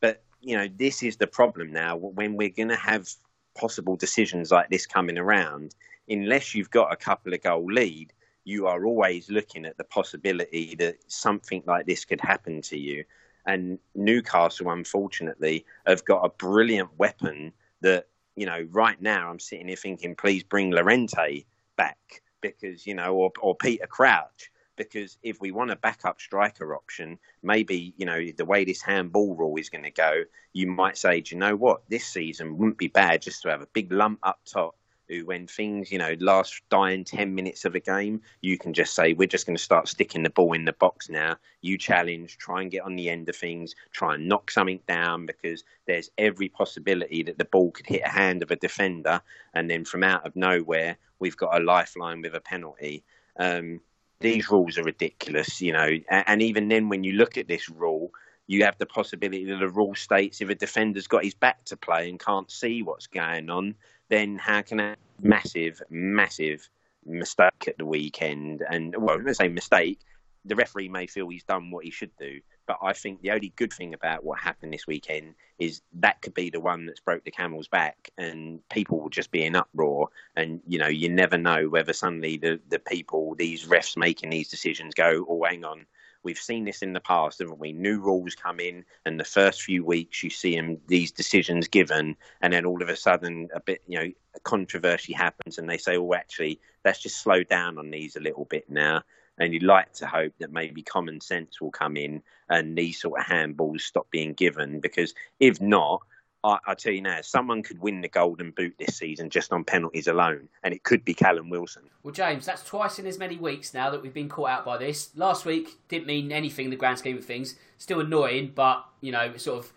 But 0.00 0.22
you 0.40 0.56
know, 0.56 0.68
this 0.76 1.02
is 1.02 1.16
the 1.16 1.26
problem 1.26 1.72
now 1.72 1.96
when 1.96 2.36
we're 2.36 2.48
going 2.48 2.68
to 2.68 2.76
have 2.76 3.08
possible 3.54 3.96
decisions 3.96 4.50
like 4.50 4.70
this 4.70 4.86
coming 4.86 5.18
around. 5.18 5.74
Unless 6.08 6.54
you've 6.54 6.70
got 6.70 6.92
a 6.92 6.96
couple 6.96 7.32
of 7.32 7.42
goal 7.42 7.64
lead, 7.64 8.12
you 8.44 8.66
are 8.66 8.84
always 8.84 9.30
looking 9.30 9.64
at 9.64 9.76
the 9.78 9.84
possibility 9.84 10.74
that 10.76 10.96
something 11.06 11.62
like 11.66 11.86
this 11.86 12.04
could 12.04 12.20
happen 12.20 12.60
to 12.62 12.78
you. 12.78 13.04
And 13.46 13.78
Newcastle, 13.94 14.70
unfortunately, 14.70 15.64
have 15.86 16.04
got 16.04 16.24
a 16.24 16.28
brilliant 16.30 16.90
weapon 16.98 17.52
that, 17.80 18.06
you 18.36 18.46
know, 18.46 18.66
right 18.70 19.00
now 19.00 19.30
I'm 19.30 19.38
sitting 19.38 19.68
here 19.68 19.76
thinking, 19.76 20.14
please 20.14 20.42
bring 20.42 20.70
Llorente 20.70 21.44
back 21.76 22.22
because, 22.40 22.86
you 22.86 22.94
know, 22.94 23.14
or, 23.14 23.32
or 23.40 23.54
Peter 23.54 23.86
Crouch 23.86 24.50
because 24.76 25.18
if 25.22 25.40
we 25.40 25.50
want 25.50 25.70
a 25.70 25.76
backup 25.76 26.20
striker 26.20 26.74
option, 26.74 27.18
maybe 27.42 27.94
you 27.96 28.06
know 28.06 28.20
the 28.36 28.44
way 28.44 28.64
this 28.64 28.82
handball 28.82 29.34
rule 29.34 29.56
is 29.56 29.70
going 29.70 29.84
to 29.84 29.90
go, 29.90 30.22
you 30.52 30.66
might 30.66 30.96
say, 30.96 31.20
do 31.20 31.34
you 31.34 31.38
know 31.38 31.56
what, 31.56 31.82
this 31.88 32.04
season 32.04 32.58
wouldn't 32.58 32.78
be 32.78 32.88
bad 32.88 33.22
just 33.22 33.42
to 33.42 33.48
have 33.48 33.62
a 33.62 33.66
big 33.66 33.92
lump 33.92 34.18
up 34.22 34.40
top. 34.44 34.76
Who, 35.08 35.26
when 35.26 35.46
things 35.46 35.90
you 35.90 35.98
know 35.98 36.14
last 36.20 36.62
dying 36.70 37.04
ten 37.04 37.34
minutes 37.34 37.64
of 37.64 37.74
a 37.74 37.80
game, 37.80 38.22
you 38.40 38.56
can 38.56 38.72
just 38.72 38.94
say 38.94 39.12
we're 39.12 39.26
just 39.26 39.46
going 39.46 39.56
to 39.56 39.62
start 39.62 39.88
sticking 39.88 40.22
the 40.22 40.30
ball 40.30 40.52
in 40.52 40.64
the 40.64 40.72
box 40.72 41.10
now. 41.10 41.36
You 41.60 41.76
challenge, 41.76 42.38
try 42.38 42.62
and 42.62 42.70
get 42.70 42.84
on 42.84 42.96
the 42.96 43.10
end 43.10 43.28
of 43.28 43.36
things, 43.36 43.74
try 43.90 44.14
and 44.14 44.28
knock 44.28 44.50
something 44.50 44.80
down 44.86 45.26
because 45.26 45.64
there's 45.86 46.10
every 46.18 46.48
possibility 46.48 47.24
that 47.24 47.36
the 47.36 47.44
ball 47.44 47.72
could 47.72 47.86
hit 47.86 48.02
a 48.04 48.08
hand 48.08 48.42
of 48.42 48.52
a 48.52 48.56
defender, 48.56 49.20
and 49.52 49.68
then 49.68 49.84
from 49.84 50.04
out 50.04 50.24
of 50.24 50.36
nowhere 50.36 50.96
we've 51.18 51.36
got 51.36 51.60
a 51.60 51.64
lifeline 51.64 52.22
with 52.22 52.34
a 52.34 52.40
penalty. 52.40 53.04
Um, 53.38 53.80
these 54.22 54.50
rules 54.50 54.78
are 54.78 54.84
ridiculous, 54.84 55.60
you 55.60 55.72
know. 55.72 55.88
And, 56.08 56.24
and 56.26 56.42
even 56.42 56.68
then, 56.68 56.88
when 56.88 57.04
you 57.04 57.12
look 57.14 57.36
at 57.36 57.48
this 57.48 57.68
rule, 57.68 58.10
you 58.46 58.64
have 58.64 58.78
the 58.78 58.86
possibility 58.86 59.44
that 59.44 59.58
the 59.58 59.68
rule 59.68 59.94
states 59.94 60.40
if 60.40 60.48
a 60.48 60.54
defender's 60.54 61.06
got 61.06 61.24
his 61.24 61.34
back 61.34 61.64
to 61.66 61.76
play 61.76 62.08
and 62.08 62.18
can't 62.18 62.50
see 62.50 62.82
what's 62.82 63.06
going 63.06 63.50
on, 63.50 63.74
then 64.08 64.38
how 64.38 64.62
can 64.62 64.80
a 64.80 64.96
massive, 65.20 65.80
massive 65.90 66.68
mistake 67.06 67.68
at 67.68 67.78
the 67.78 67.86
weekend? 67.86 68.62
And 68.68 68.94
well, 68.98 69.18
let's 69.22 69.38
say 69.38 69.48
mistake, 69.48 70.00
the 70.44 70.56
referee 70.56 70.88
may 70.88 71.06
feel 71.06 71.28
he's 71.28 71.44
done 71.44 71.70
what 71.70 71.84
he 71.84 71.90
should 71.90 72.14
do. 72.18 72.40
But 72.66 72.78
I 72.82 72.92
think 72.92 73.20
the 73.20 73.32
only 73.32 73.52
good 73.56 73.72
thing 73.72 73.92
about 73.92 74.24
what 74.24 74.38
happened 74.38 74.72
this 74.72 74.86
weekend 74.86 75.34
is 75.58 75.82
that 75.94 76.22
could 76.22 76.34
be 76.34 76.50
the 76.50 76.60
one 76.60 76.86
that's 76.86 77.00
broke 77.00 77.24
the 77.24 77.30
camel's 77.30 77.68
back, 77.68 78.10
and 78.16 78.66
people 78.68 79.00
will 79.00 79.08
just 79.08 79.30
be 79.30 79.44
in 79.44 79.56
uproar. 79.56 80.08
And 80.36 80.60
you 80.66 80.78
know, 80.78 80.88
you 80.88 81.08
never 81.08 81.36
know 81.38 81.68
whether 81.68 81.92
suddenly 81.92 82.36
the 82.36 82.60
the 82.68 82.78
people, 82.78 83.34
these 83.34 83.66
refs 83.66 83.96
making 83.96 84.30
these 84.30 84.48
decisions, 84.48 84.94
go, 84.94 85.26
"Oh, 85.28 85.44
hang 85.44 85.64
on." 85.64 85.86
We've 86.24 86.38
seen 86.38 86.64
this 86.64 86.82
in 86.82 86.92
the 86.92 87.00
past, 87.00 87.40
haven't 87.40 87.58
we? 87.58 87.72
New 87.72 87.98
rules 87.98 88.36
come 88.36 88.60
in, 88.60 88.84
and 89.04 89.18
the 89.18 89.24
first 89.24 89.62
few 89.62 89.84
weeks 89.84 90.22
you 90.22 90.30
see 90.30 90.54
them 90.54 90.80
these 90.86 91.10
decisions 91.10 91.66
given, 91.66 92.16
and 92.40 92.52
then 92.52 92.64
all 92.64 92.80
of 92.80 92.88
a 92.88 92.96
sudden 92.96 93.48
a 93.52 93.60
bit, 93.60 93.82
you 93.88 93.98
know, 93.98 94.10
controversy 94.44 95.12
happens, 95.12 95.58
and 95.58 95.68
they 95.68 95.78
say, 95.78 95.96
"Oh, 95.96 96.14
actually, 96.14 96.60
let's 96.84 97.00
just 97.00 97.20
slow 97.20 97.42
down 97.42 97.76
on 97.76 97.90
these 97.90 98.14
a 98.14 98.20
little 98.20 98.44
bit 98.44 98.70
now." 98.70 99.02
And 99.38 99.52
you'd 99.52 99.62
like 99.62 99.92
to 99.94 100.06
hope 100.06 100.32
that 100.38 100.52
maybe 100.52 100.82
common 100.82 101.20
sense 101.20 101.60
will 101.60 101.70
come 101.70 101.96
in 101.96 102.22
and 102.48 102.76
these 102.76 103.00
sort 103.00 103.20
of 103.20 103.26
handballs 103.26 103.80
stop 103.80 104.10
being 104.10 104.32
given 104.34 104.80
because 104.80 105.14
if 105.40 105.60
not 105.60 106.02
I, 106.44 106.58
I 106.66 106.74
tell 106.74 106.92
you 106.92 107.02
now, 107.02 107.20
someone 107.22 107.62
could 107.62 107.80
win 107.80 108.00
the 108.00 108.08
Golden 108.08 108.50
Boot 108.50 108.74
this 108.78 108.96
season 108.96 109.30
just 109.30 109.52
on 109.52 109.64
penalties 109.64 110.08
alone, 110.08 110.48
and 110.62 110.74
it 110.74 110.82
could 110.82 111.04
be 111.04 111.14
Callum 111.14 111.50
Wilson. 111.50 111.84
Well, 112.02 112.12
James, 112.12 112.46
that's 112.46 112.64
twice 112.64 112.98
in 112.98 113.06
as 113.06 113.18
many 113.18 113.36
weeks 113.36 113.72
now 113.72 113.90
that 113.90 114.02
we've 114.02 114.14
been 114.14 114.28
caught 114.28 114.50
out 114.50 114.64
by 114.64 114.76
this. 114.78 115.10
Last 115.16 115.44
week 115.44 115.78
didn't 115.88 116.06
mean 116.06 116.32
anything 116.32 116.66
in 116.66 116.70
the 116.70 116.76
grand 116.76 116.98
scheme 116.98 117.16
of 117.16 117.24
things. 117.24 117.56
Still 117.78 118.00
annoying, 118.00 118.52
but 118.54 118.84
you 119.00 119.12
know, 119.12 119.36
sort 119.36 119.64
of 119.64 119.72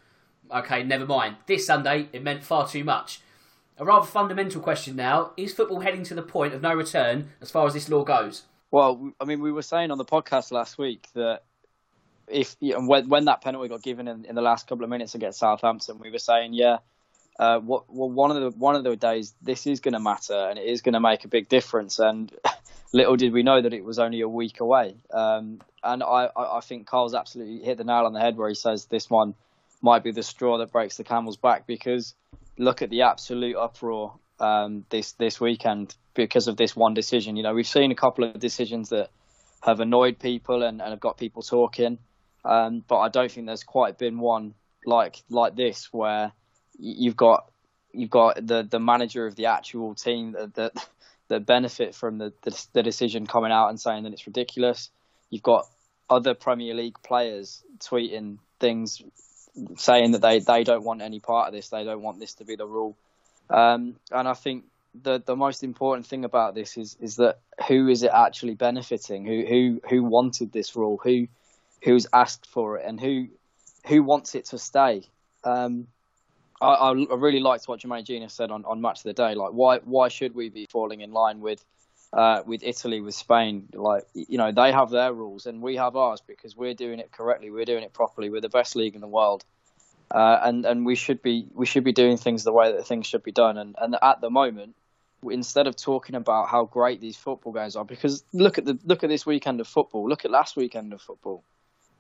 okay, 0.52 0.84
never 0.84 1.06
mind. 1.06 1.38
This 1.46 1.68
Sunday, 1.68 2.10
it 2.12 2.24
meant 2.24 2.44
far 2.44 2.68
too 2.68 2.84
much. 2.84 3.22
A 3.78 3.86
rather 3.86 4.08
fundamental 4.08 4.62
question 4.62 4.96
now: 4.96 5.32
Is 5.38 5.54
football 5.54 5.82
heading 5.82 6.04
to 6.06 6.16
the 6.16 6.22
point 6.24 6.54
of 6.54 6.62
no 6.62 6.74
return 6.74 7.30
as 7.42 7.52
far 7.52 7.68
as 7.68 7.74
this 7.74 7.90
law 7.90 8.04
goes? 8.04 8.44
Well, 8.76 9.14
I 9.22 9.24
mean, 9.24 9.40
we 9.40 9.54
were 9.54 9.62
saying 9.62 9.92
on 9.92 9.98
the 9.98 10.04
podcast 10.04 10.52
last 10.52 10.78
week 10.78 11.08
that 11.14 11.44
if 12.28 12.58
when, 12.60 13.08
when 13.08 13.24
that 13.24 13.40
penalty 13.40 13.70
got 13.70 13.82
given 13.82 14.10
in, 14.10 14.26
in 14.26 14.36
the 14.36 14.42
last 14.42 14.68
couple 14.68 14.84
of 14.84 14.90
minutes 14.90 15.16
against 15.16 15.40
Southampton, 15.40 15.98
we 15.98 16.12
were 16.12 16.20
saying, 16.20 16.52
yeah, 16.52 16.80
uh, 17.40 17.60
what, 17.60 17.86
well, 17.88 18.10
one 18.10 18.36
of 18.36 18.42
the 18.42 18.60
one 18.60 18.76
of 18.76 18.84
the 18.84 18.98
days 18.98 19.34
this 19.42 19.66
is 19.66 19.80
going 19.80 19.94
to 19.94 20.02
matter 20.02 20.50
and 20.50 20.60
it 20.60 20.66
is 20.66 20.82
going 20.82 20.92
to 20.92 21.00
make 21.00 21.24
a 21.24 21.30
big 21.30 21.48
difference. 21.48 22.00
And 22.00 22.30
little 22.92 23.16
did 23.16 23.32
we 23.32 23.44
know 23.44 23.62
that 23.62 23.72
it 23.72 23.86
was 23.86 23.98
only 23.98 24.20
a 24.20 24.28
week 24.28 24.60
away. 24.60 24.98
Um, 25.10 25.62
and 25.82 26.04
I, 26.04 26.28
I 26.36 26.60
think 26.60 26.86
Carl's 26.86 27.16
absolutely 27.16 27.60
hit 27.60 27.78
the 27.78 27.86
nail 27.86 28.06
on 28.06 28.12
the 28.12 28.20
head 28.20 28.36
where 28.36 28.50
he 28.50 28.56
says 28.56 28.88
this 28.88 29.10
one 29.10 29.36
might 29.82 30.04
be 30.04 30.12
the 30.12 30.22
straw 30.22 30.58
that 30.58 30.74
breaks 30.74 30.98
the 30.98 31.06
camel's 31.06 31.38
back 31.38 31.66
because 31.66 32.14
look 32.58 32.82
at 32.82 32.90
the 32.90 33.04
absolute 33.04 33.56
uproar 33.56 34.16
um, 34.40 34.86
this 34.90 35.14
this 35.14 35.40
weekend 35.40 35.96
because 36.14 36.48
of 36.48 36.58
this 36.58 36.76
one 36.76 36.94
decision. 36.94 37.36
You 37.36 37.44
know, 37.44 37.54
we've 37.54 37.68
seen 37.68 37.92
a 37.92 37.96
couple 37.96 38.24
of 38.24 38.40
decisions 38.40 38.90
that 38.90 39.10
have 39.62 39.80
annoyed 39.80 40.20
people 40.20 40.64
and, 40.64 40.82
and 40.82 40.92
have 40.92 41.00
got 41.00 41.18
people 41.18 41.42
talking, 41.42 41.98
um, 42.44 42.84
but 42.88 43.00
I 43.00 43.10
don't 43.10 43.32
think 43.32 43.48
there's 43.48 43.64
quite 43.64 43.98
been 43.98 44.20
one 44.20 44.54
like 44.86 45.22
like 45.30 45.56
this 45.56 45.92
where 45.92 46.32
you've 46.78 47.18
got 47.18 47.50
you've 47.92 48.10
got 48.10 48.46
the 48.46 48.64
the 48.64 48.80
manager 48.80 49.26
of 49.26 49.36
the 49.36 49.48
actual 49.48 49.96
team 49.96 50.34
that 50.34 50.54
that, 50.56 50.88
that 51.28 51.46
benefit 51.46 51.96
from 51.96 52.18
the, 52.18 52.34
the, 52.44 52.66
the 52.74 52.84
decision 52.84 53.26
coming 53.26 53.52
out 53.52 53.70
and 53.70 53.80
saying 53.80 54.04
that 54.04 54.14
it's 54.14 54.28
ridiculous. 54.28 54.90
You've 55.30 55.44
got 55.44 55.68
other 56.10 56.36
Premier 56.36 56.76
League 56.76 56.98
players 57.04 57.64
tweeting 57.80 58.38
things 58.60 59.02
saying 59.78 60.12
that 60.12 60.22
they, 60.22 60.40
they 60.40 60.64
don't 60.64 60.84
want 60.84 61.02
any 61.02 61.20
part 61.20 61.48
of 61.48 61.54
this. 61.54 61.70
They 61.70 61.84
don't 61.84 62.02
want 62.02 62.20
this 62.20 62.36
to 62.36 62.46
be 62.46 62.56
the 62.56 62.68
rule. 62.68 62.98
Um, 63.50 63.96
and 64.12 64.28
I 64.28 64.34
think 64.34 64.66
the 65.02 65.22
the 65.26 65.36
most 65.36 65.64
important 65.64 66.06
thing 66.06 66.26
about 66.26 66.56
this 66.56 66.78
is 66.78 66.98
is 67.00 67.18
that 67.18 67.40
who 67.68 67.88
is 67.88 68.04
it 68.04 68.12
actually 68.14 68.56
benefiting? 68.56 69.26
Who 69.26 69.46
who 69.46 69.82
who 69.90 70.04
wanted 70.04 70.52
this 70.52 70.76
rule? 70.76 71.00
Who 71.04 71.28
who's 71.84 72.08
asked 72.14 72.48
for 72.48 72.78
it? 72.78 72.86
And 72.86 73.00
who 73.00 73.28
who 73.88 74.04
wants 74.04 74.36
it 74.36 74.46
to 74.46 74.58
stay? 74.58 75.04
Um, 75.44 75.88
I, 76.62 76.68
I, 76.68 76.92
really 76.92 77.42
liked 77.42 77.68
what 77.68 77.82
Jermaine 77.82 78.06
Jenas 78.06 78.34
said 78.34 78.50
on, 78.50 78.64
on 78.66 78.82
Match 78.82 79.00
of 79.00 79.04
the 79.04 79.14
Day. 79.14 79.36
Like, 79.36 79.52
why 79.52 79.80
why 79.80 80.08
should 80.08 80.34
we 80.34 80.50
be 80.50 80.68
falling 80.72 81.02
in 81.02 81.12
line 81.12 81.42
with 81.42 81.64
uh, 82.14 82.42
with 82.46 82.64
Italy, 82.64 83.02
with 83.02 83.14
Spain? 83.14 83.68
Like, 83.74 84.06
you 84.14 84.38
know, 84.38 84.52
they 84.52 84.72
have 84.72 84.90
their 84.90 85.14
rules 85.14 85.46
and 85.46 85.62
we 85.62 85.76
have 85.76 85.96
ours 85.96 86.22
because 86.26 86.56
we're 86.56 86.74
doing 86.74 87.00
it 87.00 87.12
correctly. 87.12 87.52
We're 87.52 87.66
doing 87.66 87.84
it 87.84 87.94
properly. 87.94 88.30
We're 88.30 88.42
the 88.42 88.50
best 88.50 88.76
league 88.76 88.96
in 88.96 89.02
the 89.02 89.08
world, 89.08 89.44
uh, 90.12 90.40
and 90.44 90.66
and 90.66 90.86
we 90.86 90.96
should 90.96 91.22
be 91.22 91.48
we 91.54 91.66
should 91.66 91.84
be 91.84 91.94
doing 91.94 92.18
things 92.18 92.44
the 92.44 92.54
way 92.54 92.72
that 92.72 92.88
things 92.88 93.08
should 93.08 93.24
be 93.24 93.32
done. 93.32 93.58
And 93.58 93.76
and 93.80 93.98
at 94.02 94.22
the 94.22 94.30
moment, 94.30 94.76
instead 95.24 95.68
of 95.68 95.76
talking 95.76 96.16
about 96.16 96.50
how 96.50 96.66
great 96.66 97.02
these 97.02 97.18
football 97.18 97.54
games 97.54 97.76
are, 97.76 97.86
because 97.86 98.24
look 98.34 98.58
at 98.58 98.66
the 98.66 98.78
look 98.86 99.04
at 99.04 99.10
this 99.10 99.26
weekend 99.26 99.60
of 99.60 99.68
football. 99.68 100.08
Look 100.08 100.26
at 100.26 100.32
last 100.32 100.56
weekend 100.56 100.94
of 100.94 101.02
football 101.02 101.44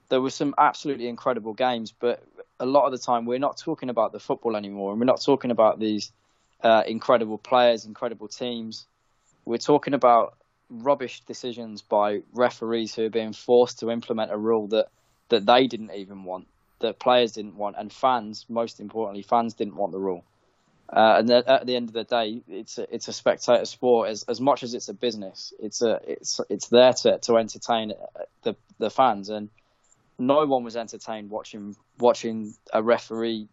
there 0.09 0.21
were 0.21 0.29
some 0.29 0.53
absolutely 0.57 1.07
incredible 1.07 1.53
games, 1.53 1.91
but 1.91 2.23
a 2.59 2.65
lot 2.65 2.85
of 2.85 2.91
the 2.91 2.97
time 2.97 3.25
we're 3.25 3.39
not 3.39 3.57
talking 3.57 3.89
about 3.89 4.11
the 4.11 4.19
football 4.19 4.55
anymore, 4.55 4.91
and 4.91 4.99
we're 4.99 5.05
not 5.05 5.21
talking 5.21 5.51
about 5.51 5.79
these 5.79 6.11
uh, 6.63 6.83
incredible 6.85 7.37
players, 7.37 7.85
incredible 7.85 8.27
teams. 8.27 8.85
We're 9.45 9.57
talking 9.57 9.93
about 9.93 10.37
rubbish 10.69 11.21
decisions 11.21 11.81
by 11.81 12.21
referees 12.33 12.95
who 12.95 13.05
are 13.05 13.09
being 13.09 13.33
forced 13.33 13.79
to 13.79 13.91
implement 13.91 14.31
a 14.31 14.37
rule 14.37 14.67
that 14.67 14.87
that 15.29 15.45
they 15.45 15.65
didn't 15.65 15.91
even 15.91 16.23
want, 16.23 16.47
that 16.79 16.99
players 16.99 17.33
didn't 17.33 17.55
want, 17.55 17.75
and 17.77 17.91
fans, 17.91 18.45
most 18.49 18.79
importantly, 18.79 19.23
fans 19.23 19.53
didn't 19.53 19.75
want 19.75 19.91
the 19.91 19.99
rule. 19.99 20.23
Uh, 20.87 21.15
and 21.17 21.31
at 21.31 21.65
the 21.65 21.75
end 21.75 21.89
of 21.89 21.93
the 21.93 22.03
day, 22.03 22.41
it's 22.47 22.77
a, 22.77 22.93
it's 22.93 23.07
a 23.07 23.13
spectator 23.13 23.65
sport. 23.65 24.09
As 24.09 24.23
as 24.23 24.39
much 24.39 24.61
as 24.61 24.75
it's 24.75 24.87
a 24.87 24.93
business, 24.93 25.51
it's 25.59 25.81
a 25.81 25.99
it's 26.07 26.39
it's 26.49 26.67
there 26.67 26.93
to 26.93 27.17
to 27.19 27.37
entertain 27.37 27.93
the 28.43 28.55
the 28.77 28.89
fans 28.89 29.29
and 29.29 29.49
no 30.17 30.45
one 30.45 30.63
was 30.63 30.77
entertained 30.77 31.29
watching 31.29 31.75
watching 31.99 32.53
a 32.73 32.81
referee 32.81 33.47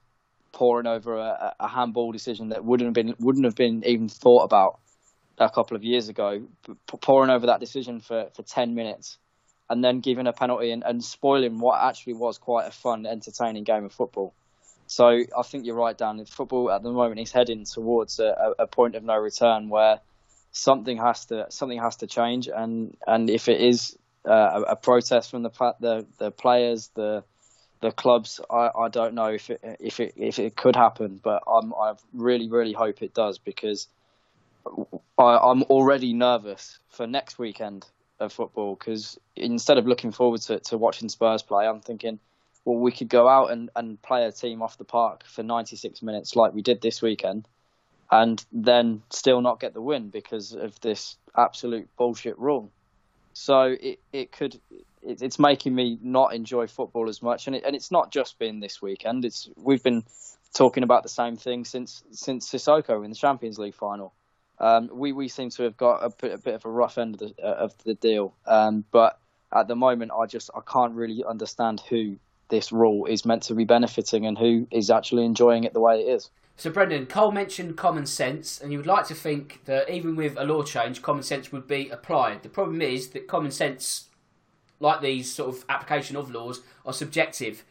pouring 0.52 0.86
over 0.86 1.16
a, 1.16 1.54
a 1.58 1.68
handball 1.68 2.12
decision 2.12 2.50
that 2.50 2.64
wouldn't 2.64 2.88
have 2.88 2.94
been 2.94 3.14
wouldn't 3.18 3.44
have 3.44 3.56
been 3.56 3.82
even 3.86 4.08
thought 4.08 4.44
about 4.44 4.78
a 5.38 5.50
couple 5.50 5.76
of 5.76 5.82
years 5.82 6.08
ago, 6.08 6.42
pouring 6.86 7.30
over 7.30 7.46
that 7.46 7.58
decision 7.58 8.00
for, 8.00 8.28
for 8.34 8.42
10 8.42 8.74
minutes 8.74 9.18
and 9.72 9.82
then 9.82 10.00
giving 10.00 10.26
a 10.26 10.34
penalty 10.34 10.70
and, 10.70 10.84
and 10.84 11.02
spoiling 11.02 11.58
what 11.58 11.82
actually 11.82 12.12
was 12.12 12.36
quite 12.36 12.66
a 12.66 12.70
fun, 12.70 13.06
entertaining 13.06 13.64
game 13.64 13.86
of 13.86 13.92
football. 13.92 14.34
So 14.86 15.06
I 15.06 15.42
think 15.44 15.64
you're 15.64 15.74
right, 15.74 15.96
Dan. 15.96 16.22
Football 16.26 16.70
at 16.70 16.82
the 16.82 16.90
moment 16.90 17.20
is 17.20 17.32
heading 17.32 17.64
towards 17.64 18.20
a, 18.20 18.52
a 18.58 18.66
point 18.66 18.96
of 18.96 19.02
no 19.02 19.16
return 19.16 19.70
where 19.70 20.00
something 20.50 20.98
has 20.98 21.24
to 21.26 21.46
something 21.48 21.78
has 21.78 21.96
to 21.96 22.06
change, 22.06 22.48
and, 22.54 22.94
and 23.06 23.30
if 23.30 23.48
it 23.48 23.62
is 23.62 23.96
uh, 24.26 24.62
a, 24.68 24.76
protest 24.76 25.30
from 25.30 25.42
the 25.42 25.74
the 25.80 26.04
the 26.18 26.30
players, 26.30 26.90
the 26.94 27.24
the 27.80 27.92
clubs. 27.92 28.40
I, 28.50 28.68
I 28.78 28.88
don't 28.90 29.14
know 29.14 29.28
if 29.28 29.48
it 29.48 29.62
if 29.80 30.00
it 30.00 30.12
if 30.18 30.38
it 30.38 30.54
could 30.54 30.76
happen, 30.76 31.18
but 31.22 31.42
I'm 31.46 31.72
I 31.72 31.94
really 32.12 32.50
really 32.50 32.74
hope 32.74 33.00
it 33.00 33.14
does 33.14 33.38
because 33.38 33.88
I, 35.18 35.38
I'm 35.38 35.62
already 35.62 36.12
nervous 36.12 36.78
for 36.90 37.06
next 37.06 37.38
weekend 37.38 37.86
of 38.22 38.32
football 38.32 38.74
because 38.74 39.18
instead 39.36 39.78
of 39.78 39.86
looking 39.86 40.12
forward 40.12 40.40
to, 40.42 40.60
to 40.60 40.78
watching 40.78 41.08
Spurs 41.08 41.42
play, 41.42 41.66
I'm 41.66 41.80
thinking, 41.80 42.18
well, 42.64 42.78
we 42.78 42.92
could 42.92 43.08
go 43.08 43.28
out 43.28 43.50
and, 43.50 43.70
and 43.74 44.00
play 44.00 44.24
a 44.24 44.32
team 44.32 44.62
off 44.62 44.78
the 44.78 44.84
park 44.84 45.24
for 45.26 45.42
96 45.42 46.02
minutes 46.02 46.36
like 46.36 46.54
we 46.54 46.62
did 46.62 46.80
this 46.80 47.02
weekend 47.02 47.46
and 48.12 48.44
then 48.52 49.02
still 49.10 49.40
not 49.40 49.58
get 49.58 49.72
the 49.72 49.80
win 49.80 50.10
because 50.10 50.52
of 50.52 50.78
this 50.80 51.16
absolute 51.36 51.88
bullshit 51.96 52.38
rule. 52.38 52.70
So 53.32 53.74
it, 53.80 54.00
it 54.12 54.30
could 54.30 54.60
it, 55.02 55.22
it's 55.22 55.38
making 55.38 55.74
me 55.74 55.98
not 56.02 56.34
enjoy 56.34 56.66
football 56.66 57.08
as 57.08 57.22
much, 57.22 57.46
and 57.46 57.56
it, 57.56 57.64
and 57.64 57.74
it's 57.74 57.90
not 57.90 58.12
just 58.12 58.38
been 58.38 58.60
this 58.60 58.82
weekend. 58.82 59.24
It's 59.24 59.48
we've 59.56 59.82
been 59.82 60.04
talking 60.52 60.82
about 60.82 61.02
the 61.02 61.08
same 61.08 61.36
thing 61.36 61.64
since 61.64 62.04
since 62.10 62.50
Sissoko 62.50 63.02
in 63.02 63.10
the 63.10 63.16
Champions 63.16 63.58
League 63.58 63.74
final. 63.74 64.12
Um, 64.58 64.90
we 64.92 65.12
we 65.12 65.28
seem 65.28 65.50
to 65.50 65.64
have 65.64 65.76
got 65.76 66.04
a 66.04 66.10
bit, 66.10 66.32
a 66.32 66.38
bit 66.38 66.54
of 66.54 66.64
a 66.64 66.70
rough 66.70 66.98
end 66.98 67.20
of 67.20 67.20
the, 67.20 67.42
uh, 67.42 67.54
of 67.54 67.74
the 67.84 67.94
deal, 67.94 68.34
um, 68.46 68.84
but 68.90 69.18
at 69.52 69.68
the 69.68 69.76
moment, 69.76 70.12
I 70.16 70.26
just 70.26 70.50
I 70.54 70.60
can't 70.70 70.94
really 70.94 71.24
understand 71.24 71.80
who 71.88 72.16
this 72.48 72.70
rule 72.70 73.06
is 73.06 73.24
meant 73.24 73.42
to 73.44 73.54
be 73.54 73.64
benefiting 73.64 74.26
and 74.26 74.36
who 74.36 74.66
is 74.70 74.90
actually 74.90 75.24
enjoying 75.24 75.64
it 75.64 75.72
the 75.72 75.80
way 75.80 76.02
it 76.02 76.08
is. 76.08 76.30
So, 76.56 76.70
Brendan, 76.70 77.06
Cole 77.06 77.32
mentioned 77.32 77.76
common 77.76 78.06
sense, 78.06 78.60
and 78.60 78.70
you 78.70 78.78
would 78.78 78.86
like 78.86 79.06
to 79.06 79.14
think 79.14 79.64
that 79.64 79.88
even 79.90 80.16
with 80.16 80.36
a 80.36 80.44
law 80.44 80.62
change, 80.62 81.02
common 81.02 81.22
sense 81.22 81.50
would 81.50 81.66
be 81.66 81.88
applied. 81.88 82.42
The 82.42 82.48
problem 82.48 82.82
is 82.82 83.08
that 83.08 83.26
common 83.26 83.50
sense, 83.50 84.08
like 84.78 85.00
these 85.00 85.32
sort 85.32 85.48
of 85.48 85.64
application 85.68 86.16
of 86.16 86.30
laws, 86.30 86.60
are 86.84 86.92
subjective. 86.92 87.64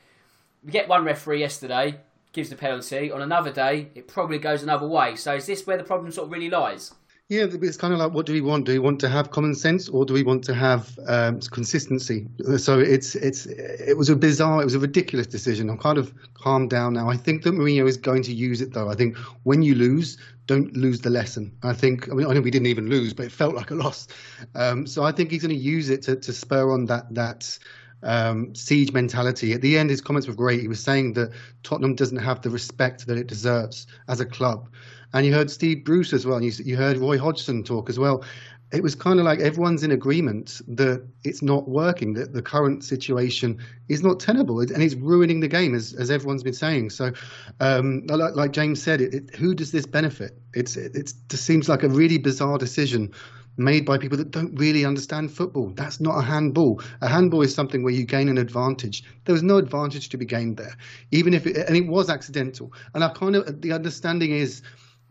We 0.63 0.71
get 0.71 0.87
one 0.87 1.03
referee 1.03 1.39
yesterday, 1.39 1.99
gives 2.33 2.49
the 2.49 2.55
penalty. 2.55 3.11
On 3.11 3.21
another 3.21 3.51
day, 3.51 3.89
it 3.95 4.07
probably 4.07 4.39
goes 4.39 4.63
another 4.63 4.87
way. 4.87 5.15
So, 5.15 5.35
is 5.35 5.45
this 5.45 5.65
where 5.67 5.77
the 5.77 5.83
problem 5.83 6.11
sort 6.11 6.27
of 6.27 6.31
really 6.31 6.49
lies? 6.49 6.93
Yeah, 7.31 7.45
it's 7.49 7.77
kind 7.77 7.93
of 7.93 7.99
like 8.01 8.11
what 8.11 8.25
do 8.25 8.33
we 8.33 8.41
want? 8.41 8.65
Do 8.65 8.73
we 8.73 8.79
want 8.79 8.99
to 8.99 9.07
have 9.07 9.31
common 9.31 9.55
sense 9.55 9.87
or 9.87 10.03
do 10.03 10.13
we 10.13 10.21
want 10.21 10.43
to 10.43 10.53
have 10.53 10.99
um, 11.07 11.39
consistency? 11.39 12.27
So 12.57 12.77
it's 12.77 13.15
it's 13.15 13.45
it 13.45 13.97
was 13.97 14.09
a 14.09 14.17
bizarre, 14.17 14.59
it 14.59 14.65
was 14.65 14.75
a 14.75 14.79
ridiculous 14.79 15.27
decision. 15.27 15.69
I'm 15.69 15.77
kind 15.77 15.97
of 15.97 16.13
calmed 16.33 16.69
down 16.69 16.91
now. 16.91 17.09
I 17.09 17.15
think 17.15 17.43
that 17.43 17.53
Mourinho 17.53 17.87
is 17.87 17.95
going 17.95 18.23
to 18.23 18.33
use 18.33 18.59
it 18.59 18.73
though. 18.73 18.89
I 18.89 18.95
think 18.95 19.15
when 19.43 19.61
you 19.61 19.75
lose, 19.75 20.17
don't 20.45 20.75
lose 20.75 20.99
the 20.99 21.09
lesson. 21.09 21.55
I 21.63 21.71
think 21.71 22.11
I 22.11 22.15
mean 22.15 22.27
I 22.27 22.33
know 22.33 22.41
we 22.41 22.51
didn't 22.51 22.67
even 22.67 22.89
lose, 22.89 23.13
but 23.13 23.27
it 23.27 23.31
felt 23.31 23.55
like 23.55 23.71
a 23.71 23.75
loss. 23.75 24.09
Um, 24.53 24.85
so 24.85 25.05
I 25.05 25.13
think 25.13 25.31
he's 25.31 25.41
going 25.41 25.55
to 25.55 25.63
use 25.63 25.89
it 25.89 26.01
to 26.01 26.17
to 26.17 26.33
spur 26.33 26.69
on 26.69 26.87
that 26.87 27.15
that 27.15 27.57
um, 28.03 28.53
siege 28.55 28.91
mentality. 28.93 29.53
At 29.53 29.61
the 29.61 29.77
end, 29.77 29.89
his 29.89 30.01
comments 30.01 30.27
were 30.27 30.33
great. 30.33 30.61
He 30.61 30.67
was 30.67 30.83
saying 30.83 31.13
that 31.13 31.31
Tottenham 31.63 31.95
doesn't 31.95 32.17
have 32.17 32.41
the 32.41 32.49
respect 32.49 33.07
that 33.07 33.17
it 33.17 33.27
deserves 33.27 33.87
as 34.07 34.19
a 34.19 34.25
club. 34.25 34.69
And 35.13 35.25
you 35.25 35.33
heard 35.33 35.51
Steve 35.51 35.83
Bruce 35.83 36.13
as 36.13 36.25
well, 36.25 36.37
and 36.37 36.45
you, 36.45 36.51
you 36.63 36.77
heard 36.77 36.97
Roy 36.97 37.17
Hodgson 37.17 37.63
talk 37.63 37.89
as 37.89 37.99
well. 37.99 38.23
It 38.71 38.81
was 38.81 38.95
kind 38.95 39.19
of 39.19 39.25
like 39.25 39.41
everyone's 39.41 39.83
in 39.83 39.91
agreement 39.91 40.61
that 40.69 41.05
it's 41.25 41.41
not 41.41 41.67
working, 41.67 42.13
that 42.13 42.31
the 42.31 42.41
current 42.41 42.85
situation 42.85 43.59
is 43.89 44.01
not 44.01 44.21
tenable, 44.21 44.61
and 44.61 44.81
it's 44.81 44.95
ruining 44.95 45.41
the 45.41 45.49
game, 45.49 45.75
as, 45.75 45.93
as 45.93 46.09
everyone's 46.09 46.43
been 46.43 46.53
saying. 46.53 46.91
So, 46.91 47.11
um, 47.59 48.03
like, 48.07 48.33
like, 48.35 48.51
James 48.53 48.81
said, 48.81 49.01
it, 49.01 49.13
it, 49.13 49.35
who 49.35 49.53
does 49.53 49.73
this 49.73 49.85
benefit? 49.85 50.39
It's 50.53 50.77
it, 50.77 50.95
it 50.95 51.13
just 51.27 51.43
seems 51.43 51.67
like 51.67 51.83
a 51.83 51.89
really 51.89 52.17
bizarre 52.17 52.57
decision 52.57 53.11
made 53.57 53.85
by 53.85 53.97
people 53.97 54.17
that 54.17 54.31
don't 54.31 54.55
really 54.55 54.85
understand 54.85 55.31
football. 55.31 55.69
That's 55.75 55.99
not 55.99 56.17
a 56.17 56.21
handball. 56.21 56.81
A 57.01 57.07
handball 57.07 57.41
is 57.41 57.53
something 57.53 57.83
where 57.83 57.93
you 57.93 58.05
gain 58.05 58.29
an 58.29 58.37
advantage. 58.37 59.03
There 59.25 59.33
was 59.33 59.43
no 59.43 59.57
advantage 59.57 60.09
to 60.09 60.17
be 60.17 60.25
gained 60.25 60.57
there, 60.57 60.75
even 61.11 61.33
if 61.33 61.45
it, 61.45 61.57
and 61.57 61.75
it 61.75 61.87
was 61.87 62.09
accidental. 62.09 62.73
And 62.93 63.03
I 63.03 63.09
kind 63.09 63.35
of 63.35 63.61
the 63.61 63.71
understanding 63.71 64.31
is 64.31 64.61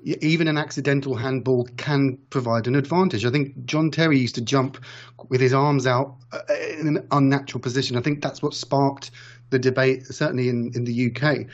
even 0.03 0.48
an 0.48 0.57
accidental 0.57 1.14
handball 1.14 1.68
can 1.76 2.18
provide 2.31 2.66
an 2.66 2.74
advantage. 2.74 3.26
I 3.26 3.31
think 3.31 3.64
John 3.66 3.90
Terry 3.90 4.18
used 4.18 4.35
to 4.37 4.40
jump 4.40 4.83
with 5.29 5.40
his 5.40 5.53
arms 5.53 5.87
out 5.87 6.16
uh, 6.33 6.41
in 6.78 6.86
an 6.86 7.07
unnatural 7.11 7.61
position. 7.61 7.97
I 7.97 8.01
think 8.01 8.22
that's 8.22 8.43
what 8.43 8.55
sparked 8.55 9.11
the 9.51 9.59
debate, 9.59 10.07
certainly 10.07 10.49
in, 10.49 10.72
in 10.74 10.84
the 10.84 11.11
UK. 11.11 11.47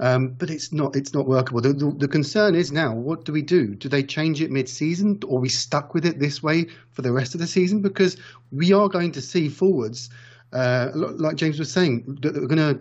Um, 0.00 0.28
but 0.28 0.48
it's 0.48 0.72
not 0.72 0.96
it's 0.96 1.12
not 1.12 1.28
workable. 1.28 1.60
The, 1.60 1.74
the, 1.74 1.90
the, 1.90 2.08
concern 2.08 2.54
is 2.54 2.72
now, 2.72 2.94
what 2.94 3.26
do 3.26 3.32
we 3.32 3.42
do? 3.42 3.74
Do 3.74 3.86
they 3.86 4.02
change 4.02 4.40
it 4.40 4.50
mid-season, 4.50 5.20
or 5.26 5.38
we 5.38 5.50
stuck 5.50 5.92
with 5.92 6.06
it 6.06 6.18
this 6.18 6.42
way 6.42 6.68
for 6.90 7.02
the 7.02 7.12
rest 7.12 7.34
of 7.34 7.40
the 7.40 7.46
season? 7.46 7.82
Because 7.82 8.16
we 8.50 8.72
are 8.72 8.88
going 8.88 9.12
to 9.12 9.20
see 9.20 9.50
forwards 9.50 10.08
uh, 10.52 10.90
like 10.94 11.36
James 11.36 11.58
was 11.58 11.72
saying, 11.72 12.18
that 12.22 12.36
are 12.36 12.46
going 12.46 12.56
to 12.56 12.80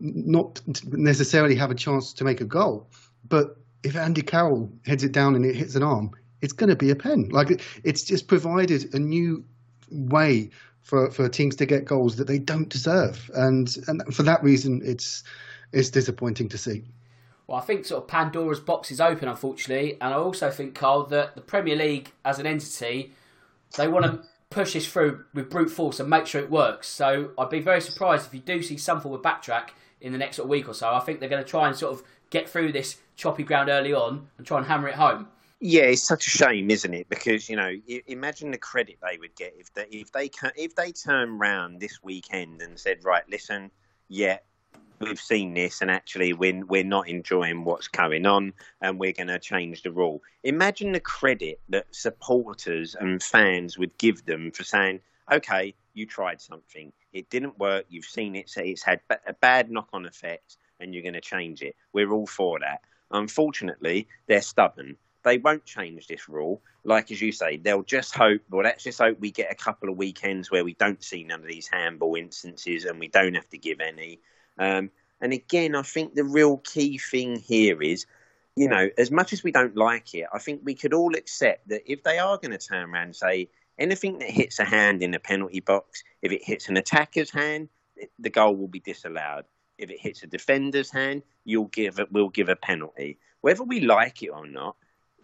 not 0.00 0.60
necessarily 0.92 1.54
have 1.54 1.70
a 1.70 1.74
chance 1.74 2.12
to 2.14 2.24
make 2.24 2.40
a 2.40 2.44
goal. 2.44 2.88
But 3.28 3.56
if 3.82 3.96
Andy 3.96 4.22
Carroll 4.22 4.70
heads 4.86 5.04
it 5.04 5.12
down 5.12 5.34
and 5.34 5.44
it 5.44 5.54
hits 5.54 5.74
an 5.74 5.82
arm, 5.82 6.10
it's 6.40 6.52
going 6.52 6.70
to 6.70 6.76
be 6.76 6.90
a 6.90 6.96
pen. 6.96 7.28
Like 7.30 7.62
it's 7.84 8.02
just 8.02 8.26
provided 8.26 8.94
a 8.94 8.98
new 8.98 9.44
way 9.90 10.50
for, 10.82 11.10
for 11.10 11.28
teams 11.28 11.56
to 11.56 11.66
get 11.66 11.84
goals 11.84 12.16
that 12.16 12.26
they 12.26 12.38
don't 12.38 12.68
deserve, 12.68 13.30
and 13.34 13.74
and 13.86 14.02
for 14.14 14.22
that 14.24 14.42
reason, 14.42 14.82
it's 14.84 15.22
it's 15.74 15.90
disappointing 15.90 16.48
to 16.50 16.58
see. 16.58 16.84
Well, 17.46 17.58
I 17.58 17.60
think 17.60 17.84
sort 17.84 18.02
of 18.02 18.08
Pandora's 18.08 18.60
box 18.60 18.90
is 18.90 19.00
open, 19.00 19.28
unfortunately, 19.28 19.98
and 20.00 20.14
I 20.14 20.16
also 20.16 20.50
think, 20.50 20.74
Carl, 20.74 21.04
that 21.06 21.34
the 21.34 21.42
Premier 21.42 21.76
League 21.76 22.12
as 22.24 22.38
an 22.38 22.46
entity, 22.46 23.12
they 23.76 23.86
want 23.86 24.06
to 24.06 24.22
push 24.48 24.72
this 24.72 24.90
through 24.90 25.24
with 25.34 25.50
brute 25.50 25.70
force 25.70 26.00
and 26.00 26.08
make 26.08 26.26
sure 26.26 26.40
it 26.40 26.50
works. 26.50 26.88
So 26.88 27.32
I'd 27.36 27.50
be 27.50 27.60
very 27.60 27.80
surprised 27.80 28.26
if 28.26 28.34
you 28.34 28.40
do 28.40 28.62
see 28.62 28.78
some 28.78 29.00
form 29.00 29.14
of 29.14 29.20
backtrack 29.20 29.70
in 30.00 30.12
the 30.12 30.18
next 30.18 30.36
sort 30.36 30.46
of 30.46 30.50
week 30.50 30.68
or 30.68 30.74
so. 30.74 30.94
I 30.94 31.00
think 31.00 31.20
they're 31.20 31.28
going 31.28 31.42
to 31.42 31.48
try 31.48 31.66
and 31.66 31.76
sort 31.76 31.92
of 31.92 32.04
get 32.30 32.48
through 32.48 32.72
this 32.72 32.96
choppy 33.16 33.42
ground 33.42 33.68
early 33.68 33.92
on 33.92 34.28
and 34.38 34.46
try 34.46 34.58
and 34.58 34.66
hammer 34.66 34.88
it 34.88 34.94
home. 34.94 35.28
Yeah, 35.60 35.84
it's 35.84 36.02
such 36.02 36.26
a 36.26 36.30
shame, 36.30 36.70
isn't 36.70 36.92
it? 36.92 37.08
Because 37.08 37.48
you 37.48 37.56
know, 37.56 37.74
imagine 38.06 38.50
the 38.50 38.58
credit 38.58 38.98
they 39.02 39.18
would 39.18 39.34
get 39.34 39.54
if 39.58 39.72
they 39.72 39.86
if 39.90 40.12
they 40.12 40.28
can, 40.28 40.50
if 40.56 40.74
they 40.74 40.92
turn 40.92 41.38
round 41.38 41.80
this 41.80 42.02
weekend 42.02 42.60
and 42.60 42.78
said, 42.78 43.04
right, 43.04 43.22
listen, 43.30 43.70
yeah, 44.08 44.38
we've 45.00 45.20
seen 45.20 45.54
this, 45.54 45.80
and 45.80 45.90
actually 45.90 46.32
we're 46.32 46.64
we're 46.64 46.84
not 46.84 47.08
enjoying 47.08 47.64
what's 47.64 47.88
going 47.88 48.26
on, 48.26 48.52
and 48.80 48.98
we're 48.98 49.12
going 49.12 49.28
to 49.28 49.38
change 49.38 49.82
the 49.82 49.90
rule. 49.90 50.22
Imagine 50.42 50.92
the 50.92 51.00
credit 51.00 51.60
that 51.68 51.86
supporters 51.94 52.94
and 52.98 53.22
fans 53.22 53.78
would 53.78 53.96
give 53.98 54.24
them 54.26 54.50
for 54.50 54.64
saying, 54.64 55.00
okay, 55.32 55.74
you 55.94 56.06
tried 56.06 56.40
something, 56.40 56.92
it 57.12 57.30
didn't 57.30 57.58
work, 57.58 57.86
you've 57.88 58.04
seen 58.04 58.34
it, 58.36 58.48
so 58.48 58.60
it's 58.60 58.82
had 58.82 59.00
a 59.26 59.32
bad 59.34 59.70
knock-on 59.70 60.06
effect, 60.06 60.56
and 60.80 60.92
you're 60.92 61.02
going 61.02 61.14
to 61.14 61.20
change 61.20 61.62
it. 61.62 61.76
We're 61.92 62.12
all 62.12 62.26
for 62.26 62.58
that. 62.60 62.80
Unfortunately, 63.10 64.08
they're 64.26 64.42
stubborn 64.42 64.96
they 65.24 65.38
won't 65.38 65.64
change 65.64 66.06
this 66.06 66.28
rule. 66.28 66.62
Like 66.84 67.10
as 67.10 67.20
you 67.20 67.32
say, 67.32 67.56
they'll 67.56 67.82
just 67.82 68.14
hope. 68.14 68.42
Well, 68.50 68.62
let's 68.62 68.84
just 68.84 68.98
hope 68.98 69.18
we 69.18 69.30
get 69.30 69.50
a 69.50 69.54
couple 69.54 69.88
of 69.88 69.96
weekends 69.96 70.50
where 70.50 70.64
we 70.64 70.74
don't 70.74 71.02
see 71.02 71.24
none 71.24 71.40
of 71.40 71.48
these 71.48 71.66
handball 71.66 72.14
instances 72.14 72.84
and 72.84 73.00
we 73.00 73.08
don't 73.08 73.34
have 73.34 73.48
to 73.48 73.58
give 73.58 73.80
any. 73.80 74.20
Um, 74.58 74.90
and 75.20 75.32
again, 75.32 75.74
I 75.74 75.82
think 75.82 76.14
the 76.14 76.24
real 76.24 76.58
key 76.58 76.98
thing 76.98 77.38
here 77.38 77.80
is, 77.82 78.06
you 78.56 78.68
know, 78.68 78.88
as 78.98 79.10
much 79.10 79.32
as 79.32 79.42
we 79.42 79.52
don't 79.52 79.76
like 79.76 80.14
it, 80.14 80.26
I 80.32 80.38
think 80.38 80.60
we 80.64 80.74
could 80.74 80.94
all 80.94 81.14
accept 81.14 81.68
that 81.68 81.90
if 81.90 82.02
they 82.02 82.18
are 82.18 82.38
going 82.38 82.52
to 82.52 82.58
turn 82.58 82.90
around 82.90 83.04
and 83.04 83.16
say 83.16 83.48
anything 83.78 84.18
that 84.18 84.30
hits 84.30 84.58
a 84.58 84.64
hand 84.64 85.02
in 85.02 85.10
the 85.10 85.18
penalty 85.18 85.60
box, 85.60 86.04
if 86.22 86.30
it 86.30 86.44
hits 86.44 86.68
an 86.68 86.76
attacker's 86.76 87.30
hand, 87.30 87.68
the 88.18 88.30
goal 88.30 88.54
will 88.54 88.68
be 88.68 88.80
disallowed. 88.80 89.44
If 89.78 89.90
it 89.90 90.00
hits 90.00 90.22
a 90.22 90.26
defender's 90.26 90.90
hand, 90.90 91.22
you'll 91.44 91.64
give 91.66 91.98
it. 91.98 92.12
We'll 92.12 92.28
give 92.28 92.48
a 92.48 92.56
penalty, 92.56 93.18
whether 93.40 93.64
we 93.64 93.80
like 93.80 94.22
it 94.22 94.28
or 94.28 94.46
not 94.46 94.76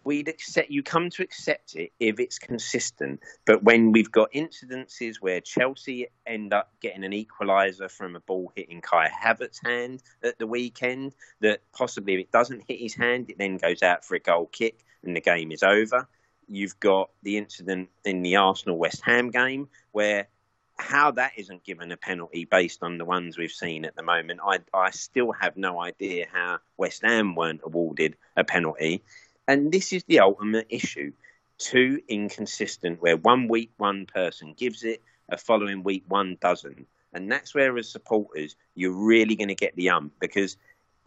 we'd 0.03 0.27
accept 0.27 0.69
you 0.69 0.83
come 0.83 1.09
to 1.11 1.23
accept 1.23 1.75
it 1.75 1.91
if 1.99 2.19
it's 2.19 2.39
consistent. 2.39 3.19
But 3.45 3.63
when 3.63 3.91
we've 3.91 4.11
got 4.11 4.31
incidences 4.31 5.17
where 5.21 5.41
Chelsea 5.41 6.07
end 6.25 6.53
up 6.53 6.71
getting 6.81 7.03
an 7.03 7.11
equaliser 7.11 7.89
from 7.89 8.15
a 8.15 8.19
ball 8.19 8.51
hitting 8.55 8.81
Kai 8.81 9.09
Havertz's 9.09 9.59
hand 9.63 10.01
at 10.23 10.39
the 10.39 10.47
weekend, 10.47 11.13
that 11.41 11.61
possibly 11.73 12.15
if 12.15 12.19
it 12.21 12.31
doesn't 12.31 12.63
hit 12.67 12.79
his 12.79 12.95
hand, 12.95 13.29
it 13.29 13.37
then 13.37 13.57
goes 13.57 13.83
out 13.83 14.05
for 14.05 14.15
a 14.15 14.19
goal 14.19 14.47
kick 14.47 14.83
and 15.03 15.15
the 15.15 15.21
game 15.21 15.51
is 15.51 15.63
over. 15.63 16.07
You've 16.47 16.79
got 16.79 17.09
the 17.23 17.37
incident 17.37 17.89
in 18.03 18.23
the 18.23 18.37
Arsenal 18.37 18.77
West 18.77 19.01
Ham 19.05 19.29
game 19.29 19.69
where 19.91 20.27
how 20.81 21.11
that 21.11 21.33
isn't 21.37 21.63
given 21.63 21.91
a 21.91 21.97
penalty 21.97 22.45
based 22.45 22.83
on 22.83 22.97
the 22.97 23.05
ones 23.05 23.37
we've 23.37 23.51
seen 23.51 23.85
at 23.85 23.95
the 23.95 24.03
moment, 24.03 24.39
I, 24.43 24.59
I 24.73 24.89
still 24.91 25.31
have 25.31 25.55
no 25.55 25.79
idea 25.79 26.25
how 26.31 26.57
West 26.75 27.03
Ham 27.03 27.35
weren't 27.35 27.61
awarded 27.63 28.17
a 28.35 28.43
penalty. 28.43 29.03
And 29.47 29.71
this 29.71 29.93
is 29.93 30.03
the 30.05 30.19
ultimate 30.19 30.67
issue. 30.69 31.11
Too 31.57 32.01
inconsistent, 32.07 33.01
where 33.01 33.17
one 33.17 33.47
week 33.47 33.71
one 33.77 34.05
person 34.05 34.53
gives 34.57 34.83
it, 34.83 35.01
a 35.29 35.37
following 35.37 35.83
week 35.83 36.03
one 36.07 36.37
doesn't. 36.41 36.87
And 37.13 37.31
that's 37.31 37.53
where, 37.53 37.77
as 37.77 37.89
supporters, 37.89 38.55
you're 38.75 38.91
really 38.91 39.35
going 39.35 39.49
to 39.49 39.55
get 39.55 39.75
the 39.75 39.89
ump 39.89 40.13
because 40.19 40.57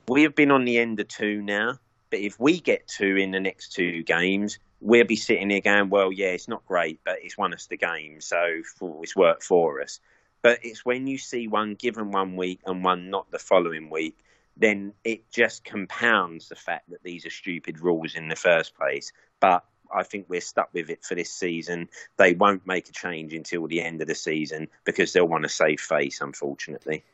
we 0.06 0.22
have 0.22 0.34
been 0.34 0.50
on 0.50 0.64
the 0.64 0.78
end 0.78 1.00
of 1.00 1.08
two 1.08 1.42
now. 1.42 1.78
But 2.10 2.20
if 2.20 2.38
we 2.38 2.60
get 2.60 2.86
two 2.86 3.16
in 3.16 3.30
the 3.30 3.40
next 3.40 3.72
two 3.72 4.02
games, 4.02 4.58
we'll 4.80 5.04
be 5.04 5.16
sitting 5.16 5.50
here 5.50 5.60
going, 5.60 5.88
well, 5.88 6.12
yeah, 6.12 6.28
it's 6.28 6.46
not 6.46 6.64
great, 6.66 7.00
but 7.04 7.18
it's 7.22 7.38
won 7.38 7.54
us 7.54 7.66
the 7.66 7.76
game, 7.76 8.20
so 8.20 8.60
it's 9.02 9.16
worked 9.16 9.42
for 9.42 9.80
us. 9.80 9.98
But 10.42 10.60
it's 10.62 10.84
when 10.84 11.06
you 11.06 11.16
see 11.16 11.48
one 11.48 11.74
given 11.74 12.10
one 12.10 12.36
week 12.36 12.60
and 12.66 12.84
one 12.84 13.08
not 13.10 13.30
the 13.30 13.38
following 13.38 13.88
week 13.88 14.16
then 14.56 14.92
it 15.04 15.30
just 15.30 15.64
compounds 15.64 16.48
the 16.48 16.54
fact 16.54 16.90
that 16.90 17.02
these 17.02 17.26
are 17.26 17.30
stupid 17.30 17.80
rules 17.80 18.14
in 18.14 18.28
the 18.28 18.36
first 18.36 18.76
place. 18.76 19.12
But 19.40 19.64
I 19.94 20.02
think 20.02 20.26
we're 20.28 20.40
stuck 20.40 20.70
with 20.72 20.90
it 20.90 21.04
for 21.04 21.14
this 21.14 21.30
season. 21.30 21.88
They 22.16 22.34
won't 22.34 22.66
make 22.66 22.88
a 22.88 22.92
change 22.92 23.34
until 23.34 23.66
the 23.66 23.80
end 23.80 24.00
of 24.00 24.08
the 24.08 24.14
season 24.14 24.68
because 24.84 25.12
they'll 25.12 25.28
want 25.28 25.42
to 25.44 25.48
save 25.48 25.80
face, 25.80 26.20
unfortunately. 26.20 27.04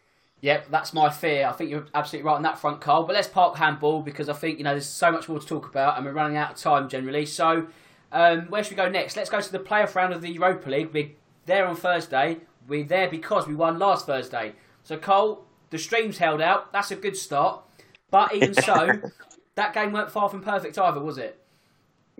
Yep, 0.43 0.71
that's 0.71 0.95
my 0.95 1.11
fear. 1.11 1.47
I 1.47 1.53
think 1.53 1.71
you're 1.71 1.87
absolutely 1.95 2.27
right 2.27 2.37
on 2.37 2.43
that 2.43 2.59
front, 2.59 2.81
Carl. 2.81 3.05
But 3.05 3.15
let's 3.15 3.29
park 3.29 3.57
handball 3.57 4.01
because 4.01 4.29
I 4.29 4.33
think 4.33 4.59
you 4.59 4.65
know 4.65 4.71
there's 4.71 4.87
so 4.87 5.13
much 5.13 5.29
more 5.29 5.39
to 5.39 5.47
talk 5.47 5.69
about, 5.69 5.97
and 5.97 6.07
we're 6.07 6.13
running 6.13 6.37
out 6.37 6.53
of 6.53 6.57
time 6.57 6.89
generally. 6.89 7.27
So, 7.27 7.67
um, 8.11 8.43
where 8.49 8.65
should 8.65 8.73
we 8.73 8.77
go 8.77 8.89
next? 8.89 9.17
Let's 9.17 9.29
go 9.29 9.41
to 9.41 9.53
the 9.53 9.59
playoff 9.59 9.95
round 9.95 10.15
of 10.15 10.23
the 10.23 10.31
Europa 10.31 10.71
League. 10.71 10.91
We're 10.95 11.11
there 11.45 11.67
on 11.67 11.77
Thursday. 11.77 12.39
We're 12.67 12.85
there 12.85 13.11
because 13.11 13.47
we 13.47 13.55
won 13.55 13.79
last 13.79 14.07
Thursday. 14.07 14.55
So, 14.83 14.97
Cole, 14.97 15.45
the 15.71 15.79
streams 15.79 16.19
held 16.19 16.41
out. 16.41 16.73
That's 16.73 16.91
a 16.91 16.97
good 16.97 17.17
start. 17.17 17.63
But 18.11 18.35
even 18.35 18.55
so, 18.55 19.01
that 19.55 19.73
game 19.73 19.93
weren't 19.93 20.11
far 20.11 20.29
from 20.29 20.43
perfect 20.43 20.79
either, 20.79 21.01
was 21.01 21.19
it? 21.19 21.41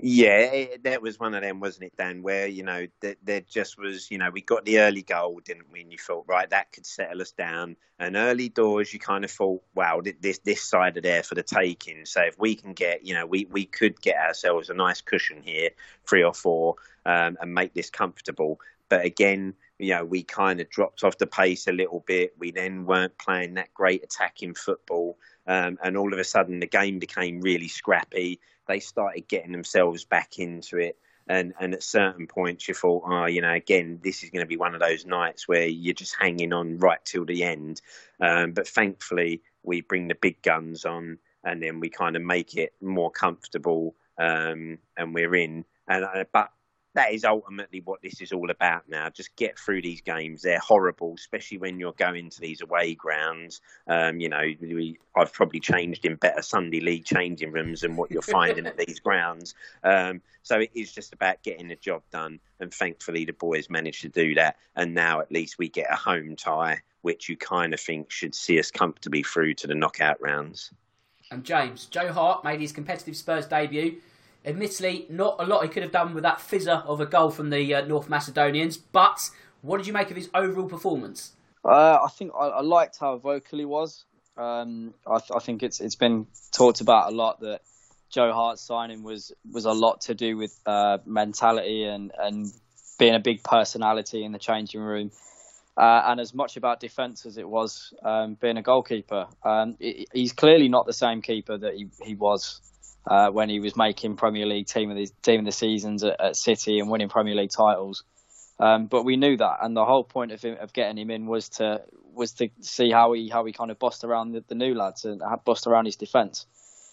Yeah, 0.03 0.39
it, 0.39 0.85
that 0.85 1.03
was 1.03 1.21
one 1.21 1.35
of 1.35 1.43
them, 1.43 1.61
wasn't 1.61 1.85
it, 1.85 1.97
Dan? 1.99 2.23
Where 2.23 2.47
you 2.47 2.63
know 2.63 2.87
there, 3.01 3.17
there 3.23 3.41
just 3.43 3.79
was, 3.79 4.11
you 4.11 4.17
know, 4.17 4.31
we 4.31 4.41
got 4.41 4.65
the 4.65 4.79
early 4.79 5.03
goal, 5.03 5.41
didn't 5.45 5.71
we? 5.71 5.83
And 5.83 5.93
you 5.93 5.99
thought, 5.99 6.25
right, 6.27 6.49
that 6.49 6.73
could 6.73 6.87
settle 6.87 7.21
us 7.21 7.33
down. 7.33 7.77
And 7.99 8.17
early 8.17 8.49
doors, 8.49 8.95
you 8.95 8.99
kind 8.99 9.25
of 9.25 9.31
thought, 9.31 9.63
wow, 9.75 10.01
this 10.21 10.39
this 10.39 10.63
side 10.63 10.97
of 10.97 11.03
there 11.03 11.23
for 11.23 11.35
the 11.35 11.43
taking. 11.43 12.07
So 12.07 12.23
if 12.23 12.39
we 12.39 12.55
can 12.55 12.73
get, 12.73 13.07
you 13.07 13.13
know, 13.13 13.27
we 13.27 13.47
we 13.51 13.67
could 13.67 14.01
get 14.01 14.17
ourselves 14.17 14.71
a 14.71 14.75
nice 14.75 15.03
cushion 15.03 15.43
here, 15.43 15.71
three 16.09 16.25
or 16.25 16.35
four, 16.35 16.77
um, 17.05 17.37
and 17.41 17.53
make 17.53 17.75
this 17.75 17.91
comfortable. 17.91 18.59
But 18.89 19.05
again, 19.05 19.55
you 19.81 19.95
know, 19.95 20.05
we 20.05 20.23
kind 20.23 20.61
of 20.61 20.69
dropped 20.69 21.05
off 21.05 21.19
the 21.19 21.27
pace 21.27 21.67
a 21.67 21.73
little 21.73 22.05
bit. 22.07 22.35
We 22.39 22.51
then 22.51 22.85
weren't 22.85 23.17
playing 23.19 23.55
that 23.55 23.73
great 23.75 24.05
attacking 24.05 24.55
football. 24.55 25.19
Um, 25.47 25.79
and 25.83 25.97
all 25.97 26.13
of 26.13 26.19
a 26.19 26.25
sudden, 26.25 26.61
the 26.61 26.67
game 26.67 26.99
became 26.99 27.41
really 27.41 27.69
scrappy. 27.69 28.41
They 28.67 28.81
started 28.81 29.29
getting 29.29 29.53
themselves 29.53 30.05
back 30.05 30.39
into 30.39 30.79
it. 30.79 30.99
And, 31.29 31.55
and 31.61 31.75
at 31.75 31.83
certain 31.83 32.27
points, 32.27 32.67
you 32.67 32.75
thought, 32.75 33.05
oh, 33.07 33.27
you 33.27 33.41
know, 33.41 33.53
again, 33.53 34.01
this 34.03 34.23
is 34.23 34.31
going 34.31 34.45
to 34.45 34.49
be 34.49 34.57
one 34.57 34.75
of 34.75 34.81
those 34.81 35.07
nights 35.07 35.47
where 35.47 35.67
you're 35.67 35.95
just 35.95 36.17
hanging 36.19 36.53
on 36.53 36.79
right 36.79 37.03
till 37.05 37.25
the 37.25 37.45
end. 37.45 37.81
Um, 38.21 38.53
but 38.53 38.67
thankfully, 38.67 39.43
we 39.63 39.81
bring 39.81 40.09
the 40.09 40.15
big 40.15 40.43
guns 40.43 40.85
on 40.85 41.19
and 41.45 41.63
then 41.63 41.81
we 41.81 41.89
kind 41.89 42.17
of 42.17 42.23
make 42.23 42.57
it 42.57 42.75
more 42.81 43.11
comfortable 43.11 43.95
um, 44.19 44.79
and 44.97 45.15
we're 45.15 45.35
in. 45.35 45.65
And 45.89 46.05
uh, 46.05 46.25
but 46.33 46.51
that 47.01 47.15
is 47.15 47.25
ultimately 47.25 47.81
what 47.81 48.03
this 48.03 48.21
is 48.21 48.31
all 48.31 48.51
about 48.51 48.87
now. 48.87 49.09
Just 49.09 49.35
get 49.35 49.59
through 49.59 49.81
these 49.81 50.03
games. 50.03 50.43
They're 50.43 50.59
horrible, 50.59 51.15
especially 51.17 51.57
when 51.57 51.81
you're 51.81 51.95
going 51.95 52.29
to 52.29 52.41
these 52.43 52.61
away 52.61 52.95
grounds. 52.95 53.63
Um, 53.87 54.21
you 54.21 54.29
know, 54.29 54.43
we, 54.61 54.99
I've 55.17 55.33
probably 55.33 55.61
changed 55.61 56.05
in 56.05 56.17
better 56.17 56.43
Sunday 56.43 56.81
league 56.81 57.07
changing 57.07 57.53
rooms 57.53 57.81
than 57.81 57.97
what 57.97 58.11
you're 58.11 58.21
finding 58.39 58.67
at 58.67 58.77
these 58.77 59.01
grounds. 59.01 59.55
Um, 59.83 60.21
so 60.43 60.61
it 60.61 60.73
is 60.75 60.93
just 60.93 61.15
about 61.15 61.43
getting 61.43 61.69
the 61.69 61.77
job 61.77 62.03
done. 62.13 62.39
And 62.61 62.73
thankfully, 62.73 63.25
the 63.25 63.33
boys 63.33 63.71
managed 63.71 64.03
to 64.03 64.11
do 64.11 64.35
that. 64.35 64.57
And 64.77 64.93
now 64.93 65.21
at 65.21 65.33
least 65.33 65.57
we 65.57 65.71
get 65.71 65.91
a 65.91 65.97
home 65.97 66.37
tie, 66.37 66.83
which 67.01 67.31
you 67.31 67.37
kind 67.39 67.73
of 67.73 67.81
think 67.81 68.11
should 68.11 68.35
see 68.35 68.59
us 68.59 68.71
comfortably 68.71 69.23
through 69.23 69.55
to 69.55 69.67
the 69.67 69.75
knockout 69.75 70.21
rounds. 70.21 70.71
And 71.31 71.45
James, 71.45 71.87
Joe 71.87 72.13
Hart 72.13 72.45
made 72.45 72.61
his 72.61 72.73
competitive 72.73 73.17
Spurs 73.17 73.47
debut 73.47 74.03
Admittedly, 74.45 75.07
not 75.11 75.37
a 75.39 75.45
lot 75.45 75.63
he 75.63 75.69
could 75.69 75.83
have 75.83 75.93
done 75.93 76.15
with 76.15 76.23
that 76.23 76.39
fizzer 76.39 76.85
of 76.87 77.01
a 77.01 77.07
goal 77.07 77.31
from 77.31 77.51
the 77.51 77.75
uh, 77.75 77.85
North 77.85 78.09
Macedonians, 78.09 78.77
but 78.77 79.31
what 79.63 79.79
did 79.79 79.87
you 79.87 79.93
make 79.93 80.11
of 80.11 80.17
his 80.17 80.31
overall 80.35 80.69
performance? 80.69 81.33
Uh, 81.65 81.99
I 82.03 82.09
think 82.09 82.33
I, 82.39 82.47
I, 82.47 82.61
liked 82.63 82.99
how 82.99 83.19
vocal 83.19 83.59
he 83.59 83.67
was. 83.67 84.05
Um, 84.39 84.95
I, 85.07 85.19
th- 85.19 85.33
I, 85.35 85.41
think 85.41 85.63
it's 85.63 85.81
it's 85.81 85.95
been 85.95 86.27
talked 86.53 86.81
about 86.81 87.13
a 87.13 87.15
lot 87.15 87.41
that 87.41 87.61
Joe 88.09 88.33
Hart's 88.33 88.63
signing 88.63 89.03
was 89.03 89.33
was 89.51 89.67
a 89.67 89.73
lot 89.73 90.01
to 90.03 90.15
do 90.15 90.39
with 90.39 90.59
uh, 90.65 90.99
mentality 91.05 91.85
and, 91.85 92.13
and 92.19 92.51
being 92.99 93.15
a 93.15 93.21
big 93.21 93.43
personality 93.43 94.25
in 94.25 94.33
the 94.33 94.39
changing 94.39 94.81
room. 94.81 95.11
Uh, 95.77 96.03
and 96.07 96.21
as 96.21 96.35
much 96.35 96.57
about 96.57 96.81
defence 96.81 97.25
as 97.27 97.39
it 97.39 97.49
was 97.49 97.95
um, 98.03 98.35
being 98.35 98.57
a 98.57 98.63
goalkeeper. 98.63 99.27
Um, 99.43 99.77
it, 99.81 100.09
he's 100.13 100.33
clearly 100.33 100.69
not 100.69 100.85
the 100.85 100.93
same 100.93 101.23
keeper 101.23 101.57
that 101.57 101.75
he, 101.75 101.89
he 102.03 102.15
was 102.15 102.61
uh, 103.07 103.31
when 103.31 103.49
he 103.49 103.61
was 103.61 103.77
making 103.77 104.17
Premier 104.17 104.47
League 104.47 104.67
team 104.67 104.91
of 104.91 104.97
the 104.97 105.09
team 105.23 105.41
of 105.41 105.47
the 105.47 105.53
seasons 105.53 106.05
at, 106.05 106.21
at, 106.21 106.37
City 106.37 106.79
and 106.79 106.91
winning 106.91 107.09
Premier 107.09 107.35
League 107.35 107.51
titles. 107.51 108.05
Um, 108.59 108.87
but 108.87 109.05
we 109.05 109.17
knew 109.17 109.37
that, 109.39 109.59
and 109.63 109.75
the 109.75 109.87
whole 109.87 110.05
point 110.05 110.33
of 110.33 110.43
him, 110.43 110.59
of 110.61 110.73
getting 110.73 110.99
him 110.99 111.11
in 111.11 111.27
was 111.27 111.49
to 111.51 111.83
was 112.13 112.33
to 112.33 112.51
see 112.61 112.91
how 112.91 113.13
he 113.13 113.29
how 113.29 113.45
he 113.45 113.53
kind 113.53 113.71
of 113.71 113.79
bossed 113.79 114.05
around 114.05 114.33
the, 114.33 114.45
the 114.49 114.55
new 114.55 114.75
lads 114.75 115.05
and 115.05 115.23
bossed 115.45 115.67
around 115.67 115.87
his 115.87 115.97
defence. 115.97 116.47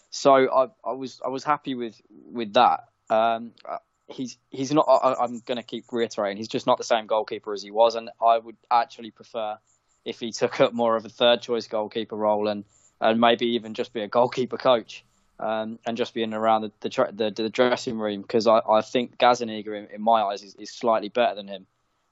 So 0.09 0.33
I, 0.33 0.67
I 0.85 0.93
was 0.93 1.19
I 1.25 1.27
was 1.27 1.43
happy 1.43 1.75
with 1.75 1.99
with 2.09 2.53
that. 2.53 2.85
Um, 3.09 3.51
he's 4.07 4.37
he's 4.49 4.71
not. 4.71 4.85
I, 4.87 5.23
am 5.25 5.41
going 5.45 5.57
to 5.57 5.63
keep 5.63 5.85
reiterating. 5.91 6.37
He's 6.37 6.47
just 6.47 6.67
not 6.67 6.77
the 6.77 6.85
same 6.85 7.07
goalkeeper 7.07 7.53
as 7.53 7.61
he 7.61 7.71
was, 7.71 7.95
and 7.95 8.09
I 8.21 8.37
would 8.37 8.55
actually 8.71 9.11
prefer 9.11 9.57
if 10.05 10.21
he 10.21 10.31
took 10.31 10.61
up 10.61 10.73
more 10.73 10.95
of 10.95 11.05
a 11.05 11.09
third 11.09 11.41
choice 11.41 11.67
goalkeeper 11.67 12.15
role 12.15 12.47
and 12.47 12.63
and 13.01 13.19
maybe 13.19 13.47
even 13.47 13.73
just 13.73 13.93
be 13.93 14.01
a 14.01 14.07
goalkeeper 14.07 14.57
coach 14.57 15.03
um, 15.39 15.79
and 15.85 15.97
just 15.97 16.13
being 16.13 16.33
around 16.33 16.61
the 16.63 16.71
the, 16.81 17.09
the, 17.13 17.43
the 17.43 17.49
dressing 17.49 17.99
room 17.99 18.21
because 18.21 18.47
I, 18.47 18.59
I 18.67 18.81
think 18.81 19.17
Gazzaniga 19.17 19.67
in, 19.67 19.87
in 19.95 20.01
my 20.01 20.23
eyes 20.23 20.43
is, 20.43 20.55
is, 20.55 20.71
slightly 20.71 21.09
better 21.09 21.35
than 21.35 21.47
him. 21.47 21.65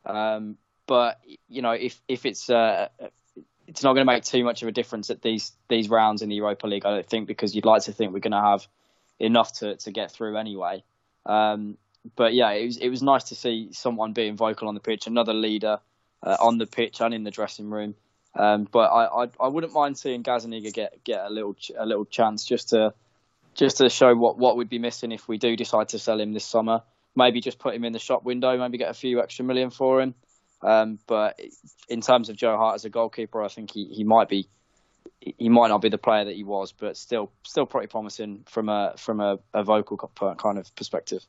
Um, 0.05 0.57
but 0.87 1.19
you 1.47 1.61
know 1.61 1.71
if 1.71 1.99
if 2.07 2.25
it's 2.25 2.49
uh, 2.49 2.89
it's 3.67 3.83
not 3.83 3.93
going 3.93 4.05
to 4.05 4.11
make 4.11 4.23
too 4.23 4.43
much 4.43 4.61
of 4.61 4.67
a 4.67 4.71
difference 4.71 5.09
at 5.09 5.21
these 5.21 5.51
these 5.69 5.89
rounds 5.89 6.21
in 6.21 6.29
the 6.29 6.35
Europa 6.35 6.67
League, 6.67 6.85
I 6.85 6.91
don't 6.91 7.07
think, 7.07 7.27
because 7.27 7.55
you'd 7.55 7.65
like 7.65 7.83
to 7.83 7.91
think 7.91 8.13
we're 8.13 8.19
going 8.19 8.31
to 8.31 8.41
have 8.41 8.67
enough 9.19 9.53
to, 9.59 9.75
to 9.77 9.91
get 9.91 10.11
through 10.11 10.37
anyway. 10.37 10.83
Um, 11.25 11.77
but 12.15 12.33
yeah, 12.33 12.51
it 12.51 12.65
was 12.65 12.77
it 12.77 12.89
was 12.89 13.01
nice 13.01 13.25
to 13.25 13.35
see 13.35 13.69
someone 13.71 14.13
being 14.13 14.37
vocal 14.37 14.67
on 14.67 14.75
the 14.75 14.79
pitch, 14.79 15.07
another 15.07 15.33
leader 15.33 15.79
uh, 16.21 16.37
on 16.39 16.57
the 16.57 16.67
pitch 16.67 17.01
and 17.01 17.13
in 17.13 17.23
the 17.23 17.31
dressing 17.31 17.69
room. 17.69 17.95
Um, 18.35 18.67
but 18.69 18.89
I, 18.89 19.23
I, 19.23 19.29
I 19.39 19.47
wouldn't 19.47 19.73
mind 19.73 19.97
seeing 19.97 20.21
Gazzaniga 20.21 20.71
get 20.71 21.03
get 21.03 21.25
a 21.25 21.29
little 21.29 21.55
a 21.77 21.85
little 21.85 22.05
chance 22.05 22.45
just 22.45 22.69
to 22.69 22.93
just 23.55 23.77
to 23.77 23.89
show 23.89 24.13
what 24.15 24.37
what 24.37 24.57
would 24.57 24.69
be 24.69 24.79
missing 24.79 25.11
if 25.11 25.27
we 25.27 25.37
do 25.37 25.55
decide 25.55 25.89
to 25.89 25.99
sell 25.99 26.19
him 26.19 26.33
this 26.33 26.45
summer. 26.45 26.81
Maybe 27.15 27.39
just 27.39 27.59
put 27.59 27.73
him 27.73 27.85
in 27.85 27.93
the 27.93 27.99
shop 27.99 28.23
window, 28.23 28.57
maybe 28.57 28.77
get 28.77 28.89
a 28.89 28.93
few 28.93 29.21
extra 29.21 29.45
million 29.45 29.69
for 29.69 30.01
him. 30.01 30.13
Um, 30.61 30.99
but 31.07 31.39
in 31.87 32.01
terms 32.01 32.29
of 32.29 32.35
Joe 32.35 32.57
Hart 32.57 32.75
as 32.75 32.85
a 32.85 32.89
goalkeeper, 32.89 33.41
I 33.41 33.47
think 33.47 33.71
he, 33.71 33.85
he 33.85 34.03
might 34.03 34.27
be 34.27 34.49
he 35.21 35.49
might 35.49 35.69
not 35.69 35.81
be 35.81 35.89
the 35.89 35.97
player 35.97 36.25
that 36.25 36.35
he 36.35 36.43
was, 36.43 36.71
but 36.71 36.97
still 36.97 37.31
still 37.43 37.65
pretty 37.65 37.87
promising 37.87 38.43
from 38.47 38.69
a 38.69 38.93
from 38.97 39.19
a, 39.19 39.37
a 39.53 39.63
vocal 39.63 39.97
kind 39.97 40.57
of 40.57 40.75
perspective. 40.75 41.25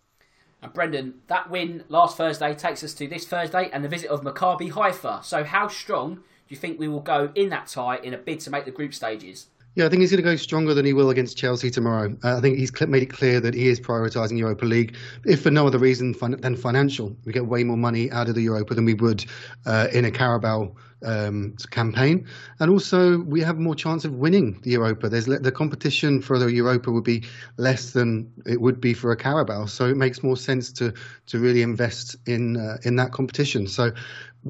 And 0.63 0.73
Brendan, 0.73 1.21
that 1.29 1.51
win 1.51 1.85
last 1.89 2.17
Thursday 2.17 2.55
takes 2.55 2.83
us 2.83 2.95
to 2.95 3.07
this 3.07 3.27
Thursday 3.27 3.71
and 3.73 3.85
the 3.85 3.89
visit 3.89 4.11
of 4.11 4.23
Maccabi 4.23 4.71
Haifa. 4.71 5.21
So 5.23 5.45
how 5.45 5.69
strong 5.69 6.17
do 6.17 6.23
you 6.49 6.57
think 6.57 6.81
we 6.81 6.89
will 6.89 7.01
go 7.01 7.31
in 7.35 7.51
that 7.51 7.67
tie 7.67 7.99
in 7.99 8.15
a 8.15 8.19
bid 8.19 8.41
to 8.41 8.51
make 8.51 8.65
the 8.65 8.71
group 8.71 8.95
stages? 8.95 9.49
Yeah, 9.77 9.85
I 9.85 9.91
think 9.91 10.01
he's 10.01 10.11
going 10.11 10.25
to 10.25 10.31
go 10.31 10.37
stronger 10.37 10.73
than 10.73 10.87
he 10.87 10.95
will 10.95 11.11
against 11.11 11.37
Chelsea 11.37 11.71
tomorrow. 11.71 12.17
Uh, 12.25 12.39
I 12.39 12.41
think 12.41 12.57
he's 12.57 12.73
made 12.89 13.03
it 13.03 13.11
clear 13.11 13.41
that 13.41 13.53
he 13.53 13.69
is 13.69 13.79
prioritising 13.79 14.39
Europa 14.39 14.65
League, 14.65 14.97
if 15.27 15.43
for 15.43 15.51
no 15.51 15.67
other 15.67 15.79
reason 15.79 16.15
than 16.41 16.57
financial. 16.57 17.15
We 17.27 17.35
get 17.35 17.47
way 17.47 17.63
more 17.63 17.77
money 17.77 18.11
out 18.11 18.31
of 18.31 18.37
the 18.37 18.41
Europa 18.41 18.75
than 18.75 18.87
we 18.87 18.95
would 18.95 19.27
uh, 19.67 19.89
in 19.93 20.07
a 20.07 20.11
Carabao 20.11 20.75
um, 21.05 21.55
campaign, 21.71 22.27
and 22.59 22.71
also 22.71 23.19
we 23.19 23.43
have 23.43 23.59
more 23.59 23.75
chance 23.75 24.07
of 24.07 24.15
winning 24.15 24.59
the 24.63 24.71
Europa. 24.71 25.11
There's 25.11 25.27
the 25.27 25.53
competition 25.53 26.23
for 26.23 26.39
the 26.39 26.51
Europa 26.51 26.91
would 26.91 27.05
be 27.05 27.25
less 27.59 27.91
than 27.91 28.33
it 28.47 28.63
would 28.63 28.81
be 28.81 28.95
for 28.95 29.13
a 29.13 29.17
Carabao, 29.17 29.67
so 29.67 29.85
it 29.91 29.99
makes 29.99 30.23
more 30.23 30.39
sense 30.39 30.73
to 30.73 30.95
to 31.27 31.39
really 31.39 31.61
invest 31.61 32.17
in 32.27 32.57
uh, 32.57 32.79
in 32.85 32.97
that 32.97 33.13
competition. 33.13 33.67
So 33.67 33.93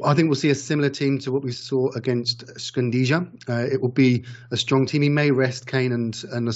I 0.05 0.15
think 0.15 0.29
we'll 0.29 0.37
see 0.37 0.51
a 0.51 0.55
similar 0.55 0.91
team 0.91 1.19
to 1.21 1.33
what 1.33 1.43
we 1.43 1.53
saw 1.53 1.91
against 1.93 2.47
Shkandija. 2.47 3.49
Uh, 3.49 3.73
it 3.73 3.81
will 3.81 3.91
be 3.91 4.25
a 4.51 4.57
strong 4.57 4.87
team. 4.87 5.03
He 5.03 5.09
may 5.09 5.31
rest 5.31 5.67
Kane 5.67 5.93
and, 5.93 6.23
and 6.33 6.47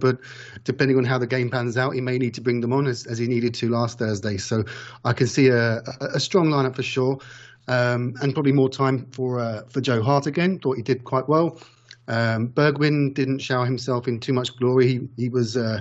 but 0.00 0.18
depending 0.64 0.96
on 0.96 1.04
how 1.04 1.18
the 1.18 1.26
game 1.26 1.50
pans 1.50 1.76
out, 1.76 1.94
he 1.94 2.00
may 2.00 2.18
need 2.18 2.34
to 2.34 2.40
bring 2.40 2.60
them 2.60 2.72
on 2.72 2.86
as, 2.86 3.06
as 3.06 3.18
he 3.18 3.26
needed 3.26 3.54
to 3.54 3.68
last 3.68 3.98
Thursday. 3.98 4.36
So 4.36 4.64
I 5.04 5.12
can 5.12 5.26
see 5.26 5.48
a, 5.48 5.82
a 6.00 6.20
strong 6.20 6.48
lineup 6.48 6.76
for 6.76 6.82
sure, 6.82 7.18
um, 7.68 8.14
and 8.22 8.34
probably 8.34 8.52
more 8.52 8.70
time 8.70 9.06
for 9.10 9.40
uh, 9.40 9.62
for 9.68 9.80
Joe 9.80 10.02
Hart 10.02 10.26
again. 10.26 10.58
Thought 10.58 10.76
he 10.76 10.82
did 10.82 11.04
quite 11.04 11.28
well. 11.28 11.60
Um, 12.08 12.48
Bergwijn 12.48 13.14
didn't 13.14 13.40
shower 13.40 13.66
himself 13.66 14.08
in 14.08 14.20
too 14.20 14.32
much 14.32 14.56
glory. 14.56 14.88
He 14.88 15.08
he 15.16 15.28
was. 15.28 15.56
Uh, 15.56 15.80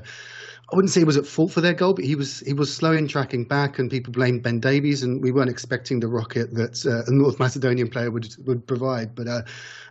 I 0.71 0.75
wouldn't 0.75 0.91
say 0.91 0.99
he 0.99 1.05
was 1.05 1.15
at 1.15 1.25
fault 1.25 1.53
for 1.53 1.61
their 1.61 1.73
goal, 1.73 1.93
but 1.93 2.03
he 2.03 2.15
was 2.15 2.41
he 2.41 2.51
was 2.51 2.73
slow 2.73 2.91
in 2.91 3.07
tracking 3.07 3.45
back, 3.45 3.79
and 3.79 3.89
people 3.89 4.11
blamed 4.11 4.43
Ben 4.43 4.59
Davies, 4.59 5.01
and 5.01 5.23
we 5.23 5.31
weren't 5.31 5.49
expecting 5.49 6.01
the 6.01 6.09
rocket 6.09 6.53
that 6.55 6.85
uh, 6.85 7.09
a 7.09 7.15
North 7.15 7.39
Macedonian 7.39 7.87
player 7.87 8.11
would 8.11 8.35
would 8.45 8.67
provide. 8.67 9.15
But 9.15 9.27
uh, 9.29 9.41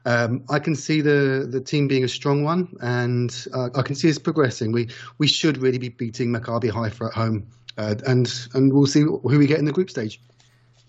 um, 0.04 0.44
I 0.50 0.58
can 0.58 0.76
see 0.76 1.00
the 1.00 1.48
the 1.50 1.62
team 1.62 1.88
being 1.88 2.04
a 2.04 2.08
strong 2.08 2.44
one, 2.44 2.76
and 2.82 3.46
uh, 3.54 3.70
I 3.74 3.80
can 3.80 3.94
see 3.94 4.10
us 4.10 4.18
progressing. 4.18 4.70
We 4.70 4.88
we 5.16 5.26
should 5.28 5.56
really 5.56 5.78
be 5.78 5.88
beating 5.88 6.30
Maccabi 6.30 6.70
Haifa 6.70 7.06
at 7.06 7.14
home, 7.14 7.46
uh, 7.78 7.94
and 8.06 8.30
and 8.52 8.70
we'll 8.70 8.86
see 8.86 9.00
who 9.00 9.20
we 9.22 9.46
get 9.46 9.58
in 9.58 9.64
the 9.64 9.72
group 9.72 9.88
stage. 9.88 10.20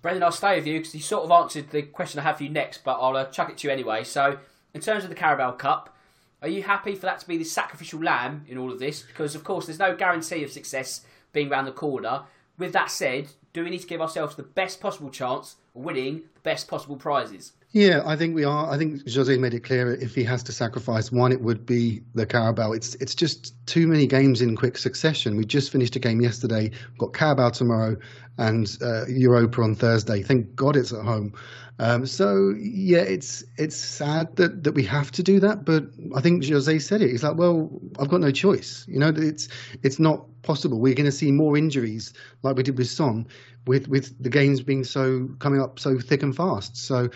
Brendan, 0.01 0.23
I'll 0.23 0.33
stay 0.33 0.57
with 0.57 0.67
you 0.67 0.79
because 0.79 0.95
you 0.95 1.01
sort 1.01 1.23
of 1.23 1.31
answered 1.31 1.71
the 1.71 1.83
question 1.83 2.19
I 2.19 2.23
have 2.23 2.37
for 2.37 2.43
you 2.43 2.49
next, 2.49 2.83
but 2.83 2.99
I'll 2.99 3.15
uh, 3.15 3.25
chuck 3.25 3.49
it 3.49 3.57
to 3.59 3.67
you 3.67 3.73
anyway. 3.73 4.03
So, 4.03 4.37
in 4.73 4.81
terms 4.81 5.05
of 5.05 5.09
the 5.09 5.15
Carabao 5.15 5.53
Cup. 5.53 5.93
Are 6.41 6.47
you 6.47 6.63
happy 6.63 6.95
for 6.95 7.07
that 7.07 7.19
to 7.19 7.27
be 7.27 7.37
the 7.37 7.43
sacrificial 7.43 8.01
lamb 8.01 8.45
in 8.47 8.57
all 8.57 8.71
of 8.71 8.79
this? 8.79 9.01
Because, 9.01 9.33
of 9.33 9.43
course, 9.43 9.65
there's 9.65 9.79
no 9.79 9.95
guarantee 9.95 10.43
of 10.43 10.51
success 10.51 11.01
being 11.33 11.51
around 11.51 11.65
the 11.65 11.71
corner. 11.71 12.23
With 12.57 12.73
that 12.73 12.91
said, 12.91 13.29
do 13.53 13.63
we 13.63 13.69
need 13.69 13.81
to 13.81 13.87
give 13.87 14.01
ourselves 14.01 14.35
the 14.35 14.43
best 14.43 14.79
possible 14.79 15.09
chance 15.09 15.55
of 15.75 15.81
winning 15.81 16.23
the 16.35 16.41
best 16.41 16.67
possible 16.67 16.95
prizes? 16.95 17.53
Yeah, 17.71 18.01
I 18.05 18.15
think 18.15 18.33
we 18.33 18.43
are. 18.43 18.71
I 18.71 18.77
think 18.77 19.01
Jose 19.09 19.35
made 19.37 19.53
it 19.53 19.63
clear 19.63 19.93
if 19.93 20.15
he 20.15 20.23
has 20.23 20.41
to 20.43 20.51
sacrifice 20.51 21.11
one, 21.11 21.31
it 21.31 21.41
would 21.41 21.65
be 21.65 22.01
the 22.15 22.25
Carabao. 22.25 22.71
It's 22.71 22.95
it's 22.95 23.13
just 23.13 23.53
too 23.67 23.87
many 23.87 24.07
games 24.07 24.41
in 24.41 24.55
quick 24.55 24.77
succession. 24.77 25.35
We 25.35 25.45
just 25.45 25.71
finished 25.71 25.95
a 25.95 25.99
game 25.99 26.21
yesterday. 26.21 26.71
Got 26.97 27.13
Carabao 27.13 27.49
tomorrow 27.49 27.97
and 28.37 28.77
uh, 28.81 29.05
Europa 29.07 29.61
on 29.61 29.75
Thursday. 29.75 30.21
Thank 30.21 30.55
God 30.55 30.75
it's 30.75 30.93
at 30.93 31.03
home. 31.03 31.33
Um, 31.79 32.07
so 32.07 32.55
yeah, 32.59 33.01
it's 33.01 33.43
it's 33.57 33.75
sad 33.75 34.35
that, 34.37 34.63
that 34.63 34.71
we 34.71 34.83
have 34.83 35.11
to 35.11 35.23
do 35.23 35.39
that, 35.41 35.63
but 35.63 35.85
I 36.15 36.21
think 36.21 36.47
Jose 36.47 36.79
said 36.79 37.01
it. 37.01 37.11
He's 37.11 37.23
like, 37.23 37.37
well, 37.37 37.69
I've 37.99 38.09
got 38.09 38.21
no 38.21 38.31
choice. 38.31 38.83
You 38.87 38.99
know, 38.99 39.13
it's 39.15 39.47
it's 39.83 39.99
not 39.99 40.25
possible. 40.41 40.79
We're 40.79 40.95
going 40.95 41.05
to 41.05 41.11
see 41.11 41.31
more 41.31 41.55
injuries 41.55 42.13
like 42.41 42.55
we 42.55 42.63
did 42.63 42.77
with 42.77 42.89
Son, 42.89 43.27
with 43.67 43.87
with 43.87 44.21
the 44.21 44.29
games 44.29 44.61
being 44.61 44.83
so 44.83 45.29
coming 45.37 45.61
up 45.61 45.77
so 45.77 45.99
thick 45.99 46.23
and 46.23 46.35
fast. 46.35 46.77
So 46.77 47.09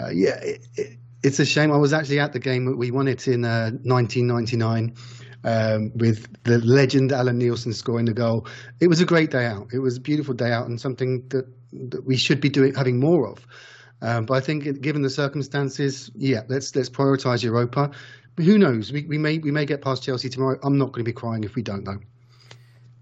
uh, 0.00 0.08
yeah, 0.08 0.40
it, 0.40 0.66
it, 0.76 0.98
it's 1.22 1.38
a 1.38 1.44
shame. 1.44 1.70
I 1.70 1.76
was 1.76 1.92
actually 1.92 2.20
at 2.20 2.32
the 2.32 2.38
game. 2.38 2.78
We 2.78 2.90
won 2.90 3.08
it 3.08 3.28
in 3.28 3.44
uh, 3.44 3.72
1999. 3.82 4.94
Um, 5.44 5.92
with 5.94 6.42
the 6.42 6.58
legend 6.58 7.12
Allan 7.12 7.38
Nielsen 7.38 7.72
scoring 7.72 8.06
the 8.06 8.12
goal. 8.12 8.44
It 8.80 8.88
was 8.88 9.00
a 9.00 9.06
great 9.06 9.30
day 9.30 9.46
out. 9.46 9.68
It 9.72 9.78
was 9.78 9.96
a 9.96 10.00
beautiful 10.00 10.34
day 10.34 10.50
out 10.50 10.66
and 10.66 10.80
something 10.80 11.28
that, 11.28 11.46
that 11.90 12.04
we 12.04 12.16
should 12.16 12.40
be 12.40 12.48
doing 12.48 12.74
having 12.74 12.98
more 12.98 13.28
of. 13.28 13.46
Um, 14.02 14.26
but 14.26 14.34
I 14.34 14.40
think, 14.40 14.80
given 14.80 15.02
the 15.02 15.10
circumstances, 15.10 16.10
yeah, 16.16 16.42
let's 16.48 16.74
let's 16.74 16.90
prioritise 16.90 17.42
Europa. 17.44 17.90
But 18.34 18.44
who 18.44 18.58
knows? 18.58 18.92
We, 18.92 19.04
we 19.06 19.18
may 19.18 19.38
we 19.38 19.50
may 19.50 19.64
get 19.64 19.80
past 19.80 20.02
Chelsea 20.02 20.28
tomorrow. 20.28 20.58
I'm 20.62 20.76
not 20.76 20.86
going 20.86 21.04
to 21.04 21.08
be 21.08 21.12
crying 21.12 21.44
if 21.44 21.54
we 21.54 21.62
don't, 21.62 21.84
though. 21.84 22.00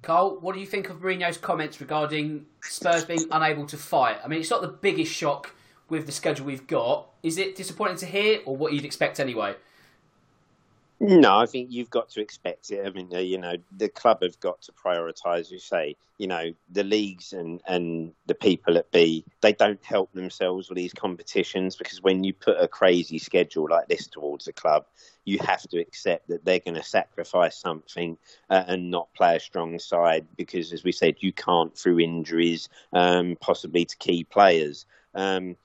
Carl, 0.02 0.38
what 0.40 0.54
do 0.54 0.60
you 0.60 0.66
think 0.66 0.88
of 0.88 1.00
Mourinho's 1.00 1.36
comments 1.36 1.80
regarding 1.80 2.46
Spurs 2.62 3.04
being 3.04 3.26
unable 3.30 3.66
to 3.66 3.76
fight? 3.76 4.18
I 4.24 4.28
mean, 4.28 4.40
it's 4.40 4.50
not 4.50 4.62
the 4.62 4.68
biggest 4.68 5.12
shock 5.12 5.52
with 5.88 6.06
the 6.06 6.12
schedule 6.12 6.46
we've 6.46 6.66
got. 6.66 7.08
Is 7.22 7.38
it 7.38 7.56
disappointing 7.56 7.96
to 7.98 8.06
hear, 8.06 8.40
or 8.44 8.56
what 8.56 8.72
you'd 8.72 8.84
expect 8.84 9.20
anyway? 9.20 9.56
No, 10.98 11.36
I 11.38 11.44
think 11.44 11.70
you've 11.70 11.90
got 11.90 12.08
to 12.10 12.22
expect 12.22 12.70
it. 12.70 12.86
I 12.86 12.90
mean, 12.90 13.10
uh, 13.14 13.18
you 13.18 13.36
know, 13.36 13.56
the 13.76 13.88
club 13.90 14.22
have 14.22 14.40
got 14.40 14.62
to 14.62 14.72
prioritise. 14.72 15.50
You 15.50 15.58
say, 15.58 15.94
you 16.16 16.26
know, 16.26 16.54
the 16.70 16.84
leagues 16.84 17.34
and 17.34 17.60
and 17.66 18.12
the 18.24 18.34
people 18.34 18.78
at 18.78 18.90
B, 18.92 19.22
they 19.42 19.52
don't 19.52 19.84
help 19.84 20.10
themselves 20.12 20.70
with 20.70 20.76
these 20.76 20.94
competitions 20.94 21.76
because 21.76 22.02
when 22.02 22.24
you 22.24 22.32
put 22.32 22.56
a 22.58 22.66
crazy 22.66 23.18
schedule 23.18 23.68
like 23.70 23.88
this 23.88 24.06
towards 24.06 24.48
a 24.48 24.54
club, 24.54 24.86
you 25.26 25.38
have 25.40 25.62
to 25.68 25.78
accept 25.78 26.28
that 26.28 26.46
they're 26.46 26.60
going 26.60 26.76
to 26.76 26.82
sacrifice 26.82 27.58
something 27.58 28.16
uh, 28.48 28.64
and 28.66 28.90
not 28.90 29.12
play 29.14 29.36
a 29.36 29.40
strong 29.40 29.78
side 29.78 30.26
because, 30.38 30.72
as 30.72 30.82
we 30.82 30.92
said, 30.92 31.16
you 31.20 31.30
can't 31.30 31.76
through 31.76 32.00
injuries, 32.00 32.70
um, 32.94 33.36
possibly 33.38 33.84
to 33.84 33.96
key 33.98 34.24
players. 34.24 34.86
Um, 35.14 35.56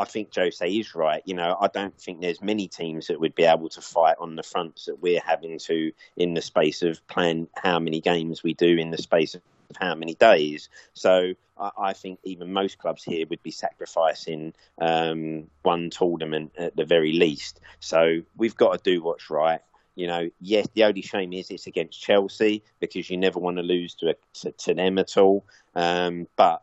I 0.00 0.04
think 0.06 0.34
Jose 0.34 0.66
is 0.66 0.94
right. 0.94 1.22
You 1.26 1.34
know, 1.34 1.58
I 1.60 1.68
don't 1.68 1.94
think 2.00 2.22
there's 2.22 2.40
many 2.40 2.68
teams 2.68 3.08
that 3.08 3.20
would 3.20 3.34
be 3.34 3.44
able 3.44 3.68
to 3.68 3.82
fight 3.82 4.16
on 4.18 4.34
the 4.34 4.42
fronts 4.42 4.86
that 4.86 5.02
we're 5.02 5.20
having 5.20 5.58
to 5.58 5.92
in 6.16 6.32
the 6.32 6.40
space 6.40 6.80
of 6.82 7.06
playing 7.06 7.48
how 7.54 7.78
many 7.78 8.00
games 8.00 8.42
we 8.42 8.54
do 8.54 8.78
in 8.78 8.90
the 8.90 8.96
space 8.96 9.34
of 9.34 9.42
how 9.78 9.94
many 9.94 10.14
days. 10.14 10.70
So 10.94 11.34
I, 11.58 11.70
I 11.78 11.92
think 11.92 12.18
even 12.24 12.50
most 12.50 12.78
clubs 12.78 13.04
here 13.04 13.26
would 13.28 13.42
be 13.42 13.50
sacrificing 13.50 14.54
um, 14.78 15.48
one 15.64 15.90
tournament 15.90 16.52
at 16.56 16.74
the 16.74 16.86
very 16.86 17.12
least. 17.12 17.60
So 17.80 18.22
we've 18.38 18.56
got 18.56 18.82
to 18.82 18.90
do 18.90 19.02
what's 19.02 19.28
right. 19.28 19.60
You 19.96 20.06
know, 20.06 20.30
yes, 20.40 20.66
the 20.72 20.84
only 20.84 21.02
shame 21.02 21.34
is 21.34 21.50
it's 21.50 21.66
against 21.66 22.00
Chelsea 22.00 22.62
because 22.78 23.10
you 23.10 23.18
never 23.18 23.38
want 23.38 23.58
to 23.58 23.62
lose 23.62 23.94
to, 23.96 24.16
to, 24.32 24.52
to 24.52 24.72
them 24.72 24.96
at 24.96 25.18
all. 25.18 25.44
Um, 25.74 26.26
but 26.36 26.62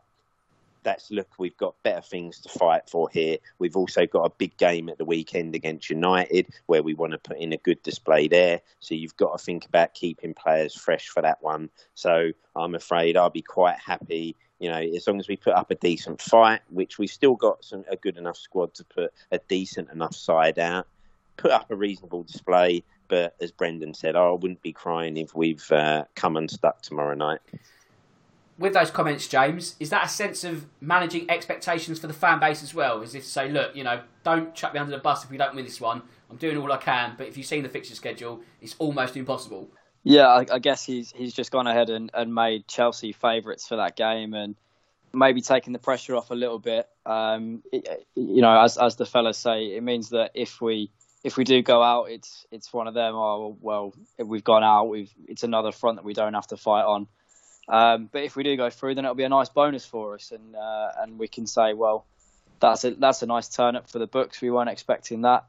that's 0.82 1.10
look, 1.10 1.28
we've 1.38 1.56
got 1.56 1.74
better 1.82 2.00
things 2.00 2.38
to 2.40 2.48
fight 2.48 2.88
for 2.88 3.08
here. 3.10 3.38
We've 3.58 3.76
also 3.76 4.06
got 4.06 4.24
a 4.24 4.30
big 4.30 4.56
game 4.56 4.88
at 4.88 4.98
the 4.98 5.04
weekend 5.04 5.54
against 5.54 5.90
United 5.90 6.48
where 6.66 6.82
we 6.82 6.94
want 6.94 7.12
to 7.12 7.18
put 7.18 7.38
in 7.38 7.52
a 7.52 7.58
good 7.58 7.82
display 7.82 8.28
there. 8.28 8.60
So 8.80 8.94
you've 8.94 9.16
got 9.16 9.38
to 9.38 9.44
think 9.44 9.66
about 9.66 9.94
keeping 9.94 10.34
players 10.34 10.74
fresh 10.74 11.08
for 11.08 11.22
that 11.22 11.42
one. 11.42 11.70
So 11.94 12.32
I'm 12.56 12.74
afraid 12.74 13.16
I'll 13.16 13.30
be 13.30 13.42
quite 13.42 13.78
happy 13.78 14.36
You 14.60 14.70
know, 14.70 14.78
as 14.78 15.06
long 15.06 15.20
as 15.20 15.28
we 15.28 15.36
put 15.36 15.54
up 15.54 15.70
a 15.70 15.76
decent 15.76 16.20
fight, 16.20 16.60
which 16.70 16.98
we've 16.98 17.10
still 17.10 17.36
got 17.36 17.64
some 17.64 17.84
a 17.88 17.96
good 17.96 18.16
enough 18.16 18.36
squad 18.36 18.74
to 18.74 18.84
put 18.84 19.12
a 19.30 19.38
decent 19.48 19.90
enough 19.90 20.14
side 20.14 20.58
out, 20.58 20.86
put 21.36 21.52
up 21.52 21.70
a 21.70 21.76
reasonable 21.76 22.24
display. 22.24 22.82
But 23.06 23.36
as 23.40 23.52
Brendan 23.52 23.94
said, 23.94 24.16
I 24.16 24.30
wouldn't 24.30 24.62
be 24.62 24.72
crying 24.72 25.16
if 25.16 25.34
we've 25.34 25.70
uh, 25.70 26.04
come 26.14 26.36
unstuck 26.36 26.82
tomorrow 26.82 27.14
night. 27.14 27.40
With 28.58 28.72
those 28.74 28.90
comments, 28.90 29.28
James, 29.28 29.76
is 29.78 29.90
that 29.90 30.06
a 30.06 30.08
sense 30.08 30.42
of 30.42 30.66
managing 30.80 31.30
expectations 31.30 32.00
for 32.00 32.08
the 32.08 32.12
fan 32.12 32.40
base 32.40 32.62
as 32.62 32.74
well? 32.74 33.02
As 33.02 33.14
if 33.14 33.22
to 33.22 33.28
say, 33.28 33.48
look, 33.48 33.76
you 33.76 33.84
know, 33.84 34.02
don't 34.24 34.52
chuck 34.54 34.74
me 34.74 34.80
under 34.80 34.90
the 34.90 34.98
bus 34.98 35.24
if 35.24 35.30
we 35.30 35.36
don't 35.36 35.54
win 35.54 35.64
this 35.64 35.80
one. 35.80 36.02
I'm 36.28 36.36
doing 36.36 36.56
all 36.56 36.70
I 36.72 36.76
can, 36.76 37.14
but 37.16 37.28
if 37.28 37.36
you've 37.36 37.46
seen 37.46 37.62
the 37.62 37.68
fixture 37.68 37.94
schedule, 37.94 38.40
it's 38.60 38.74
almost 38.78 39.16
impossible. 39.16 39.70
Yeah, 40.02 40.26
I, 40.26 40.46
I 40.52 40.58
guess 40.58 40.84
he's 40.84 41.12
he's 41.12 41.34
just 41.34 41.50
gone 41.50 41.66
ahead 41.66 41.90
and, 41.90 42.10
and 42.14 42.34
made 42.34 42.66
Chelsea 42.66 43.12
favourites 43.12 43.66
for 43.66 43.76
that 43.76 43.96
game 43.96 44.34
and 44.34 44.56
maybe 45.12 45.40
taking 45.40 45.72
the 45.72 45.78
pressure 45.78 46.16
off 46.16 46.30
a 46.30 46.34
little 46.34 46.58
bit. 46.58 46.88
Um, 47.06 47.62
it, 47.72 48.06
you 48.14 48.42
know, 48.42 48.60
as 48.60 48.76
as 48.76 48.96
the 48.96 49.06
fellas 49.06 49.38
say, 49.38 49.76
it 49.76 49.82
means 49.82 50.10
that 50.10 50.32
if 50.34 50.60
we 50.60 50.90
if 51.24 51.36
we 51.36 51.44
do 51.44 51.62
go 51.62 51.82
out, 51.82 52.04
it's 52.10 52.46
it's 52.50 52.72
one 52.72 52.86
of 52.86 52.94
them. 52.94 53.14
Oh 53.14 53.56
well, 53.60 53.94
we've 54.18 54.44
gone 54.44 54.64
out, 54.64 54.86
we've 54.86 55.12
it's 55.26 55.42
another 55.42 55.72
front 55.72 55.96
that 55.96 56.04
we 56.04 56.14
don't 56.14 56.34
have 56.34 56.46
to 56.48 56.56
fight 56.56 56.84
on. 56.84 57.06
Um, 57.68 58.08
but 58.10 58.22
if 58.22 58.34
we 58.34 58.42
do 58.42 58.56
go 58.56 58.70
through, 58.70 58.94
then 58.94 59.04
it'll 59.04 59.14
be 59.14 59.24
a 59.24 59.28
nice 59.28 59.50
bonus 59.50 59.84
for 59.84 60.14
us, 60.14 60.32
and 60.32 60.56
uh, 60.56 60.88
and 61.00 61.18
we 61.18 61.28
can 61.28 61.46
say, 61.46 61.74
well, 61.74 62.06
that's 62.60 62.84
a 62.84 62.92
that's 62.92 63.22
a 63.22 63.26
nice 63.26 63.48
turn 63.48 63.76
up 63.76 63.90
for 63.90 63.98
the 63.98 64.06
books. 64.06 64.40
We 64.40 64.50
weren't 64.50 64.70
expecting 64.70 65.22
that, 65.22 65.44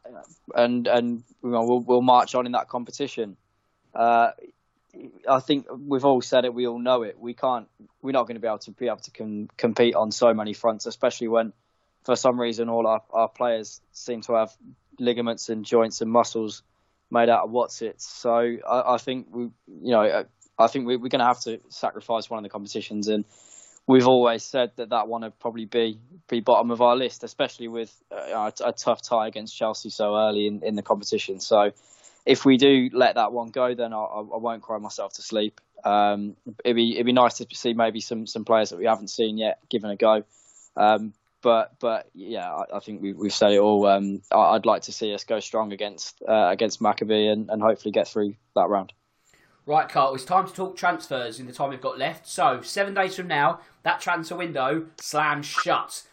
and 0.54 0.88
and 0.88 1.24
you 1.44 1.50
know, 1.50 1.64
we'll 1.64 1.80
we'll 1.80 2.02
march 2.02 2.36
on 2.36 2.46
in 2.46 2.52
that 2.54 2.68
competition. 2.68 3.38
Uh, 3.96 4.32
I 5.30 5.40
think 5.40 5.68
we've 5.72 6.06
all 6.06 6.22
said 6.22 6.46
it. 6.46 6.54
We 6.54 6.68
all 6.68 6.80
know 6.80 7.04
it. 7.04 7.20
We 7.20 7.34
can't. 7.34 7.68
We're 8.02 8.12
not 8.12 8.24
going 8.24 8.36
to 8.36 8.42
be 8.42 8.48
able 8.48 8.60
to 8.60 8.72
be 8.72 8.88
able 8.88 8.98
to 8.98 9.12
com- 9.12 9.50
compete 9.58 9.96
on 9.96 10.12
so 10.12 10.34
many 10.34 10.54
fronts, 10.54 10.86
especially 10.86 11.28
when, 11.28 11.54
for 12.04 12.16
some 12.16 12.40
reason, 12.40 12.70
all 12.70 12.88
our, 12.88 13.02
our 13.12 13.30
players 13.30 13.82
seem 13.92 14.22
to 14.22 14.34
have 14.34 14.52
ligaments 15.00 15.50
and 15.50 15.64
joints 15.64 16.02
and 16.02 16.12
muscles 16.12 16.64
made 17.12 17.30
out 17.30 17.44
of 17.44 17.52
what's 17.52 17.82
it. 17.82 18.02
So 18.02 18.58
I, 18.68 18.94
I 18.96 18.98
think 18.98 19.28
we, 19.32 19.44
you 19.44 19.92
know, 19.92 20.26
I 20.60 20.68
think 20.68 20.86
we, 20.86 20.96
are 20.96 20.98
going 20.98 21.20
to 21.20 21.26
have 21.26 21.40
to 21.42 21.60
sacrifice 21.70 22.30
one 22.30 22.38
of 22.38 22.44
the 22.44 22.50
competitions, 22.50 23.08
and 23.08 23.26
we've 23.88 24.08
always 24.08 24.44
said 24.44 24.72
that 24.76 24.90
that 24.90 25.08
one 25.08 25.22
would 25.22 25.40
probably 25.40 25.66
be 25.66 26.00
be 26.28 26.42
bottom 26.42 26.70
of 26.70 26.82
our 26.82 26.96
list, 26.96 27.24
especially 27.24 27.68
with 27.68 27.92
uh, 28.12 28.52
a, 28.62 28.70
a, 28.70 28.74
tough 28.74 29.02
tie 29.02 29.28
against 29.28 29.56
Chelsea 29.56 29.90
so 29.90 30.16
early 30.16 30.48
in, 30.48 30.62
in 30.64 30.76
the 30.76 30.84
competition. 30.84 31.40
So 31.40 31.72
if 32.26 32.46
we 32.46 32.58
do 32.58 32.90
let 32.94 33.16
that 33.16 33.32
one 33.32 33.50
go, 33.50 33.74
then 33.74 33.94
I, 33.94 33.98
I 33.98 34.38
won't 34.38 34.62
cry 34.62 34.78
myself 34.78 35.14
to 35.14 35.22
sleep. 35.22 35.60
Um, 35.84 36.36
it'd 36.64 36.76
be 36.76 36.94
it'd 36.94 37.06
be 37.06 37.14
nice 37.14 37.38
to 37.38 37.48
see 37.54 37.74
maybe 37.74 38.02
some 38.02 38.28
some 38.28 38.46
players 38.46 38.70
that 38.70 38.78
we 38.78 38.86
haven't 38.86 39.10
seen 39.10 39.38
yet 39.38 39.60
given 39.70 39.90
a 39.90 39.96
go. 39.96 40.24
Um, 40.76 41.14
but 41.42 41.80
but 41.80 42.10
yeah, 42.14 42.52
I, 42.52 42.78
I 42.78 42.80
think 42.80 43.02
we, 43.02 43.14
we've 43.14 43.34
said 43.34 43.54
it 43.54 43.60
all. 43.60 43.88
Um, 43.88 44.22
I, 44.32 44.54
would 44.54 44.66
like 44.66 44.84
to 44.84 44.92
see 44.92 45.14
us 45.14 45.24
go 45.24 45.40
strong 45.40 45.72
against 45.72 46.22
uh, 46.28 46.50
against 46.52 46.82
Maccabi 46.82 47.32
and, 47.32 47.50
and 47.50 47.62
hopefully 47.62 47.92
get 47.92 48.08
through 48.08 48.36
that 48.56 48.68
round. 48.68 48.94
Right, 49.70 49.88
Carl, 49.88 50.16
it's 50.16 50.26
time 50.26 50.48
to 50.48 50.52
talk 50.52 50.76
transfers 50.76 51.40
in 51.40 51.46
the 51.46 51.54
time 51.54 51.70
we've 51.70 51.80
got 51.80 52.00
left. 52.00 52.26
So, 52.26 52.60
seven 52.64 52.96
days 52.96 53.16
from 53.16 53.28
now, 53.28 53.60
that 53.84 54.02
transfer 54.02 54.36
window 54.36 54.88
slams 55.00 55.46
shut. 55.46 56.08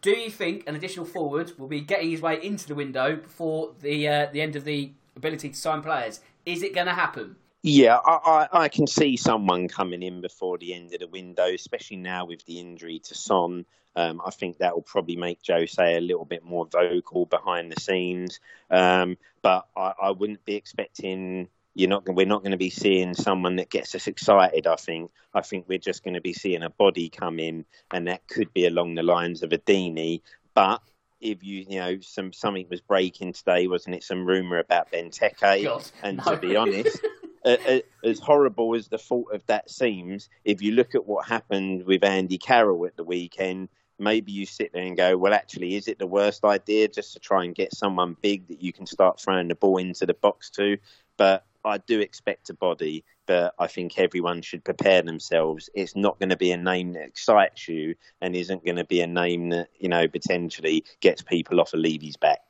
Do 0.00 0.12
you 0.12 0.30
think 0.30 0.62
an 0.68 0.76
additional 0.76 1.04
forward 1.04 1.58
will 1.58 1.66
be 1.66 1.80
getting 1.80 2.12
his 2.12 2.22
way 2.22 2.40
into 2.40 2.68
the 2.68 2.76
window 2.76 3.16
before 3.16 3.72
the 3.80 4.06
uh, 4.06 4.26
the 4.32 4.40
end 4.40 4.54
of 4.54 4.62
the 4.62 4.92
ability 5.16 5.48
to 5.48 5.56
sign 5.56 5.82
players. 5.82 6.20
Is 6.46 6.62
it 6.62 6.72
going 6.72 6.86
to 6.86 6.94
happen? 6.94 7.34
Yeah, 7.62 7.96
I, 7.96 8.46
I, 8.52 8.64
I, 8.64 8.68
can 8.68 8.86
see 8.86 9.16
someone 9.16 9.66
coming 9.66 10.04
in 10.04 10.20
before 10.20 10.56
the 10.58 10.72
end 10.72 10.94
of 10.94 11.00
the 11.00 11.08
window, 11.08 11.46
especially 11.52 11.96
now 11.96 12.26
with 12.26 12.46
the 12.46 12.60
injury 12.60 13.00
to 13.00 13.14
Son. 13.16 13.66
Um, 13.96 14.22
I 14.24 14.30
think 14.30 14.58
that 14.58 14.76
will 14.76 14.82
probably 14.82 15.16
make 15.16 15.40
Jose 15.48 15.96
a 15.96 16.00
little 16.00 16.24
bit 16.24 16.44
more 16.44 16.64
vocal 16.64 17.26
behind 17.26 17.72
the 17.72 17.80
scenes. 17.80 18.38
Um, 18.70 19.18
but 19.42 19.66
I, 19.76 19.94
I, 20.00 20.10
wouldn't 20.12 20.44
be 20.44 20.54
expecting 20.54 21.48
you're 21.80 21.88
not. 21.88 22.06
We're 22.06 22.26
not 22.26 22.42
going 22.42 22.52
to 22.52 22.58
be 22.58 22.70
seeing 22.70 23.14
someone 23.14 23.56
that 23.56 23.70
gets 23.70 23.94
us 23.94 24.06
excited. 24.06 24.66
I 24.66 24.76
think. 24.76 25.10
I 25.32 25.40
think 25.40 25.66
we're 25.66 25.78
just 25.78 26.04
going 26.04 26.14
to 26.14 26.20
be 26.20 26.34
seeing 26.34 26.62
a 26.62 26.70
body 26.70 27.08
come 27.08 27.40
in, 27.40 27.64
and 27.90 28.06
that 28.06 28.28
could 28.28 28.52
be 28.52 28.66
along 28.66 28.94
the 28.94 29.02
lines 29.02 29.42
of 29.42 29.52
a 29.52 29.58
Deeney. 29.58 30.20
But 30.54 30.82
if 31.20 31.42
you 31.42 31.64
you 31.68 31.78
know 31.78 31.98
some 32.00 32.32
something 32.32 32.66
was 32.70 32.82
breaking 32.82 33.32
today, 33.32 33.66
wasn't 33.66 33.96
it? 33.96 34.04
Some 34.04 34.26
rumor 34.26 34.58
about 34.58 34.92
Benteke, 34.92 35.64
God, 35.64 35.90
and 36.02 36.18
no. 36.18 36.24
to 36.24 36.36
be 36.36 36.54
honest. 36.54 37.00
uh, 37.44 37.56
as 38.04 38.18
horrible 38.18 38.74
as 38.74 38.88
the 38.88 38.98
thought 38.98 39.32
of 39.32 39.44
that 39.46 39.70
seems, 39.70 40.28
if 40.44 40.60
you 40.60 40.72
look 40.72 40.94
at 40.94 41.06
what 41.06 41.26
happened 41.26 41.86
with 41.86 42.04
Andy 42.04 42.36
Carroll 42.36 42.84
at 42.84 42.96
the 42.96 43.04
weekend, 43.04 43.70
maybe 43.98 44.30
you 44.32 44.44
sit 44.44 44.74
there 44.74 44.84
and 44.84 44.96
go, 44.96 45.16
well, 45.16 45.32
actually, 45.32 45.76
is 45.76 45.88
it 45.88 45.98
the 45.98 46.06
worst 46.06 46.44
idea 46.44 46.88
just 46.88 47.14
to 47.14 47.18
try 47.18 47.44
and 47.44 47.54
get 47.54 47.74
someone 47.74 48.16
big 48.20 48.46
that 48.48 48.62
you 48.62 48.74
can 48.74 48.84
start 48.84 49.18
throwing 49.18 49.48
the 49.48 49.54
ball 49.54 49.78
into 49.78 50.04
the 50.04 50.12
box 50.12 50.50
to? 50.50 50.76
But 51.16 51.46
I 51.64 51.78
do 51.78 52.00
expect 52.00 52.50
a 52.50 52.54
body, 52.54 53.04
but 53.26 53.54
I 53.58 53.66
think 53.66 53.98
everyone 53.98 54.42
should 54.42 54.64
prepare 54.64 55.02
themselves. 55.02 55.68
It's 55.74 55.94
not 55.94 56.18
going 56.18 56.30
to 56.30 56.36
be 56.36 56.52
a 56.52 56.56
name 56.56 56.92
that 56.94 57.06
excites 57.06 57.68
you 57.68 57.94
and 58.20 58.34
isn't 58.34 58.64
going 58.64 58.76
to 58.76 58.84
be 58.84 59.00
a 59.00 59.06
name 59.06 59.50
that, 59.50 59.68
you 59.78 59.88
know, 59.88 60.08
potentially 60.08 60.84
gets 61.00 61.22
people 61.22 61.60
off 61.60 61.72
a 61.72 61.76
Levy's 61.76 62.16
back. 62.16 62.40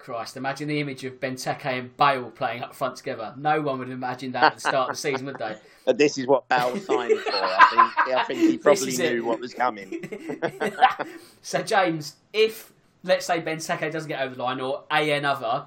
Christ, 0.00 0.36
imagine 0.36 0.66
the 0.68 0.80
image 0.80 1.04
of 1.04 1.20
Benteke 1.20 1.66
and 1.66 1.94
Bale 1.96 2.30
playing 2.30 2.62
up 2.62 2.74
front 2.74 2.96
together. 2.96 3.34
No 3.36 3.60
one 3.60 3.78
would 3.78 3.90
imagine 3.90 4.32
that 4.32 4.44
at 4.44 4.54
the 4.54 4.60
start 4.60 4.90
of 4.90 4.96
the 4.96 5.00
season, 5.00 5.26
would 5.26 5.38
they? 5.38 5.56
But 5.84 5.98
this 5.98 6.16
is 6.16 6.26
what 6.26 6.48
Bale 6.48 6.76
signed 6.78 7.18
for. 7.18 7.32
I 7.34 7.92
think, 8.04 8.16
I 8.16 8.24
think 8.24 8.40
he 8.40 8.58
probably 8.58 8.96
knew 8.96 9.18
it. 9.18 9.24
what 9.24 9.40
was 9.40 9.52
coming. 9.52 10.02
so, 11.42 11.62
James, 11.62 12.16
if, 12.32 12.72
let's 13.04 13.26
say, 13.26 13.42
Benteke 13.42 13.92
doesn't 13.92 14.08
get 14.08 14.22
over 14.22 14.34
the 14.34 14.42
line 14.42 14.60
or 14.60 14.84
a 14.90 15.10
another, 15.10 15.66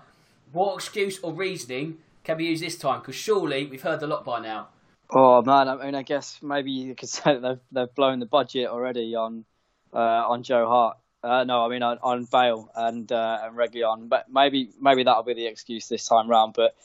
what 0.51 0.75
excuse 0.75 1.19
or 1.19 1.33
reasoning 1.33 1.99
can 2.23 2.37
be 2.37 2.45
used 2.45 2.63
this 2.63 2.77
time? 2.77 2.99
Because 3.01 3.15
surely 3.15 3.65
we've 3.65 3.81
heard 3.81 4.01
a 4.01 4.07
lot 4.07 4.23
by 4.23 4.39
now. 4.39 4.69
Oh 5.09 5.41
man, 5.41 5.67
I 5.67 5.75
mean, 5.75 5.95
I 5.95 6.03
guess 6.03 6.39
maybe 6.41 6.71
you 6.71 6.95
could 6.95 7.09
say 7.17 7.37
they've 7.37 7.59
they've 7.71 7.93
blown 7.95 8.19
the 8.19 8.25
budget 8.25 8.67
already 8.67 9.15
on 9.15 9.45
uh, 9.93 9.97
on 9.97 10.43
Joe 10.43 10.67
Hart. 10.67 10.97
Uh, 11.23 11.45
no, 11.45 11.65
I 11.65 11.69
mean 11.69 11.83
on, 11.83 11.99
on 12.01 12.25
Bale 12.25 12.69
and 12.75 13.11
uh, 13.11 13.39
and 13.43 13.55
Reguilón. 13.55 14.09
But 14.09 14.25
maybe 14.31 14.69
maybe 14.79 15.03
that'll 15.03 15.23
be 15.23 15.33
the 15.33 15.47
excuse 15.47 15.87
this 15.87 16.07
time 16.07 16.29
round. 16.29 16.53
But 16.55 16.75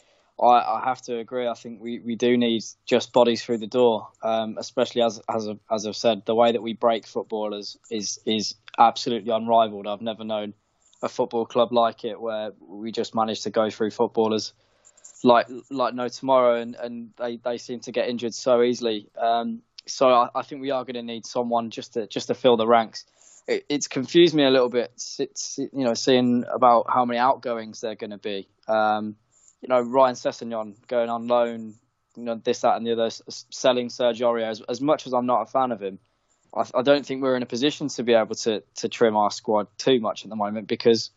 I, 0.41 0.47
I 0.47 0.83
have 0.85 1.03
to 1.03 1.19
agree. 1.19 1.49
I 1.49 1.55
think 1.55 1.81
we, 1.81 1.99
we 1.99 2.15
do 2.15 2.37
need 2.37 2.63
just 2.87 3.13
bodies 3.13 3.43
through 3.43 3.59
the 3.59 3.67
door, 3.67 4.09
um, 4.23 4.57
especially 4.59 5.03
as 5.03 5.21
as 5.29 5.49
as 5.71 5.87
I've 5.87 5.97
said, 5.97 6.25
the 6.27 6.35
way 6.35 6.53
that 6.53 6.63
we 6.63 6.75
break 6.75 7.07
footballers 7.07 7.77
is 7.91 8.21
is 8.27 8.55
absolutely 8.79 9.33
unrivaled. 9.33 9.87
I've 9.87 10.03
never 10.03 10.25
known 10.25 10.55
a 11.03 11.09
football 11.09 11.47
club 11.47 11.73
like 11.73 12.05
it 12.05 12.21
where 12.21 12.53
we 12.61 12.93
just 12.93 13.15
manage 13.15 13.43
to 13.43 13.51
go 13.51 13.71
through 13.71 13.91
footballers 13.91 14.53
like 15.25 15.49
like 15.71 15.95
no 15.95 16.09
tomorrow, 16.09 16.61
and, 16.61 16.75
and 16.77 17.11
they, 17.17 17.37
they 17.37 17.59
seem 17.59 17.81
to 17.81 17.93
get 17.93 18.09
injured 18.09 18.35
so 18.35 18.63
easily. 18.63 19.09
Um, 19.17 19.63
so 19.87 20.09
I, 20.11 20.29
I, 20.35 20.43
think 20.43 20.61
we 20.61 20.71
are 20.71 20.85
going 20.85 20.95
to 20.95 21.03
need 21.03 21.27
someone 21.27 21.71
just 21.71 21.95
to 21.95 22.07
just 22.07 22.29
to 22.29 22.35
fill 22.35 22.57
the 22.57 22.67
ranks. 22.67 23.05
It, 23.47 23.65
it's 23.69 23.89
confused 23.89 24.35
me 24.35 24.45
a 24.45 24.51
little 24.51 24.69
bit, 24.69 24.93
it's, 25.19 25.59
you 25.59 25.85
know, 25.85 25.95
seeing 25.95 26.45
about 26.53 26.87
how 26.93 27.05
many 27.05 27.19
outgoings 27.19 27.81
there 27.81 27.93
are 27.93 27.97
going 27.97 28.11
to 28.11 28.19
be. 28.19 28.49
Um, 28.69 29.17
you 29.63 29.69
know, 29.69 29.81
Ryan 29.81 30.15
Sessegnon 30.15 30.75
going 30.87 31.09
on 31.09 31.27
loan, 31.27 31.75
you 32.17 32.25
know, 32.25 32.35
this, 32.37 32.61
that, 32.61 32.77
and 32.77 32.87
the 32.87 32.93
other, 32.93 33.11
selling 33.29 33.89
Serge 33.89 34.21
Aurier. 34.21 34.49
As, 34.49 34.61
as 34.69 34.81
much 34.81 35.07
as 35.07 35.15
I'm 35.15 35.27
not 35.27 35.43
a 35.43 35.47
fan 35.47 35.73
of 35.73 35.81
him, 35.81 35.99
I, 36.55 36.65
I 36.75 36.83
don't 36.83 37.05
think 37.05 37.23
we're 37.23 37.37
in 37.37 37.43
a 37.43 37.47
position 37.47 37.89
to 37.89 38.03
be 38.03 38.15
able 38.15 38.35
to 38.37 38.63
to 38.77 38.89
trim 38.89 39.17
our 39.17 39.31
squad 39.31 39.67
too 39.79 40.01
much 40.01 40.25
at 40.25 40.31
the 40.31 40.37
moment 40.37 40.69
because 40.69 41.11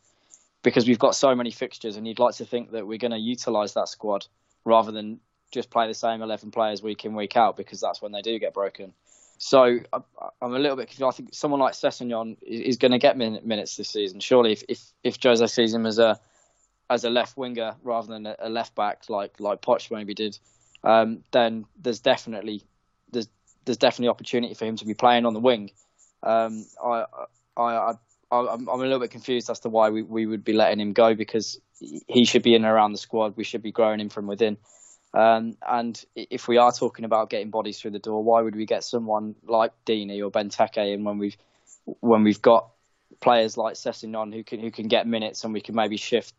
because 0.63 0.87
we've 0.87 0.99
got 0.99 1.15
so 1.15 1.35
many 1.35 1.51
fixtures, 1.51 1.97
and 1.97 2.07
you'd 2.07 2.19
like 2.19 2.35
to 2.35 2.45
think 2.45 2.71
that 2.71 2.85
we're 2.85 2.97
going 2.97 3.11
to 3.11 3.17
utilise 3.17 3.73
that 3.73 3.87
squad 3.87 4.27
rather 4.65 4.91
than 4.91 5.19
just 5.51 5.69
play 5.69 5.87
the 5.87 5.93
same 5.93 6.21
11 6.21 6.51
players 6.51 6.81
week 6.81 7.03
in, 7.03 7.15
week 7.15 7.35
out, 7.35 7.57
because 7.57 7.81
that's 7.81 8.01
when 8.01 8.11
they 8.11 8.21
do 8.21 8.39
get 8.39 8.53
broken. 8.53 8.93
So 9.37 9.79
I'm 9.91 10.53
a 10.53 10.59
little 10.59 10.77
bit 10.77 10.87
confused. 10.87 11.01
I 11.01 11.17
think 11.17 11.33
someone 11.33 11.59
like 11.59 11.73
Sessegnon 11.73 12.37
is 12.43 12.77
going 12.77 12.91
to 12.91 12.99
get 12.99 13.17
minutes 13.17 13.75
this 13.75 13.89
season. 13.89 14.19
Surely, 14.19 14.51
if, 14.51 14.63
if, 14.69 14.83
if 15.03 15.17
Jose 15.21 15.45
sees 15.47 15.73
him 15.73 15.87
as 15.87 15.97
a 15.97 16.19
as 16.91 17.05
a 17.05 17.09
left 17.09 17.37
winger 17.37 17.75
rather 17.83 18.07
than 18.07 18.27
a 18.37 18.49
left 18.49 18.75
back 18.75 19.03
like 19.09 19.39
like 19.39 19.61
Poch 19.61 19.89
maybe 19.89 20.13
did, 20.13 20.37
um, 20.83 21.23
then 21.31 21.65
there's 21.81 22.01
definitely 22.01 22.63
there's 23.11 23.29
there's 23.65 23.77
definitely 23.77 24.09
opportunity 24.09 24.53
for 24.53 24.65
him 24.65 24.75
to 24.75 24.85
be 24.85 24.93
playing 24.93 25.25
on 25.25 25.33
the 25.33 25.39
wing. 25.39 25.71
Um, 26.21 26.65
I, 26.83 27.05
I 27.57 27.93
I'm, 28.31 28.69
I'm 28.69 28.79
a 28.79 28.83
little 28.83 28.99
bit 28.99 29.11
confused 29.11 29.49
as 29.49 29.59
to 29.61 29.69
why 29.69 29.89
we, 29.89 30.01
we 30.01 30.25
would 30.25 30.43
be 30.43 30.53
letting 30.53 30.79
him 30.79 30.93
go 30.93 31.13
because 31.15 31.59
he 31.79 32.25
should 32.25 32.43
be 32.43 32.55
in 32.55 32.63
and 32.63 32.73
around 32.73 32.93
the 32.93 32.97
squad. 32.97 33.35
We 33.35 33.43
should 33.43 33.61
be 33.61 33.71
growing 33.71 33.99
him 33.99 34.09
from 34.09 34.27
within. 34.27 34.57
Um, 35.13 35.57
and 35.67 36.03
if 36.15 36.47
we 36.47 36.57
are 36.57 36.71
talking 36.71 37.03
about 37.03 37.29
getting 37.29 37.49
bodies 37.49 37.79
through 37.79 37.91
the 37.91 37.99
door, 37.99 38.23
why 38.23 38.41
would 38.41 38.55
we 38.55 38.65
get 38.65 38.83
someone 38.83 39.35
like 39.45 39.73
Deeney 39.85 40.23
or 40.23 40.31
Benteke 40.31 40.93
in 40.93 41.03
when 41.03 41.17
we've 41.17 41.35
when 41.99 42.23
we've 42.23 42.41
got 42.41 42.69
players 43.19 43.57
like 43.57 43.75
Sessegnon 43.75 44.33
who 44.33 44.43
can 44.43 44.61
who 44.61 44.71
can 44.71 44.87
get 44.87 45.05
minutes 45.07 45.43
and 45.43 45.53
we 45.53 45.59
can 45.59 45.75
maybe 45.75 45.97
shift 45.97 46.33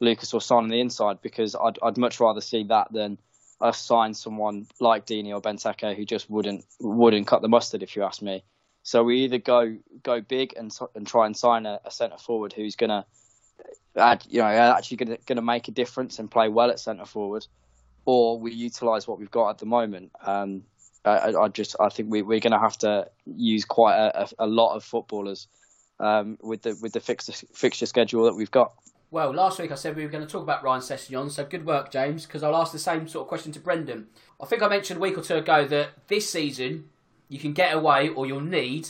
Lucas 0.00 0.34
or 0.34 0.40
Son 0.42 0.64
on 0.64 0.68
the 0.68 0.80
inside? 0.80 1.22
Because 1.22 1.54
I'd 1.54 1.78
I'd 1.82 1.96
much 1.96 2.20
rather 2.20 2.42
see 2.42 2.64
that 2.64 2.92
than 2.92 3.18
us 3.60 3.78
sign 3.78 4.12
someone 4.12 4.66
like 4.80 5.06
Deeney 5.06 5.32
or 5.32 5.40
Benteke 5.40 5.96
who 5.96 6.04
just 6.04 6.28
wouldn't 6.28 6.66
wouldn't 6.78 7.26
cut 7.26 7.40
the 7.40 7.48
mustard 7.48 7.82
if 7.82 7.96
you 7.96 8.02
ask 8.02 8.20
me. 8.20 8.44
So 8.82 9.04
we 9.04 9.24
either 9.24 9.38
go 9.38 9.76
go 10.02 10.20
big 10.20 10.54
and 10.56 10.76
and 10.94 11.06
try 11.06 11.26
and 11.26 11.36
sign 11.36 11.66
a, 11.66 11.80
a 11.84 11.90
centre 11.90 12.18
forward 12.18 12.52
who's 12.52 12.76
gonna 12.76 13.04
add, 13.96 14.24
you 14.28 14.40
know 14.40 14.46
actually 14.46 15.18
gonna 15.26 15.42
make 15.42 15.68
a 15.68 15.72
difference 15.72 16.18
and 16.18 16.30
play 16.30 16.48
well 16.48 16.70
at 16.70 16.80
centre 16.80 17.04
forward, 17.04 17.46
or 18.04 18.38
we 18.38 18.52
utilise 18.52 19.06
what 19.06 19.18
we've 19.18 19.30
got 19.30 19.50
at 19.50 19.58
the 19.58 19.66
moment. 19.66 20.12
Um, 20.24 20.62
I, 21.04 21.32
I, 21.34 21.48
just 21.48 21.76
I 21.80 21.88
think 21.88 22.10
we, 22.10 22.22
we're 22.22 22.40
going 22.40 22.52
to 22.52 22.58
have 22.58 22.76
to 22.78 23.08
use 23.24 23.64
quite 23.64 23.96
a, 23.96 24.22
a, 24.22 24.28
a 24.40 24.46
lot 24.46 24.74
of 24.74 24.84
footballers 24.84 25.48
um, 25.98 26.38
with 26.42 26.62
the 26.62 26.78
with 26.82 26.92
the 26.92 27.00
fixture, 27.00 27.32
fixture 27.54 27.86
schedule 27.86 28.24
that 28.24 28.34
we've 28.34 28.50
got. 28.50 28.72
Well, 29.10 29.32
last 29.32 29.58
week 29.58 29.72
I 29.72 29.74
said 29.74 29.96
we 29.96 30.04
were 30.04 30.10
going 30.10 30.24
to 30.24 30.30
talk 30.30 30.42
about 30.42 30.62
Ryan 30.62 30.82
Sessegnon, 30.82 31.30
so 31.30 31.44
good 31.44 31.66
work, 31.66 31.90
James, 31.90 32.26
because 32.26 32.42
I'll 32.42 32.54
ask 32.54 32.70
the 32.72 32.78
same 32.78 33.08
sort 33.08 33.22
of 33.24 33.28
question 33.28 33.50
to 33.52 33.60
Brendan. 33.60 34.06
I 34.40 34.46
think 34.46 34.62
I 34.62 34.68
mentioned 34.68 34.98
a 34.98 35.00
week 35.00 35.18
or 35.18 35.22
two 35.22 35.36
ago 35.36 35.66
that 35.66 35.88
this 36.06 36.30
season 36.30 36.90
you 37.30 37.38
can 37.38 37.54
get 37.54 37.74
away 37.74 38.10
or 38.10 38.26
you'll 38.26 38.40
need 38.40 38.88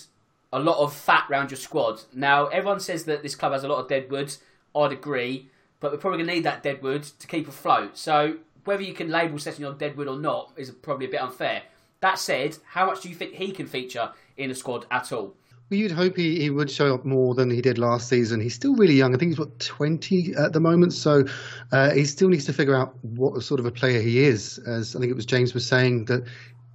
a 0.52 0.58
lot 0.58 0.82
of 0.82 0.92
fat 0.92 1.26
round 1.28 1.52
your 1.52 1.58
squad. 1.58 2.02
Now, 2.12 2.46
everyone 2.46 2.80
says 2.80 3.04
that 3.04 3.22
this 3.22 3.36
club 3.36 3.52
has 3.52 3.62
a 3.62 3.68
lot 3.68 3.78
of 3.78 3.88
deadwood. 3.88 4.34
I'd 4.74 4.90
agree, 4.90 5.48
but 5.78 5.92
we're 5.92 5.98
probably 5.98 6.18
going 6.18 6.28
to 6.28 6.34
need 6.34 6.44
that 6.44 6.64
deadwood 6.64 7.04
to 7.04 7.26
keep 7.28 7.46
afloat. 7.46 7.96
So, 7.96 8.38
whether 8.64 8.82
you 8.82 8.94
can 8.94 9.10
label 9.10 9.38
Sessegnon 9.38 9.78
deadwood 9.78 10.08
or 10.08 10.18
not 10.18 10.52
is 10.56 10.70
probably 10.70 11.06
a 11.06 11.10
bit 11.10 11.22
unfair. 11.22 11.62
That 12.00 12.18
said, 12.18 12.56
how 12.66 12.86
much 12.86 13.02
do 13.02 13.08
you 13.08 13.14
think 13.14 13.34
he 13.34 13.52
can 13.52 13.66
feature 13.66 14.10
in 14.36 14.48
the 14.48 14.54
squad 14.54 14.86
at 14.90 15.12
all? 15.12 15.34
Well, 15.70 15.78
you'd 15.78 15.92
hope 15.92 16.16
he, 16.16 16.40
he 16.40 16.50
would 16.50 16.68
show 16.68 16.92
up 16.92 17.04
more 17.04 17.32
than 17.32 17.48
he 17.48 17.62
did 17.62 17.78
last 17.78 18.08
season. 18.08 18.40
He's 18.40 18.54
still 18.54 18.74
really 18.74 18.94
young. 18.94 19.14
I 19.14 19.18
think 19.18 19.30
he's 19.30 19.38
what 19.38 19.56
twenty 19.60 20.34
at 20.34 20.52
the 20.52 20.58
moment, 20.58 20.92
so 20.92 21.24
uh, 21.70 21.92
he 21.92 22.04
still 22.04 22.28
needs 22.28 22.44
to 22.46 22.52
figure 22.52 22.74
out 22.74 22.96
what 23.04 23.40
sort 23.44 23.60
of 23.60 23.66
a 23.66 23.70
player 23.70 24.00
he 24.00 24.24
is. 24.24 24.58
As 24.66 24.96
I 24.96 24.98
think 24.98 25.12
it 25.12 25.14
was 25.14 25.26
James 25.26 25.54
was 25.54 25.64
saying 25.64 26.06
that 26.06 26.24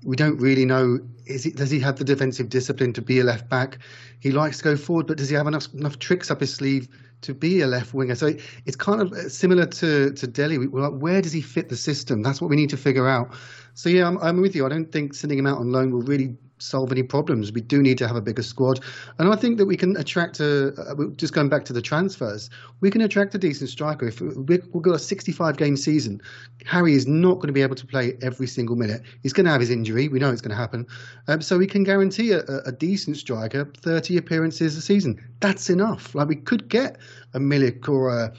we 0.06 0.16
don't 0.16 0.38
really 0.40 0.66
know 0.66 1.00
he, 1.26 1.50
does 1.52 1.72
he 1.72 1.80
have 1.80 1.98
the 1.98 2.04
defensive 2.04 2.50
discipline 2.50 2.94
to 2.94 3.02
be 3.02 3.20
a 3.20 3.24
left 3.24 3.50
back? 3.50 3.80
He 4.20 4.32
likes 4.32 4.60
to 4.60 4.64
go 4.64 4.78
forward, 4.78 5.08
but 5.08 5.18
does 5.18 5.30
he 5.30 5.36
have 5.36 5.48
enough 5.48 5.74
enough 5.74 6.00
tricks 6.00 6.30
up 6.32 6.40
his 6.40 6.54
sleeve 6.54 6.88
to 7.22 7.34
be 7.34 7.62
a 7.62 7.68
left 7.68 7.94
winger? 7.94 8.16
So 8.16 8.34
it's 8.66 8.76
kind 8.76 9.02
of 9.02 9.12
uh, 9.12 9.28
similar 9.28 9.66
to 9.66 10.12
to 10.14 10.28
Dele. 10.28 10.58
Where 10.58 11.22
does 11.22 11.32
he 11.32 11.42
fit 11.42 11.70
the 11.70 11.76
system? 11.76 12.22
That's 12.22 12.40
what 12.40 12.50
we 12.50 12.56
need 12.56 12.70
to 12.70 12.78
figure 12.78 13.08
out. 13.08 13.34
So 13.74 13.90
yeah, 13.90 14.08
I'm, 14.08 14.18
I'm 14.20 14.40
with 14.40 14.56
you. 14.56 14.66
I 14.66 14.70
don't 14.70 14.92
think 14.92 15.14
sending 15.14 15.40
him 15.40 15.48
out 15.48 15.58
on 15.58 15.72
loan 15.72 15.92
will 15.92 16.04
really 16.04 16.38
solve 16.58 16.92
any 16.92 17.04
problems. 17.04 17.52
We 17.52 17.62
do 17.62 17.82
need 17.82 17.98
to 18.00 18.08
have 18.08 18.16
a 18.16 18.22
bigger 18.22 18.44
squad, 18.44 18.80
and 19.18 19.32
I 19.32 19.36
think 19.36 19.58
that 19.58 19.66
we 19.66 19.78
can 19.78 19.96
attract 19.98 20.40
a. 20.40 20.74
Just 21.16 21.34
going 21.34 21.50
back 21.50 21.66
to 21.66 21.74
the 21.74 21.82
transfers, 21.82 22.50
we 22.82 22.90
can 22.90 23.02
attract 23.02 23.36
a 23.36 23.38
decent 23.38 23.70
striker. 23.70 24.08
If 24.08 24.22
we've 24.22 24.82
got 24.82 24.96
a 24.96 25.00
65 25.00 25.58
game 25.58 25.78
season, 25.78 26.22
Harry 26.66 26.94
is 26.94 27.08
not 27.08 27.36
going 27.36 27.48
to 27.48 27.54
be 27.54 27.62
able 27.62 27.76
to 27.76 27.86
play 27.86 28.18
every 28.22 28.48
single 28.48 28.76
minute. 28.76 29.02
He's 29.24 29.34
going 29.34 29.46
to 29.46 29.52
have 29.52 29.62
his 29.62 29.70
injury. 29.70 30.08
We 30.08 30.20
know 30.20 30.32
it's 30.32 30.42
going 30.42 30.56
to 30.56 30.58
happen. 30.58 30.88
Um, 31.28 31.42
so 31.42 31.58
we 31.58 31.68
can 31.68 31.84
guarantee 31.84 32.32
a, 32.32 32.44
a, 32.66 32.72
decent 32.72 33.18
striker, 33.18 33.72
30 33.78 34.18
appearances 34.18 34.78
a 34.78 34.82
season. 34.82 35.22
That's 35.40 35.70
enough. 35.70 36.16
Like 36.16 36.28
we 36.28 36.36
could 36.36 36.70
get 36.70 36.98
a 37.34 37.40
Milik 37.40 37.88
or 37.90 38.10
a. 38.10 38.34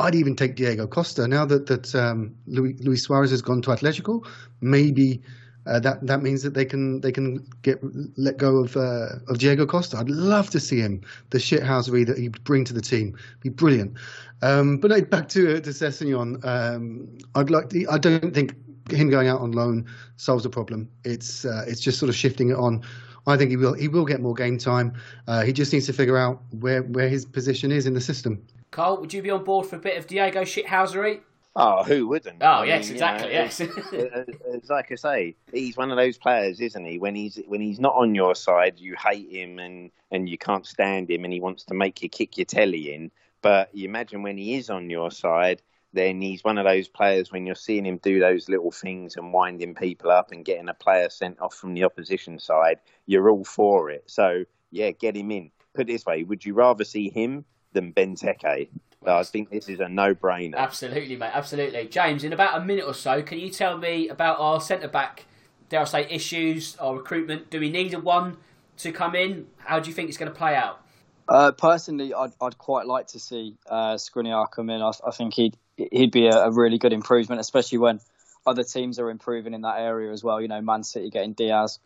I'd 0.00 0.14
even 0.14 0.36
take 0.36 0.54
Diego 0.54 0.86
Costa 0.86 1.26
now 1.26 1.44
that 1.46 1.66
that 1.66 1.92
um, 1.94 2.36
Luis 2.46 3.02
Suarez 3.02 3.32
has 3.32 3.42
gone 3.42 3.62
to 3.62 3.70
Atletico. 3.70 4.24
Maybe 4.60 5.20
uh, 5.66 5.78
that 5.80 6.06
that 6.06 6.22
means 6.22 6.42
that 6.42 6.54
they 6.54 6.64
can 6.64 7.00
they 7.00 7.12
can 7.12 7.46
get 7.62 7.78
let 8.18 8.38
go 8.38 8.56
of 8.58 8.76
uh, 8.76 9.16
of 9.28 9.38
Diego 9.38 9.66
Costa. 9.66 9.98
I'd 9.98 10.08
love 10.08 10.50
to 10.50 10.60
see 10.60 10.80
him, 10.80 11.02
the 11.30 11.38
shithousery 11.38 12.06
that 12.06 12.18
he'd 12.18 12.42
bring 12.44 12.64
to 12.64 12.72
the 12.72 12.80
team, 12.80 13.16
be 13.40 13.48
brilliant. 13.48 13.96
Um, 14.42 14.78
but 14.78 15.10
back 15.10 15.28
to 15.30 15.60
to 15.60 15.70
Sessegnon, 15.70 16.44
um, 16.44 17.08
I'd 17.34 17.50
like 17.50 17.70
to, 17.70 17.86
I 17.90 17.98
don't 17.98 18.32
think 18.32 18.54
him 18.90 19.10
going 19.10 19.28
out 19.28 19.40
on 19.40 19.52
loan 19.52 19.86
solves 20.16 20.44
the 20.44 20.50
problem. 20.50 20.88
It's 21.04 21.44
uh, 21.44 21.64
it's 21.66 21.80
just 21.80 21.98
sort 21.98 22.08
of 22.08 22.16
shifting 22.16 22.50
it 22.50 22.56
on. 22.56 22.82
I 23.26 23.36
think 23.36 23.50
he 23.50 23.56
will 23.56 23.74
he 23.74 23.88
will 23.88 24.06
get 24.06 24.20
more 24.20 24.34
game 24.34 24.58
time. 24.58 24.94
Uh, 25.26 25.42
he 25.42 25.52
just 25.52 25.72
needs 25.72 25.86
to 25.86 25.92
figure 25.92 26.16
out 26.16 26.42
where 26.60 26.82
where 26.82 27.08
his 27.08 27.26
position 27.26 27.70
is 27.72 27.86
in 27.86 27.94
the 27.94 28.00
system. 28.00 28.42
Carl, 28.70 28.98
would 29.00 29.12
you 29.12 29.22
be 29.22 29.30
on 29.30 29.44
board 29.44 29.66
for 29.66 29.76
a 29.76 29.78
bit 29.78 29.98
of 29.98 30.06
Diego 30.06 30.42
shithousery? 30.42 31.20
Oh, 31.60 31.82
who 31.82 32.06
wouldn't? 32.06 32.40
Oh, 32.40 32.46
I 32.46 32.64
yes, 32.66 32.84
mean, 32.84 32.92
exactly. 32.92 33.26
know, 33.26 33.32
yes. 33.32 33.60
it's, 33.60 34.70
like 34.70 34.92
I 34.92 34.94
say, 34.94 35.36
he's 35.52 35.76
one 35.76 35.90
of 35.90 35.96
those 35.96 36.16
players, 36.16 36.60
isn't 36.60 36.84
he? 36.84 37.00
When 37.00 37.16
he's 37.16 37.40
when 37.48 37.60
he's 37.60 37.80
not 37.80 37.96
on 37.96 38.14
your 38.14 38.36
side, 38.36 38.78
you 38.78 38.94
hate 38.96 39.28
him 39.28 39.58
and 39.58 39.90
and 40.12 40.28
you 40.28 40.38
can't 40.38 40.64
stand 40.64 41.10
him, 41.10 41.24
and 41.24 41.32
he 41.32 41.40
wants 41.40 41.64
to 41.64 41.74
make 41.74 42.00
you 42.00 42.08
kick 42.08 42.38
your 42.38 42.44
telly 42.44 42.94
in. 42.94 43.10
But 43.42 43.74
you 43.74 43.88
imagine 43.88 44.22
when 44.22 44.38
he 44.38 44.54
is 44.54 44.70
on 44.70 44.88
your 44.88 45.10
side, 45.10 45.60
then 45.92 46.20
he's 46.20 46.44
one 46.44 46.58
of 46.58 46.64
those 46.64 46.86
players 46.86 47.32
when 47.32 47.44
you're 47.44 47.56
seeing 47.56 47.84
him 47.84 47.98
do 47.98 48.20
those 48.20 48.48
little 48.48 48.70
things 48.70 49.16
and 49.16 49.32
winding 49.32 49.74
people 49.74 50.12
up 50.12 50.30
and 50.30 50.44
getting 50.44 50.68
a 50.68 50.74
player 50.74 51.10
sent 51.10 51.40
off 51.40 51.54
from 51.54 51.74
the 51.74 51.82
opposition 51.82 52.38
side, 52.38 52.78
you're 53.06 53.30
all 53.30 53.44
for 53.44 53.90
it. 53.90 54.04
So 54.06 54.44
yeah, 54.70 54.92
get 54.92 55.16
him 55.16 55.32
in. 55.32 55.50
Put 55.74 55.88
it 55.88 55.92
this 55.92 56.06
way: 56.06 56.22
Would 56.22 56.44
you 56.44 56.54
rather 56.54 56.84
see 56.84 57.10
him 57.10 57.44
than 57.72 57.92
Benteke? 57.92 58.68
I 59.06 59.22
think 59.22 59.50
this 59.50 59.68
is 59.68 59.80
a 59.80 59.88
no-brainer. 59.88 60.56
Absolutely, 60.56 61.16
mate. 61.16 61.30
Absolutely, 61.32 61.86
James. 61.88 62.24
In 62.24 62.32
about 62.32 62.60
a 62.60 62.64
minute 62.64 62.84
or 62.84 62.94
so, 62.94 63.22
can 63.22 63.38
you 63.38 63.50
tell 63.50 63.78
me 63.78 64.08
about 64.08 64.38
our 64.40 64.60
centre 64.60 64.88
back? 64.88 65.26
Dare 65.68 65.82
I 65.82 65.84
say 65.84 66.08
issues? 66.10 66.76
Our 66.76 66.96
recruitment? 66.96 67.50
Do 67.50 67.60
we 67.60 67.70
need 67.70 67.94
a 67.94 68.00
one 68.00 68.38
to 68.78 68.92
come 68.92 69.14
in? 69.14 69.46
How 69.58 69.78
do 69.78 69.88
you 69.88 69.94
think 69.94 70.08
it's 70.08 70.18
going 70.18 70.32
to 70.32 70.36
play 70.36 70.56
out? 70.56 70.80
Uh, 71.28 71.52
personally, 71.52 72.14
I'd, 72.14 72.32
I'd 72.40 72.56
quite 72.56 72.86
like 72.86 73.08
to 73.08 73.20
see 73.20 73.56
uh, 73.68 73.94
Skriniar 73.94 74.50
come 74.50 74.70
in. 74.70 74.80
I, 74.80 74.92
I 75.06 75.10
think 75.10 75.34
he'd 75.34 75.56
he'd 75.76 76.10
be 76.10 76.26
a, 76.26 76.46
a, 76.46 76.50
really 76.50 76.78
good 76.78 76.92
improvement, 76.92 77.40
especially 77.40 77.78
when 77.78 78.00
other 78.46 78.64
teams 78.64 78.98
are 78.98 79.10
improving 79.10 79.54
in 79.54 79.60
that 79.60 79.78
area 79.78 80.10
as 80.10 80.24
well. 80.24 80.40
You 80.40 80.48
know, 80.48 80.62
Man 80.62 80.82
City 80.82 81.10
getting 81.10 81.34
Dias. 81.34 81.78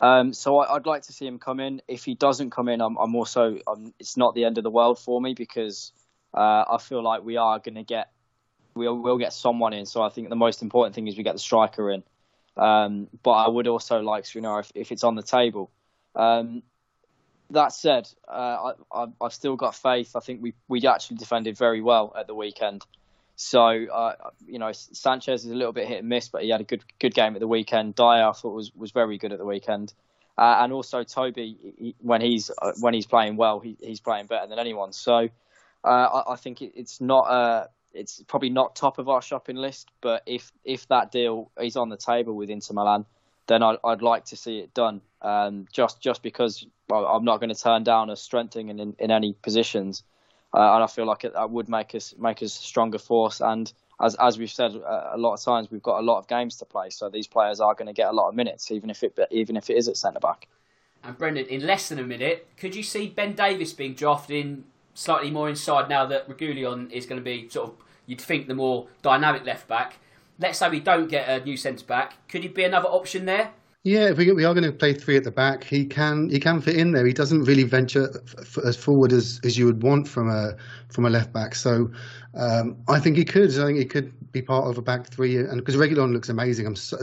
Um, 0.00 0.32
so 0.32 0.58
I, 0.58 0.72
would 0.72 0.86
like 0.86 1.02
to 1.02 1.12
see 1.12 1.26
him 1.26 1.38
come 1.38 1.60
in. 1.60 1.82
If 1.86 2.04
he 2.04 2.14
doesn't 2.14 2.50
come 2.50 2.68
in, 2.68 2.80
I'm, 2.80 2.96
I'm 2.96 3.14
also 3.14 3.58
I'm, 3.66 3.92
it's 3.98 4.16
not 4.16 4.34
the 4.34 4.44
end 4.44 4.56
of 4.56 4.64
the 4.64 4.70
world 4.70 4.98
for 4.98 5.20
me 5.20 5.34
because 5.34 5.92
uh, 6.38 6.64
I 6.70 6.78
feel 6.78 7.02
like 7.02 7.24
we 7.24 7.36
are 7.36 7.58
going 7.58 7.74
to 7.74 7.82
get 7.82 8.12
we'll, 8.74 8.96
we'll 8.96 9.18
get 9.18 9.32
someone 9.32 9.72
in. 9.72 9.86
So 9.86 10.02
I 10.02 10.08
think 10.08 10.28
the 10.28 10.36
most 10.36 10.62
important 10.62 10.94
thing 10.94 11.08
is 11.08 11.16
we 11.16 11.24
get 11.24 11.32
the 11.32 11.40
striker 11.40 11.90
in. 11.90 12.04
Um, 12.56 13.08
but 13.24 13.32
I 13.32 13.48
would 13.48 13.66
also 13.66 14.00
like 14.00 14.24
to 14.26 14.40
know 14.40 14.58
if, 14.58 14.70
if 14.74 14.92
it's 14.92 15.02
on 15.02 15.16
the 15.16 15.22
table. 15.22 15.70
Um, 16.14 16.62
that 17.50 17.72
said, 17.72 18.08
uh, 18.28 18.72
I, 18.92 19.06
have 19.20 19.32
still 19.32 19.56
got 19.56 19.74
faith. 19.74 20.14
I 20.14 20.20
think 20.20 20.42
we 20.42 20.54
we 20.68 20.86
actually 20.86 21.16
defended 21.16 21.56
very 21.56 21.80
well 21.80 22.12
at 22.16 22.26
the 22.26 22.34
weekend. 22.34 22.84
So 23.36 23.60
uh, 23.60 24.14
you 24.46 24.58
know, 24.58 24.72
Sanchez 24.72 25.44
is 25.44 25.50
a 25.50 25.54
little 25.54 25.72
bit 25.72 25.88
hit 25.88 26.00
and 26.00 26.08
miss, 26.08 26.28
but 26.28 26.42
he 26.42 26.50
had 26.50 26.60
a 26.60 26.64
good 26.64 26.84
good 27.00 27.14
game 27.14 27.34
at 27.34 27.40
the 27.40 27.48
weekend. 27.48 27.94
Dier 27.94 28.28
I 28.28 28.32
thought 28.32 28.54
was 28.54 28.72
was 28.74 28.90
very 28.90 29.18
good 29.18 29.32
at 29.32 29.38
the 29.38 29.46
weekend, 29.46 29.94
uh, 30.36 30.58
and 30.60 30.72
also 30.72 31.04
Toby 31.04 31.56
he, 31.78 31.94
when 32.00 32.20
he's 32.20 32.50
uh, 32.60 32.72
when 32.80 32.92
he's 32.92 33.06
playing 33.06 33.36
well, 33.36 33.60
he, 33.60 33.76
he's 33.80 34.00
playing 34.00 34.26
better 34.26 34.46
than 34.46 34.58
anyone. 34.58 34.92
So 34.92 35.30
uh, 35.84 35.88
I, 35.88 36.32
I, 36.32 36.36
think 36.36 36.62
it, 36.62 36.72
it's 36.74 37.00
not 37.00 37.22
uh, 37.22 37.66
it's 37.92 38.22
probably 38.26 38.50
not 38.50 38.76
top 38.76 38.98
of 38.98 39.08
our 39.08 39.22
shopping 39.22 39.56
list, 39.56 39.90
but 40.00 40.22
if 40.26 40.52
if 40.64 40.86
that 40.88 41.12
deal 41.12 41.50
is 41.60 41.76
on 41.76 41.88
the 41.88 41.96
table 41.96 42.34
with 42.34 42.50
Inter 42.50 42.74
Milan, 42.74 43.04
then 43.46 43.62
I, 43.62 43.76
would 43.82 44.02
like 44.02 44.26
to 44.26 44.36
see 44.36 44.58
it 44.58 44.74
done. 44.74 45.00
Um, 45.22 45.66
just 45.72 46.00
just 46.00 46.22
because 46.22 46.66
I'm 46.90 47.24
not 47.24 47.40
going 47.40 47.52
to 47.52 47.60
turn 47.60 47.82
down 47.82 48.10
a 48.10 48.16
strengthening 48.16 48.78
in, 48.78 48.94
in 48.98 49.10
any 49.10 49.32
positions, 49.32 50.04
uh, 50.54 50.74
and 50.74 50.84
I 50.84 50.86
feel 50.86 51.06
like 51.06 51.24
it, 51.24 51.34
that 51.34 51.50
would 51.50 51.68
make 51.68 51.94
us 51.94 52.14
make 52.18 52.42
us 52.42 52.58
a 52.58 52.62
stronger 52.62 52.98
force. 52.98 53.40
And 53.40 53.72
as 54.00 54.14
as 54.16 54.38
we've 54.38 54.50
said 54.50 54.76
uh, 54.76 55.10
a 55.12 55.18
lot 55.18 55.34
of 55.34 55.42
times, 55.42 55.70
we've 55.70 55.82
got 55.82 56.00
a 56.00 56.02
lot 56.02 56.18
of 56.18 56.28
games 56.28 56.56
to 56.56 56.64
play, 56.64 56.90
so 56.90 57.08
these 57.08 57.26
players 57.26 57.60
are 57.60 57.74
going 57.74 57.86
to 57.86 57.92
get 57.92 58.08
a 58.08 58.12
lot 58.12 58.28
of 58.28 58.34
minutes, 58.34 58.70
even 58.70 58.90
if 58.90 59.02
it 59.02 59.18
even 59.30 59.56
if 59.56 59.70
it 59.70 59.76
is 59.76 59.88
at 59.88 59.96
centre 59.96 60.20
back. 60.20 60.48
And 61.02 61.16
Brendan, 61.16 61.46
in 61.46 61.64
less 61.64 61.88
than 61.88 62.00
a 62.00 62.04
minute, 62.04 62.48
could 62.56 62.74
you 62.74 62.82
see 62.82 63.08
Ben 63.08 63.34
Davies 63.34 63.72
being 63.72 63.94
drafted 63.94 64.36
in 64.36 64.64
slightly 64.98 65.30
more 65.30 65.48
inside 65.48 65.88
now 65.88 66.04
that 66.04 66.28
Reguilon 66.28 66.90
is 66.90 67.06
going 67.06 67.20
to 67.20 67.24
be 67.24 67.48
sort 67.48 67.68
of, 67.68 67.76
you'd 68.06 68.20
think, 68.20 68.48
the 68.48 68.54
more 68.54 68.88
dynamic 69.00 69.44
left 69.44 69.68
back. 69.68 69.98
Let's 70.40 70.58
say 70.58 70.68
we 70.68 70.80
don't 70.80 71.08
get 71.08 71.28
a 71.28 71.44
new 71.44 71.56
centre 71.56 71.86
back. 71.86 72.14
Could 72.28 72.42
he 72.42 72.48
be 72.48 72.64
another 72.64 72.88
option 72.88 73.24
there? 73.24 73.52
Yeah, 73.84 74.08
if 74.08 74.18
we, 74.18 74.30
we 74.32 74.44
are 74.44 74.52
going 74.54 74.64
to 74.64 74.72
play 74.72 74.92
three 74.92 75.16
at 75.16 75.22
the 75.22 75.30
back, 75.30 75.62
he 75.62 75.84
can 75.86 76.28
he 76.28 76.40
can 76.40 76.60
fit 76.60 76.76
in 76.76 76.90
there. 76.92 77.06
He 77.06 77.12
doesn't 77.12 77.44
really 77.44 77.62
venture 77.62 78.22
f- 78.38 78.58
as 78.64 78.76
forward 78.76 79.12
as, 79.12 79.40
as 79.44 79.56
you 79.56 79.66
would 79.66 79.82
want 79.84 80.08
from 80.08 80.28
a 80.28 80.56
from 80.88 81.06
a 81.06 81.10
left 81.10 81.32
back. 81.32 81.54
So 81.54 81.90
um, 82.38 82.76
I 82.88 83.00
think 83.00 83.16
he 83.16 83.24
could. 83.24 83.50
I 83.50 83.66
think 83.66 83.78
he 83.78 83.84
could 83.84 84.12
be 84.30 84.42
part 84.42 84.66
of 84.66 84.78
a 84.78 84.82
back 84.82 85.08
three, 85.08 85.36
and 85.36 85.56
because 85.56 85.74
Reguilon 85.74 86.12
looks 86.12 86.28
amazing. 86.28 86.76
So, 86.76 86.96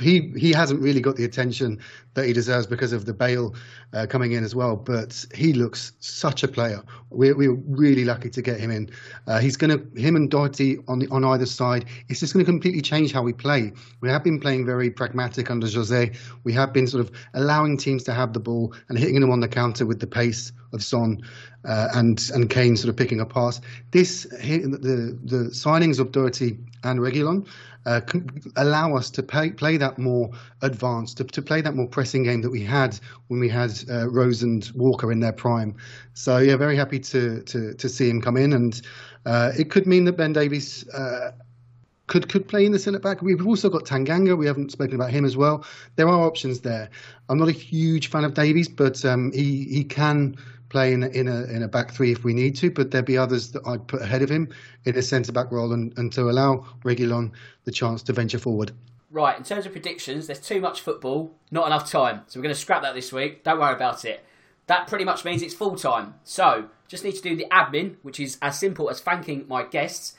he 0.00 0.32
he 0.36 0.52
hasn't 0.52 0.80
really 0.80 1.00
got 1.00 1.16
the 1.16 1.24
attention 1.24 1.80
that 2.14 2.26
he 2.26 2.32
deserves 2.32 2.68
because 2.68 2.92
of 2.92 3.04
the 3.04 3.12
Bale 3.12 3.54
uh, 3.92 4.06
coming 4.08 4.32
in 4.32 4.44
as 4.44 4.54
well. 4.54 4.76
But 4.76 5.26
he 5.34 5.52
looks 5.52 5.92
such 5.98 6.44
a 6.44 6.48
player. 6.48 6.82
We're, 7.10 7.36
we're 7.36 7.54
really 7.54 8.04
lucky 8.04 8.30
to 8.30 8.42
get 8.42 8.60
him 8.60 8.70
in. 8.70 8.90
Uh, 9.26 9.40
he's 9.40 9.56
going 9.56 9.76
to 9.76 10.00
him 10.00 10.14
and 10.14 10.30
Doherty 10.30 10.78
on 10.86 11.00
the, 11.00 11.08
on 11.08 11.24
either 11.24 11.46
side. 11.46 11.86
It's 12.08 12.20
just 12.20 12.32
going 12.32 12.44
to 12.44 12.50
completely 12.50 12.80
change 12.80 13.12
how 13.12 13.22
we 13.22 13.32
play. 13.32 13.72
We 14.00 14.08
have 14.08 14.22
been 14.22 14.38
playing 14.38 14.66
very 14.66 14.90
pragmatic 14.90 15.50
under 15.50 15.68
Jose. 15.68 16.12
We 16.44 16.52
have 16.52 16.72
been 16.72 16.86
sort 16.86 17.00
of 17.00 17.10
allowing 17.34 17.76
teams 17.76 18.04
to 18.04 18.12
have 18.12 18.32
the 18.32 18.40
ball 18.40 18.72
and 18.88 18.96
hitting 18.96 19.20
them 19.20 19.30
on 19.30 19.40
the 19.40 19.48
counter 19.48 19.84
with 19.84 19.98
the 19.98 20.06
pace 20.06 20.52
of 20.72 20.82
Son. 20.82 21.22
uh, 21.64 21.88
and 21.94 22.30
and 22.32 22.48
Kane 22.48 22.76
sort 22.76 22.90
of 22.90 22.96
picking 22.96 23.20
a 23.20 23.26
pass. 23.26 23.60
This 23.90 24.22
the 24.24 25.18
the 25.24 25.50
signings 25.50 25.98
of 25.98 26.12
Doherty 26.12 26.58
and 26.84 27.00
Reguilon 27.00 27.46
uh, 27.86 28.00
allow 28.56 28.96
us 28.96 29.10
to 29.10 29.22
play, 29.22 29.50
play 29.50 29.76
that 29.76 29.96
more 29.96 30.30
advanced, 30.62 31.18
to, 31.18 31.24
to, 31.24 31.40
play 31.40 31.60
that 31.60 31.74
more 31.74 31.86
pressing 31.86 32.24
game 32.24 32.42
that 32.42 32.50
we 32.50 32.62
had 32.62 32.98
when 33.28 33.38
we 33.38 33.48
had 33.48 33.72
uh, 33.88 34.08
Rose 34.08 34.42
and 34.42 34.70
Walker 34.74 35.12
in 35.12 35.20
their 35.20 35.32
prime. 35.32 35.76
So 36.14 36.38
yeah, 36.38 36.56
very 36.56 36.76
happy 36.76 36.98
to 36.98 37.42
to, 37.42 37.74
to 37.74 37.88
see 37.88 38.10
him 38.10 38.20
come 38.20 38.36
in, 38.36 38.52
and 38.52 38.80
uh, 39.24 39.52
it 39.56 39.70
could 39.70 39.86
mean 39.86 40.04
that 40.04 40.12
Ben 40.12 40.32
Davies. 40.32 40.88
Uh, 40.88 41.32
could 42.08 42.28
could 42.28 42.46
play 42.46 42.64
in 42.64 42.70
the 42.70 42.78
centre 42.78 43.00
back. 43.00 43.20
We've 43.20 43.44
also 43.44 43.68
got 43.68 43.84
Tanganga. 43.84 44.38
We 44.38 44.46
haven't 44.46 44.70
spoken 44.70 44.94
about 44.94 45.10
him 45.10 45.24
as 45.24 45.36
well. 45.36 45.64
There 45.96 46.06
are 46.06 46.24
options 46.24 46.60
there. 46.60 46.88
I'm 47.28 47.36
not 47.36 47.48
a 47.48 47.52
huge 47.52 48.10
fan 48.10 48.22
of 48.22 48.32
Davies, 48.32 48.68
but 48.68 49.04
um, 49.04 49.32
he 49.32 49.64
he 49.64 49.82
can 49.82 50.36
play 50.76 50.92
in 50.92 51.02
a, 51.02 51.08
in 51.08 51.26
a 51.26 51.44
in 51.44 51.62
a 51.62 51.68
back 51.68 51.90
three 51.90 52.12
if 52.12 52.22
we 52.22 52.34
need 52.34 52.54
to. 52.56 52.70
But 52.70 52.90
there'd 52.90 53.06
be 53.06 53.16
others 53.16 53.52
that 53.52 53.66
I'd 53.66 53.86
put 53.88 54.02
ahead 54.02 54.20
of 54.20 54.30
him 54.30 54.52
in 54.84 54.96
a 54.96 55.02
centre 55.02 55.32
back 55.32 55.50
role, 55.50 55.72
and, 55.72 55.96
and 55.96 56.12
to 56.12 56.28
allow 56.28 56.66
Reguilon 56.84 57.32
the 57.64 57.72
chance 57.72 58.02
to 58.04 58.12
venture 58.12 58.38
forward. 58.38 58.72
Right, 59.10 59.38
in 59.38 59.44
terms 59.44 59.64
of 59.64 59.72
predictions, 59.72 60.26
there's 60.26 60.40
too 60.40 60.60
much 60.60 60.82
football, 60.82 61.34
not 61.50 61.66
enough 61.66 61.90
time. 61.90 62.22
So 62.26 62.38
we're 62.38 62.42
going 62.42 62.54
to 62.54 62.60
scrap 62.60 62.82
that 62.82 62.94
this 62.94 63.12
week. 63.12 63.44
Don't 63.44 63.58
worry 63.58 63.74
about 63.74 64.04
it. 64.04 64.22
That 64.66 64.88
pretty 64.88 65.04
much 65.04 65.24
means 65.24 65.42
it's 65.42 65.54
full 65.54 65.76
time. 65.76 66.14
So 66.24 66.68
just 66.88 67.04
need 67.04 67.14
to 67.14 67.22
do 67.22 67.36
the 67.36 67.46
admin, 67.50 67.96
which 68.02 68.20
is 68.20 68.36
as 68.42 68.58
simple 68.58 68.90
as 68.90 69.00
thanking 69.00 69.46
my 69.48 69.62
guests. 69.62 70.14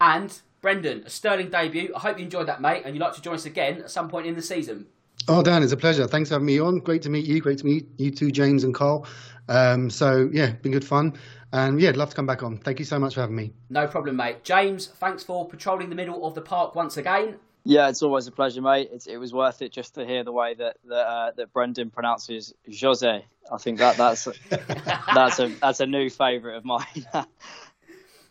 And 0.00 0.38
Brendan, 0.60 1.04
a 1.06 1.10
sterling 1.10 1.48
debut. 1.48 1.92
I 1.96 2.00
hope 2.00 2.18
you 2.18 2.24
enjoyed 2.24 2.48
that, 2.48 2.60
mate, 2.60 2.82
and 2.84 2.94
you'd 2.94 3.00
like 3.00 3.14
to 3.14 3.22
join 3.22 3.34
us 3.34 3.46
again 3.46 3.80
at 3.80 3.90
some 3.90 4.10
point 4.10 4.26
in 4.26 4.34
the 4.34 4.42
season. 4.42 4.86
Oh, 5.28 5.42
Dan, 5.42 5.62
it's 5.62 5.72
a 5.72 5.76
pleasure. 5.76 6.06
Thanks 6.06 6.28
for 6.28 6.34
having 6.34 6.46
me 6.46 6.58
on. 6.58 6.78
Great 6.78 7.02
to 7.02 7.10
meet 7.10 7.26
you. 7.26 7.40
Great 7.40 7.58
to 7.58 7.66
meet 7.66 7.88
you 7.98 8.10
too, 8.10 8.30
James 8.30 8.64
and 8.64 8.74
Carl. 8.74 9.06
Um, 9.48 9.90
so, 9.90 10.28
yeah, 10.32 10.52
been 10.52 10.72
good 10.72 10.84
fun. 10.84 11.14
And 11.52 11.80
yeah, 11.80 11.90
I'd 11.90 11.96
love 11.96 12.10
to 12.10 12.16
come 12.16 12.26
back 12.26 12.42
on. 12.42 12.56
Thank 12.56 12.78
you 12.78 12.84
so 12.84 12.98
much 12.98 13.14
for 13.14 13.20
having 13.20 13.36
me. 13.36 13.52
No 13.70 13.86
problem, 13.86 14.16
mate. 14.16 14.42
James, 14.42 14.86
thanks 14.86 15.22
for 15.22 15.46
patrolling 15.46 15.90
the 15.90 15.94
middle 15.94 16.26
of 16.26 16.34
the 16.34 16.40
park 16.40 16.74
once 16.74 16.96
again. 16.96 17.36
Yeah, 17.64 17.88
it's 17.88 18.02
always 18.02 18.26
a 18.26 18.32
pleasure, 18.32 18.60
mate. 18.60 18.90
It's, 18.92 19.06
it 19.06 19.18
was 19.18 19.32
worth 19.32 19.62
it 19.62 19.70
just 19.72 19.94
to 19.94 20.04
hear 20.04 20.24
the 20.24 20.32
way 20.32 20.54
that 20.54 20.78
that, 20.88 21.06
uh, 21.06 21.30
that 21.36 21.52
Brendan 21.52 21.90
pronounces 21.90 22.52
Jose. 22.80 23.24
I 23.52 23.58
think 23.58 23.78
that 23.78 23.96
that's 23.96 24.26
that's 25.14 25.38
a 25.38 25.46
that's 25.60 25.78
a 25.78 25.86
new 25.86 26.10
favourite 26.10 26.56
of 26.56 26.64
mine. 26.64 27.06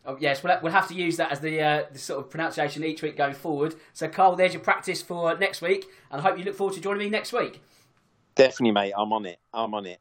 Oh, 0.05 0.17
yes, 0.19 0.43
we'll, 0.43 0.57
we'll 0.63 0.71
have 0.71 0.87
to 0.87 0.95
use 0.95 1.17
that 1.17 1.31
as 1.31 1.41
the, 1.41 1.61
uh, 1.61 1.83
the 1.91 1.99
sort 1.99 2.19
of 2.19 2.29
pronunciation 2.29 2.83
each 2.83 3.01
week 3.03 3.15
going 3.15 3.35
forward. 3.35 3.75
So, 3.93 4.07
Carl, 4.07 4.35
there's 4.35 4.53
your 4.53 4.63
practice 4.63 5.01
for 5.01 5.37
next 5.37 5.61
week, 5.61 5.85
and 6.09 6.19
I 6.19 6.23
hope 6.23 6.37
you 6.39 6.43
look 6.43 6.55
forward 6.55 6.73
to 6.75 6.81
joining 6.81 6.99
me 6.99 7.09
next 7.09 7.33
week. 7.33 7.61
Definitely, 8.33 8.71
mate. 8.71 8.93
I'm 8.97 9.13
on 9.13 9.25
it. 9.25 9.39
I'm 9.53 9.73
on 9.73 9.85
it. 9.85 9.99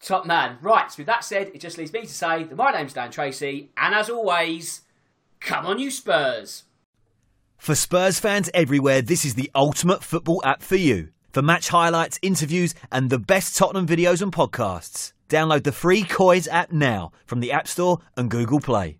Top 0.00 0.26
man. 0.26 0.58
Right, 0.60 0.90
so 0.90 0.96
with 0.98 1.06
that 1.06 1.22
said, 1.22 1.52
it 1.54 1.60
just 1.60 1.78
leaves 1.78 1.92
me 1.92 2.00
to 2.00 2.08
say 2.08 2.42
that 2.42 2.56
my 2.56 2.72
name's 2.72 2.94
Dan 2.94 3.12
Tracy, 3.12 3.70
and 3.76 3.94
as 3.94 4.10
always, 4.10 4.80
come 5.38 5.66
on, 5.66 5.78
you 5.78 5.92
Spurs. 5.92 6.64
For 7.56 7.76
Spurs 7.76 8.18
fans 8.18 8.50
everywhere, 8.52 9.02
this 9.02 9.24
is 9.24 9.36
the 9.36 9.52
ultimate 9.54 10.02
football 10.02 10.42
app 10.44 10.62
for 10.62 10.74
you. 10.74 11.10
For 11.30 11.42
match 11.42 11.68
highlights, 11.68 12.18
interviews, 12.20 12.74
and 12.90 13.08
the 13.08 13.20
best 13.20 13.56
Tottenham 13.56 13.86
videos 13.86 14.20
and 14.20 14.32
podcasts, 14.32 15.12
download 15.28 15.62
the 15.62 15.70
free 15.70 16.02
Coys 16.02 16.48
app 16.48 16.72
now 16.72 17.12
from 17.24 17.38
the 17.38 17.52
App 17.52 17.68
Store 17.68 18.00
and 18.16 18.28
Google 18.28 18.58
Play. 18.58 18.98